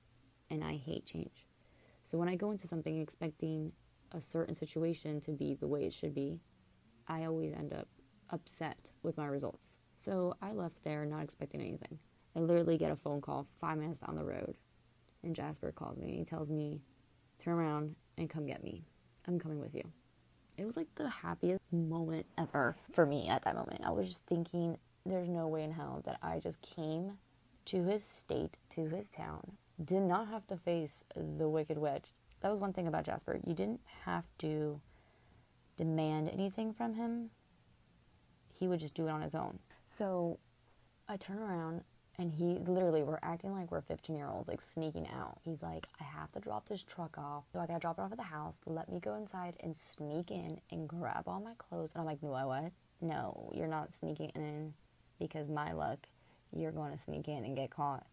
And 0.49 0.63
I 0.63 0.77
hate 0.77 1.05
change. 1.05 1.45
So 2.05 2.17
when 2.17 2.29
I 2.29 2.35
go 2.35 2.51
into 2.51 2.67
something 2.67 2.99
expecting 3.01 3.73
a 4.13 4.21
certain 4.21 4.55
situation 4.55 5.19
to 5.21 5.31
be 5.31 5.55
the 5.55 5.67
way 5.67 5.83
it 5.83 5.93
should 5.93 6.15
be, 6.15 6.39
I 7.07 7.25
always 7.25 7.53
end 7.53 7.73
up 7.73 7.87
upset 8.29 8.77
with 9.03 9.17
my 9.17 9.25
results. 9.25 9.75
So 9.95 10.35
I 10.41 10.53
left 10.53 10.83
there 10.83 11.05
not 11.05 11.23
expecting 11.23 11.59
anything. 11.59 11.99
I 12.35 12.39
literally 12.39 12.77
get 12.77 12.91
a 12.91 12.95
phone 12.95 13.21
call 13.21 13.47
five 13.59 13.77
minutes 13.77 13.99
down 13.99 14.15
the 14.15 14.23
road, 14.23 14.55
and 15.23 15.35
Jasper 15.35 15.71
calls 15.71 15.97
me 15.97 16.09
and 16.09 16.17
he 16.17 16.25
tells 16.25 16.49
me, 16.49 16.81
Turn 17.43 17.53
around 17.53 17.95
and 18.17 18.29
come 18.29 18.45
get 18.45 18.63
me. 18.63 18.83
I'm 19.25 19.39
coming 19.39 19.59
with 19.59 19.73
you. 19.73 19.83
It 20.57 20.65
was 20.65 20.75
like 20.75 20.93
the 20.95 21.07
happiest 21.07 21.61
moment 21.71 22.25
ever 22.37 22.75
for 22.91 23.05
me 23.05 23.29
at 23.29 23.43
that 23.43 23.55
moment. 23.55 23.81
I 23.85 23.91
was 23.91 24.09
just 24.09 24.25
thinking, 24.25 24.77
There's 25.05 25.29
no 25.29 25.47
way 25.47 25.63
in 25.63 25.71
hell 25.71 26.01
that 26.05 26.17
I 26.21 26.39
just 26.39 26.61
came 26.61 27.13
to 27.65 27.83
his 27.83 28.03
state, 28.03 28.57
to 28.71 28.87
his 28.87 29.09
town, 29.09 29.53
did 29.83 30.01
not 30.01 30.27
have 30.27 30.45
to 30.47 30.57
face 30.57 31.03
the 31.15 31.47
Wicked 31.47 31.77
Witch. 31.77 32.05
That 32.41 32.49
was 32.49 32.59
one 32.59 32.73
thing 32.73 32.87
about 32.87 33.05
Jasper. 33.05 33.39
You 33.45 33.53
didn't 33.53 33.81
have 34.05 34.25
to 34.39 34.81
demand 35.77 36.29
anything 36.29 36.73
from 36.73 36.93
him, 36.93 37.29
he 38.53 38.67
would 38.67 38.81
just 38.81 38.93
do 38.93 39.07
it 39.07 39.11
on 39.11 39.21
his 39.21 39.33
own. 39.33 39.59
So 39.85 40.39
I 41.07 41.15
turn 41.15 41.39
around 41.39 41.83
and 42.19 42.33
he 42.33 42.59
literally, 42.67 43.01
we're 43.01 43.17
acting 43.23 43.53
like 43.53 43.71
we're 43.71 43.79
15 43.79 44.17
year 44.17 44.27
olds, 44.27 44.49
like 44.49 44.59
sneaking 44.59 45.07
out. 45.07 45.37
He's 45.41 45.63
like, 45.63 45.87
I 46.01 46.03
have 46.03 46.29
to 46.33 46.41
drop 46.41 46.67
this 46.67 46.83
truck 46.83 47.17
off. 47.17 47.45
So 47.53 47.59
I 47.59 47.65
gotta 47.65 47.79
drop 47.79 47.97
it 47.97 48.01
off 48.01 48.11
at 48.11 48.17
the 48.17 48.23
house. 48.23 48.59
Let 48.65 48.91
me 48.91 48.99
go 48.99 49.15
inside 49.15 49.55
and 49.61 49.73
sneak 49.75 50.29
in 50.29 50.59
and 50.69 50.87
grab 50.87 51.23
all 51.27 51.39
my 51.39 51.53
clothes. 51.57 51.91
And 51.95 52.01
I'm 52.01 52.05
like, 52.05 52.21
no, 52.21 52.33
I 52.33 52.43
what? 52.43 52.71
No, 52.99 53.49
you're 53.55 53.67
not 53.67 53.93
sneaking 53.93 54.31
in 54.35 54.73
because 55.17 55.49
my 55.49 55.71
luck, 55.71 56.07
you're 56.53 56.73
going 56.73 56.91
to 56.91 56.97
sneak 56.97 57.29
in 57.29 57.45
and 57.45 57.55
get 57.55 57.69
caught. 57.69 58.05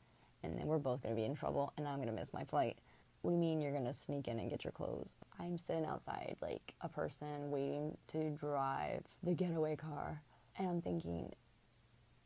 And 0.45 0.57
then 0.57 0.67
we're 0.69 0.79
both 0.79 1.03
gonna 1.03 1.17
be 1.17 1.25
in 1.25 1.35
trouble 1.35 1.73
and 1.77 1.89
I'm 1.89 1.99
gonna 1.99 2.13
miss 2.13 2.33
my 2.33 2.45
flight. 2.45 2.79
What 3.23 3.33
do 3.33 3.35
you 3.35 3.41
mean 3.41 3.61
you're 3.61 3.73
gonna 3.73 3.93
sneak 3.93 4.29
in 4.29 4.39
and 4.39 4.49
get 4.49 4.63
your 4.63 4.73
clothes? 4.73 5.15
I'm 5.41 5.59
sitting 5.59 5.85
outside 5.85 6.37
like 6.41 6.75
a 6.81 6.89
person 6.89 7.51
waiting 7.51 7.97
to 8.09 8.31
drive 8.31 9.03
the 9.25 9.35
getaway 9.35 9.75
car. 9.75 10.23
And 10.59 10.69
I'm 10.69 10.81
thinking, 10.81 11.33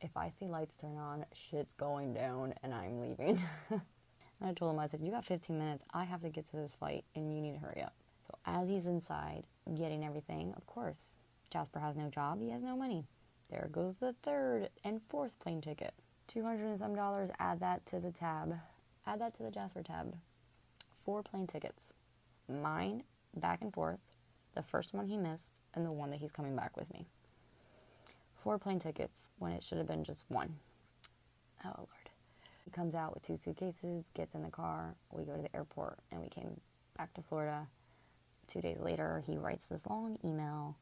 if 0.00 0.16
I 0.16 0.30
see 0.30 0.46
lights 0.46 0.76
turn 0.76 0.96
on, 0.96 1.24
shit's 1.32 1.74
going 1.74 2.14
down 2.14 2.54
and 2.62 2.72
I'm 2.72 3.00
leaving. 3.00 3.42
and 3.70 3.80
I 4.42 4.52
told 4.52 4.74
him, 4.74 4.78
I 4.78 4.86
said, 4.86 5.00
You 5.02 5.10
got 5.10 5.24
15 5.24 5.58
minutes. 5.58 5.84
I 5.92 6.04
have 6.04 6.22
to 6.22 6.28
get 6.28 6.50
to 6.50 6.56
this 6.56 6.72
flight 6.78 7.04
and 7.14 7.34
you 7.34 7.40
need 7.40 7.54
to 7.54 7.58
hurry 7.58 7.82
up. 7.82 7.94
So 8.26 8.36
as 8.46 8.68
he's 8.68 8.86
inside 8.86 9.44
getting 9.74 10.04
everything, 10.04 10.54
of 10.56 10.66
course, 10.66 11.00
Jasper 11.50 11.80
has 11.80 11.96
no 11.96 12.08
job. 12.08 12.40
He 12.40 12.50
has 12.50 12.62
no 12.62 12.76
money. 12.76 13.04
There 13.50 13.68
goes 13.72 13.96
the 13.96 14.14
third 14.22 14.68
and 14.84 15.02
fourth 15.02 15.38
plane 15.40 15.60
ticket. 15.60 15.94
200 16.28 16.64
and 16.64 16.78
some 16.78 16.94
dollars. 16.94 17.30
Add 17.38 17.60
that 17.60 17.84
to 17.86 18.00
the 18.00 18.12
tab. 18.12 18.54
Add 19.06 19.20
that 19.20 19.36
to 19.36 19.42
the 19.42 19.50
Jasper 19.50 19.82
tab. 19.82 20.16
Four 21.04 21.22
plane 21.22 21.46
tickets. 21.46 21.92
Mine, 22.48 23.02
back 23.36 23.62
and 23.62 23.72
forth. 23.72 24.00
The 24.54 24.62
first 24.62 24.94
one 24.94 25.06
he 25.06 25.16
missed, 25.16 25.50
and 25.74 25.84
the 25.86 25.92
one 25.92 26.10
that 26.10 26.20
he's 26.20 26.32
coming 26.32 26.56
back 26.56 26.76
with 26.76 26.92
me 26.92 27.06
four 28.42 28.58
plane 28.58 28.80
tickets 28.80 29.30
when 29.38 29.52
it 29.52 29.62
should 29.62 29.78
have 29.78 29.86
been 29.86 30.04
just 30.04 30.24
one. 30.28 30.56
Oh 31.64 31.72
Lord. 31.76 31.88
He 32.64 32.70
comes 32.70 32.94
out 32.94 33.14
with 33.14 33.22
two 33.22 33.36
suitcases, 33.36 34.04
gets 34.14 34.34
in 34.34 34.42
the 34.42 34.50
car, 34.50 34.94
we 35.10 35.24
go 35.24 35.34
to 35.34 35.42
the 35.42 35.54
airport, 35.56 35.98
and 36.12 36.20
we 36.20 36.28
came 36.28 36.60
back 36.96 37.12
to 37.14 37.22
Florida. 37.22 37.66
Two 38.46 38.60
days 38.60 38.78
later, 38.80 39.22
he 39.26 39.36
writes 39.36 39.66
this 39.66 39.86
long 39.86 40.18
email 40.24 40.76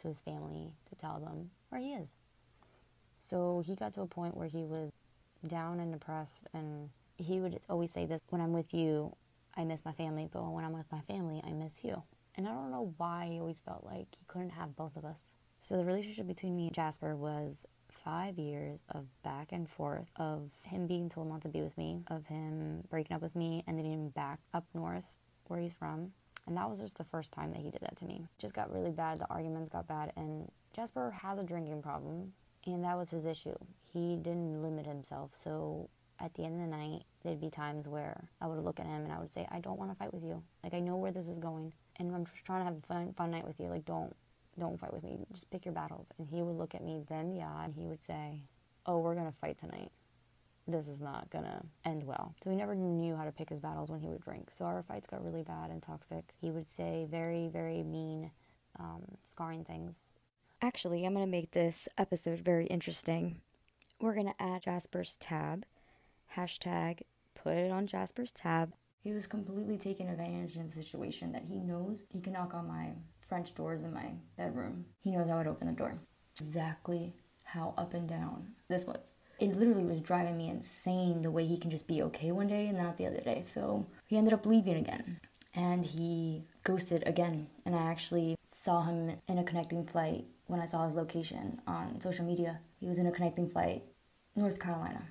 to 0.00 0.08
his 0.08 0.20
family 0.20 0.72
to 0.88 0.94
tell 0.96 1.18
them 1.18 1.50
where 1.68 1.80
he 1.80 1.92
is. 1.92 2.14
So 3.18 3.62
he 3.64 3.74
got 3.74 3.94
to 3.94 4.02
a 4.02 4.06
point 4.06 4.36
where 4.36 4.48
he 4.48 4.64
was 4.64 4.90
down 5.46 5.80
and 5.80 5.92
depressed, 5.92 6.46
and 6.54 6.90
he 7.16 7.40
would 7.40 7.58
always 7.68 7.92
say 7.92 8.06
this 8.06 8.20
When 8.30 8.40
I'm 8.40 8.52
with 8.52 8.72
you, 8.72 9.14
I 9.56 9.64
miss 9.64 9.84
my 9.84 9.92
family, 9.92 10.28
but 10.32 10.42
when 10.50 10.64
I'm 10.64 10.72
with 10.72 10.90
my 10.90 11.00
family, 11.02 11.42
I 11.44 11.52
miss 11.52 11.84
you. 11.84 12.02
And 12.36 12.46
I 12.46 12.52
don't 12.52 12.70
know 12.70 12.94
why 12.96 13.28
he 13.30 13.40
always 13.40 13.60
felt 13.60 13.84
like 13.84 14.06
he 14.10 14.24
couldn't 14.28 14.50
have 14.50 14.76
both 14.76 14.96
of 14.96 15.04
us. 15.04 15.20
So 15.58 15.76
the 15.76 15.84
relationship 15.84 16.26
between 16.26 16.56
me 16.56 16.66
and 16.66 16.74
Jasper 16.74 17.14
was 17.14 17.66
five 17.90 18.38
years 18.38 18.80
of 18.90 19.04
back 19.22 19.48
and 19.52 19.68
forth 19.68 20.06
of 20.16 20.50
him 20.62 20.86
being 20.86 21.08
told 21.08 21.28
not 21.28 21.42
to 21.42 21.48
be 21.48 21.60
with 21.60 21.76
me, 21.76 22.02
of 22.06 22.24
him 22.26 22.82
breaking 22.88 23.14
up 23.14 23.22
with 23.22 23.36
me, 23.36 23.64
and 23.66 23.78
then 23.78 23.84
him 23.84 24.08
back 24.08 24.38
up 24.54 24.64
north 24.72 25.04
where 25.48 25.60
he's 25.60 25.72
from. 25.72 26.12
And 26.46 26.56
that 26.56 26.70
was 26.70 26.80
just 26.80 26.96
the 26.96 27.04
first 27.04 27.32
time 27.32 27.50
that 27.52 27.60
he 27.60 27.70
did 27.70 27.82
that 27.82 27.96
to 27.98 28.06
me. 28.06 28.24
Just 28.38 28.54
got 28.54 28.72
really 28.72 28.92
bad. 28.92 29.18
The 29.18 29.28
arguments 29.28 29.68
got 29.68 29.86
bad, 29.86 30.12
and 30.16 30.50
Jasper 30.74 31.10
has 31.10 31.38
a 31.38 31.42
drinking 31.42 31.82
problem, 31.82 32.32
and 32.64 32.82
that 32.84 32.96
was 32.96 33.10
his 33.10 33.26
issue. 33.26 33.56
He 33.82 34.16
didn't 34.16 34.62
limit 34.62 34.86
himself, 34.86 35.32
so 35.34 35.90
at 36.20 36.32
the 36.34 36.44
end 36.44 36.54
of 36.54 36.70
the 36.70 36.76
night, 36.76 37.02
there'd 37.22 37.40
be 37.40 37.50
times 37.50 37.86
where 37.86 38.28
I 38.40 38.46
would 38.46 38.64
look 38.64 38.80
at 38.80 38.86
him 38.86 39.04
and 39.04 39.12
I 39.12 39.18
would 39.18 39.32
say, 39.32 39.46
I 39.50 39.60
don't 39.60 39.78
want 39.78 39.90
to 39.90 39.96
fight 39.96 40.12
with 40.12 40.24
you. 40.24 40.42
Like, 40.64 40.74
I 40.74 40.80
know 40.80 40.96
where 40.96 41.12
this 41.12 41.28
is 41.28 41.38
going, 41.38 41.72
and 41.96 42.14
I'm 42.14 42.24
just 42.24 42.44
trying 42.44 42.60
to 42.60 42.64
have 42.64 42.76
a 42.76 42.86
fun, 42.86 43.12
fun 43.16 43.30
night 43.30 43.46
with 43.46 43.60
you. 43.60 43.68
Like, 43.68 43.84
don't, 43.84 44.14
don't 44.58 44.78
fight 44.78 44.92
with 44.92 45.02
me. 45.02 45.18
Just 45.32 45.50
pick 45.50 45.64
your 45.64 45.74
battles. 45.74 46.06
And 46.18 46.28
he 46.28 46.42
would 46.42 46.56
look 46.56 46.74
at 46.74 46.84
me, 46.84 47.02
then 47.08 47.32
yeah, 47.32 47.64
and 47.64 47.74
he 47.74 47.86
would 47.86 48.02
say, 48.02 48.42
Oh, 48.86 48.98
we're 48.98 49.14
gonna 49.14 49.34
fight 49.40 49.58
tonight. 49.58 49.90
This 50.66 50.86
is 50.86 51.00
not 51.00 51.30
gonna 51.30 51.62
end 51.84 52.04
well. 52.04 52.34
So 52.42 52.50
he 52.50 52.56
never 52.56 52.74
knew 52.74 53.16
how 53.16 53.24
to 53.24 53.32
pick 53.32 53.48
his 53.48 53.60
battles 53.60 53.90
when 53.90 54.00
he 54.00 54.08
would 54.08 54.22
drink. 54.22 54.50
So 54.50 54.64
our 54.64 54.82
fights 54.82 55.06
got 55.06 55.24
really 55.24 55.42
bad 55.42 55.70
and 55.70 55.82
toxic. 55.82 56.34
He 56.40 56.50
would 56.50 56.68
say 56.68 57.06
very, 57.10 57.48
very 57.48 57.82
mean, 57.82 58.30
um, 58.78 59.02
scarring 59.22 59.64
things. 59.64 59.96
Actually, 60.60 61.04
I'm 61.04 61.14
gonna 61.14 61.26
make 61.26 61.52
this 61.52 61.88
episode 61.96 62.40
very 62.40 62.66
interesting. 62.66 63.40
We're 64.00 64.14
gonna 64.14 64.34
add 64.38 64.62
Jasper's 64.62 65.16
tab 65.16 65.64
hashtag 66.36 67.00
put 67.34 67.56
it 67.56 67.70
on 67.70 67.86
Jasper's 67.86 68.32
tab. 68.32 68.72
He 69.00 69.12
was 69.12 69.26
completely 69.26 69.78
taking 69.78 70.08
advantage 70.08 70.56
in 70.56 70.68
the 70.68 70.74
situation 70.74 71.32
that 71.32 71.44
he 71.48 71.58
knows 71.58 72.00
he 72.12 72.20
can 72.20 72.32
knock 72.32 72.52
on 72.54 72.66
my 72.66 72.90
French 73.28 73.54
doors 73.54 73.82
in 73.82 73.92
my 73.92 74.12
bedroom. 74.36 74.86
He 75.00 75.10
knows 75.10 75.28
I 75.28 75.36
would 75.36 75.46
open 75.46 75.66
the 75.66 75.72
door. 75.72 75.94
Exactly 76.40 77.14
how 77.44 77.74
up 77.76 77.94
and 77.94 78.08
down 78.08 78.54
this 78.68 78.86
was. 78.86 79.14
It 79.38 79.56
literally 79.56 79.84
was 79.84 80.00
driving 80.00 80.36
me 80.36 80.48
insane 80.48 81.22
the 81.22 81.30
way 81.30 81.46
he 81.46 81.58
can 81.58 81.70
just 81.70 81.86
be 81.86 82.02
okay 82.02 82.32
one 82.32 82.48
day 82.48 82.66
and 82.66 82.78
not 82.78 82.96
the 82.96 83.06
other 83.06 83.20
day. 83.20 83.42
So 83.42 83.86
he 84.06 84.16
ended 84.16 84.32
up 84.32 84.46
leaving 84.46 84.76
again. 84.76 85.20
And 85.54 85.84
he 85.84 86.44
ghosted 86.64 87.02
again. 87.06 87.48
And 87.64 87.74
I 87.74 87.82
actually 87.82 88.36
saw 88.50 88.82
him 88.82 89.12
in 89.28 89.38
a 89.38 89.44
connecting 89.44 89.86
flight 89.86 90.24
when 90.46 90.60
I 90.60 90.66
saw 90.66 90.84
his 90.84 90.94
location 90.94 91.60
on 91.66 92.00
social 92.00 92.24
media. 92.24 92.60
He 92.80 92.86
was 92.86 92.98
in 92.98 93.06
a 93.06 93.12
connecting 93.12 93.48
flight, 93.48 93.84
North 94.34 94.58
Carolina 94.58 95.02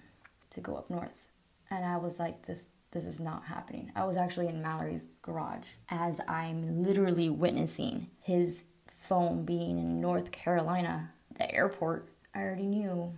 to 0.51 0.61
go 0.61 0.75
up 0.75 0.89
north. 0.89 1.29
And 1.69 1.85
I 1.85 1.97
was 1.97 2.19
like, 2.19 2.45
this 2.45 2.69
this 2.91 3.05
is 3.05 3.19
not 3.19 3.45
happening. 3.45 3.91
I 3.95 4.05
was 4.05 4.17
actually 4.17 4.47
in 4.47 4.61
Mallory's 4.61 5.17
garage 5.21 5.67
as 5.89 6.19
I'm 6.27 6.83
literally 6.83 7.29
witnessing 7.29 8.07
his 8.21 8.63
phone 9.01 9.45
being 9.45 9.77
in 9.77 9.99
North 9.99 10.31
Carolina, 10.31 11.11
the 11.37 11.53
airport. 11.53 12.09
I 12.33 12.41
already 12.41 12.65
knew 12.65 13.13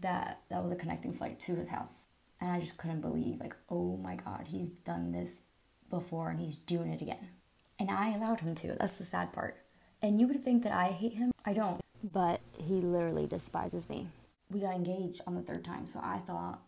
that 0.00 0.40
that 0.48 0.62
was 0.62 0.72
a 0.72 0.76
connecting 0.76 1.12
flight 1.12 1.38
to 1.40 1.54
his 1.56 1.68
house. 1.68 2.06
And 2.40 2.50
I 2.50 2.60
just 2.60 2.78
couldn't 2.78 3.02
believe, 3.02 3.38
like, 3.38 3.54
oh 3.68 3.98
my 3.98 4.16
God, 4.16 4.46
he's 4.46 4.70
done 4.70 5.12
this 5.12 5.34
before 5.90 6.30
and 6.30 6.40
he's 6.40 6.56
doing 6.56 6.90
it 6.90 7.02
again. 7.02 7.28
And 7.78 7.90
I 7.90 8.14
allowed 8.14 8.40
him 8.40 8.54
to. 8.56 8.76
That's 8.78 8.96
the 8.96 9.04
sad 9.04 9.32
part. 9.32 9.56
And 10.00 10.18
you 10.18 10.26
would 10.28 10.42
think 10.42 10.62
that 10.62 10.72
I 10.72 10.86
hate 10.86 11.14
him. 11.14 11.32
I 11.44 11.52
don't. 11.52 11.80
But 12.02 12.40
he 12.56 12.74
literally 12.80 13.26
despises 13.26 13.88
me. 13.90 14.08
We 14.50 14.60
got 14.60 14.74
engaged 14.74 15.20
on 15.26 15.34
the 15.34 15.42
third 15.42 15.64
time, 15.64 15.86
so 15.86 16.00
I 16.02 16.18
thought, 16.26 16.60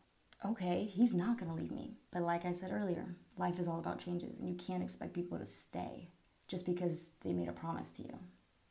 okay, 0.45 0.85
he's 0.85 1.15
not 1.15 1.39
gonna 1.39 1.55
leave 1.55 1.71
me. 1.71 1.97
But 2.11 2.23
like 2.23 2.45
I 2.45 2.53
said 2.53 2.73
earlier, 2.73 3.15
life 3.39 3.59
is 3.59 3.69
all 3.69 3.79
about 3.79 3.99
changes, 3.99 4.39
and 4.39 4.49
you 4.49 4.55
can't 4.55 4.83
expect 4.83 5.13
people 5.13 5.39
to 5.39 5.47
stay 5.47 6.09
just 6.49 6.67
because 6.67 7.11
they 7.23 7.33
made 7.33 7.49
a 7.49 7.53
promise 7.53 7.91
to 7.93 8.03
you. 8.03 8.19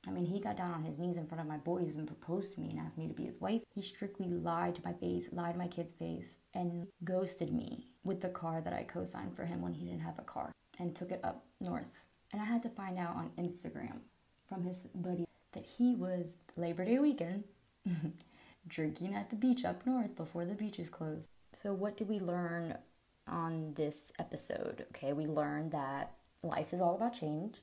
I 0.07 0.11
mean, 0.11 0.25
he 0.25 0.39
got 0.39 0.57
down 0.57 0.73
on 0.73 0.83
his 0.83 0.97
knees 0.97 1.17
in 1.17 1.27
front 1.27 1.41
of 1.41 1.47
my 1.47 1.57
boys 1.57 1.95
and 1.95 2.07
proposed 2.07 2.55
to 2.55 2.61
me 2.61 2.71
and 2.71 2.79
asked 2.79 2.97
me 2.97 3.07
to 3.07 3.13
be 3.13 3.25
his 3.25 3.39
wife. 3.39 3.61
He 3.73 3.81
strictly 3.81 4.27
lied 4.27 4.75
to 4.75 4.81
my 4.83 4.93
face, 4.93 5.27
lied 5.31 5.53
to 5.53 5.59
my 5.59 5.67
kid's 5.67 5.93
face, 5.93 6.37
and 6.55 6.87
ghosted 7.03 7.53
me 7.53 7.87
with 8.03 8.19
the 8.19 8.29
car 8.29 8.61
that 8.61 8.73
I 8.73 8.83
co 8.83 9.05
signed 9.05 9.35
for 9.35 9.45
him 9.45 9.61
when 9.61 9.73
he 9.73 9.85
didn't 9.85 10.01
have 10.01 10.17
a 10.17 10.23
car 10.23 10.51
and 10.79 10.95
took 10.95 11.11
it 11.11 11.21
up 11.23 11.45
north. 11.59 11.85
And 12.33 12.41
I 12.41 12.45
had 12.45 12.63
to 12.63 12.69
find 12.69 12.97
out 12.97 13.15
on 13.15 13.31
Instagram 13.37 13.99
from 14.47 14.63
his 14.63 14.87
buddy 14.95 15.25
that 15.51 15.65
he 15.65 15.95
was 15.95 16.37
Labor 16.55 16.85
Day 16.85 16.97
weekend 16.97 17.43
drinking 18.67 19.13
at 19.13 19.29
the 19.29 19.35
beach 19.35 19.65
up 19.65 19.85
north 19.85 20.15
before 20.15 20.45
the 20.45 20.55
beaches 20.55 20.89
closed. 20.89 21.29
So, 21.53 21.73
what 21.73 21.97
did 21.97 22.07
we 22.07 22.19
learn 22.19 22.77
on 23.27 23.73
this 23.75 24.11
episode? 24.19 24.85
Okay, 24.91 25.13
we 25.13 25.25
learned 25.25 25.71
that 25.71 26.13
life 26.43 26.73
is 26.73 26.79
all 26.79 26.95
about 26.95 27.13
change. 27.13 27.57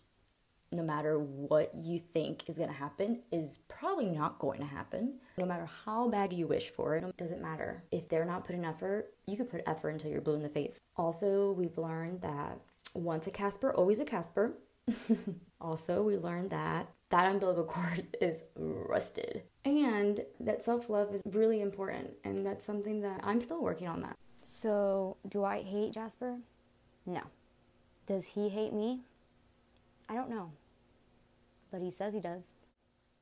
No 0.70 0.82
matter 0.82 1.18
what 1.18 1.74
you 1.74 1.98
think 1.98 2.44
is 2.46 2.58
going 2.58 2.68
to 2.68 2.74
happen, 2.74 3.20
is 3.32 3.60
probably 3.68 4.04
not 4.04 4.38
going 4.38 4.60
to 4.60 4.66
happen. 4.66 5.14
No 5.38 5.46
matter 5.46 5.66
how 5.86 6.08
bad 6.08 6.34
you 6.34 6.46
wish 6.46 6.68
for 6.68 6.96
it, 6.96 7.04
it 7.04 7.16
doesn't 7.16 7.40
matter. 7.40 7.82
If 7.90 8.10
they're 8.10 8.26
not 8.26 8.44
putting 8.44 8.66
effort, 8.66 9.14
you 9.26 9.38
could 9.38 9.50
put 9.50 9.62
effort 9.66 9.90
until 9.90 10.10
you're 10.10 10.20
blue 10.20 10.34
in 10.34 10.42
the 10.42 10.50
face. 10.50 10.78
Also, 10.96 11.52
we've 11.52 11.78
learned 11.78 12.20
that 12.20 12.58
once 12.92 13.26
a 13.26 13.30
Casper, 13.30 13.72
always 13.72 13.98
a 13.98 14.04
Casper. 14.04 14.52
also, 15.60 16.02
we 16.02 16.18
learned 16.18 16.50
that 16.50 16.90
that 17.08 17.30
umbilical 17.30 17.64
cord 17.64 18.14
is 18.20 18.42
rusted 18.54 19.42
and 19.68 20.24
that 20.40 20.64
self-love 20.64 21.14
is 21.14 21.22
really 21.30 21.60
important 21.60 22.10
and 22.24 22.44
that's 22.44 22.64
something 22.64 23.00
that 23.00 23.20
i'm 23.22 23.40
still 23.40 23.62
working 23.62 23.88
on 23.88 24.00
that. 24.00 24.16
So 24.44 25.16
do 25.28 25.44
i 25.44 25.62
hate 25.62 25.92
jasper? 25.92 26.38
No. 27.06 27.22
Does 28.06 28.24
he 28.24 28.48
hate 28.48 28.72
me? 28.72 29.00
I 30.08 30.14
don't 30.14 30.30
know. 30.30 30.50
But 31.70 31.82
he 31.82 31.90
says 31.90 32.14
he 32.14 32.20
does. 32.20 32.44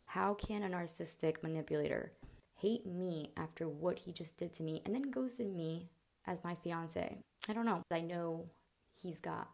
How 0.07 0.35
can 0.35 0.63
a 0.63 0.69
narcissistic 0.69 1.43
manipulator 1.43 2.13
hate 2.57 2.87
me 2.87 3.31
after 3.37 3.69
what 3.69 3.99
he 3.99 4.13
just 4.13 4.37
did 4.37 4.53
to 4.55 4.63
me 4.63 4.83
and 4.85 4.95
then 4.95 5.11
ghosted 5.11 5.55
me 5.55 5.89
as 6.27 6.43
my 6.45 6.55
fiance? 6.55 7.19
I 7.49 7.53
don't 7.53 7.67
know. 7.67 7.83
I 7.91 8.01
know 8.01 8.47
he's 8.95 9.19
got 9.19 9.49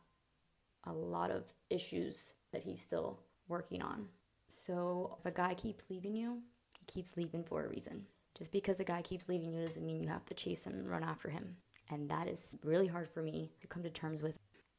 a 0.84 0.92
lot 0.92 1.30
of 1.30 1.52
issues 1.70 2.32
that 2.52 2.62
he's 2.62 2.80
still 2.80 3.18
working 3.48 3.82
on. 3.82 4.06
So 4.48 5.16
if 5.18 5.26
a 5.26 5.34
guy 5.34 5.54
keeps 5.54 5.90
leaving 5.90 6.14
you, 6.14 6.38
he 6.82 6.92
keeps 6.92 7.16
leaving 7.16 7.44
for 7.44 7.64
a 7.64 7.68
reason. 7.68 8.06
Just 8.36 8.52
because 8.52 8.80
a 8.80 8.84
guy 8.84 9.02
keeps 9.02 9.28
leaving 9.28 9.52
you 9.52 9.64
doesn't 9.66 9.84
mean 9.84 10.02
you 10.02 10.08
have 10.08 10.24
to 10.26 10.34
chase 10.34 10.64
him 10.64 10.74
and 10.74 10.90
run 10.90 11.04
after 11.04 11.28
him. 11.28 11.56
And 11.90 12.08
that 12.10 12.28
is 12.28 12.56
really 12.64 12.86
hard 12.86 13.10
for 13.10 13.22
me 13.22 13.50
to 13.60 13.66
come 13.66 13.82
to 13.82 13.90
terms 13.90 14.22
with. 14.22 14.34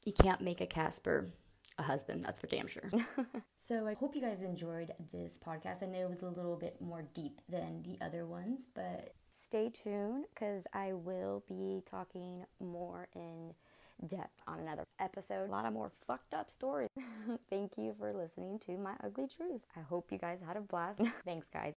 You 0.06 0.14
can't 0.14 0.42
make 0.42 0.60
a 0.60 0.66
Casper 0.66 1.30
a 1.78 1.84
husband, 1.84 2.24
that's 2.24 2.40
for 2.40 2.48
damn 2.48 2.68
sure. 2.68 2.92
so 3.58 3.88
I 3.88 3.94
hope 3.94 4.16
you 4.16 4.22
guys 4.22 4.42
enjoyed 4.44 4.92
this 5.12 5.34
podcast. 5.46 5.82
I 5.82 5.88
know 5.88 6.00
it 6.00 6.10
was 6.10 6.22
a 6.22 6.30
little 6.30 6.56
bit 6.56 6.80
more 6.82 7.04
deep 7.14 7.40
than 7.50 7.84
the 7.84 8.04
other 8.06 8.26
ones, 8.26 8.62
but 8.76 9.14
stay 9.30 9.70
tuned 9.70 10.26
because 10.34 10.68
I 10.74 10.94
will 10.94 11.44
be 11.48 11.82
talking 11.90 12.46
more 12.60 13.08
in 13.16 13.54
depth 14.08 14.42
on 14.48 14.60
another 14.60 14.86
episode. 15.00 15.48
A 15.48 15.52
lot 15.52 15.66
of 15.66 15.74
more 15.74 15.92
fucked 16.06 16.34
up 16.34 16.52
stories. 16.52 16.90
Thank 17.50 17.78
you 17.78 17.96
for 17.98 18.14
listening 18.14 18.60
to 18.66 18.78
my 18.78 18.94
ugly 19.04 19.28
truth. 19.36 19.62
I 19.76 19.82
hope 19.82 20.12
you 20.12 20.18
guys 20.18 20.40
had 20.46 20.58
a 20.58 20.62
blast. 20.62 21.02
Thanks, 21.26 21.48
guys. 21.52 21.72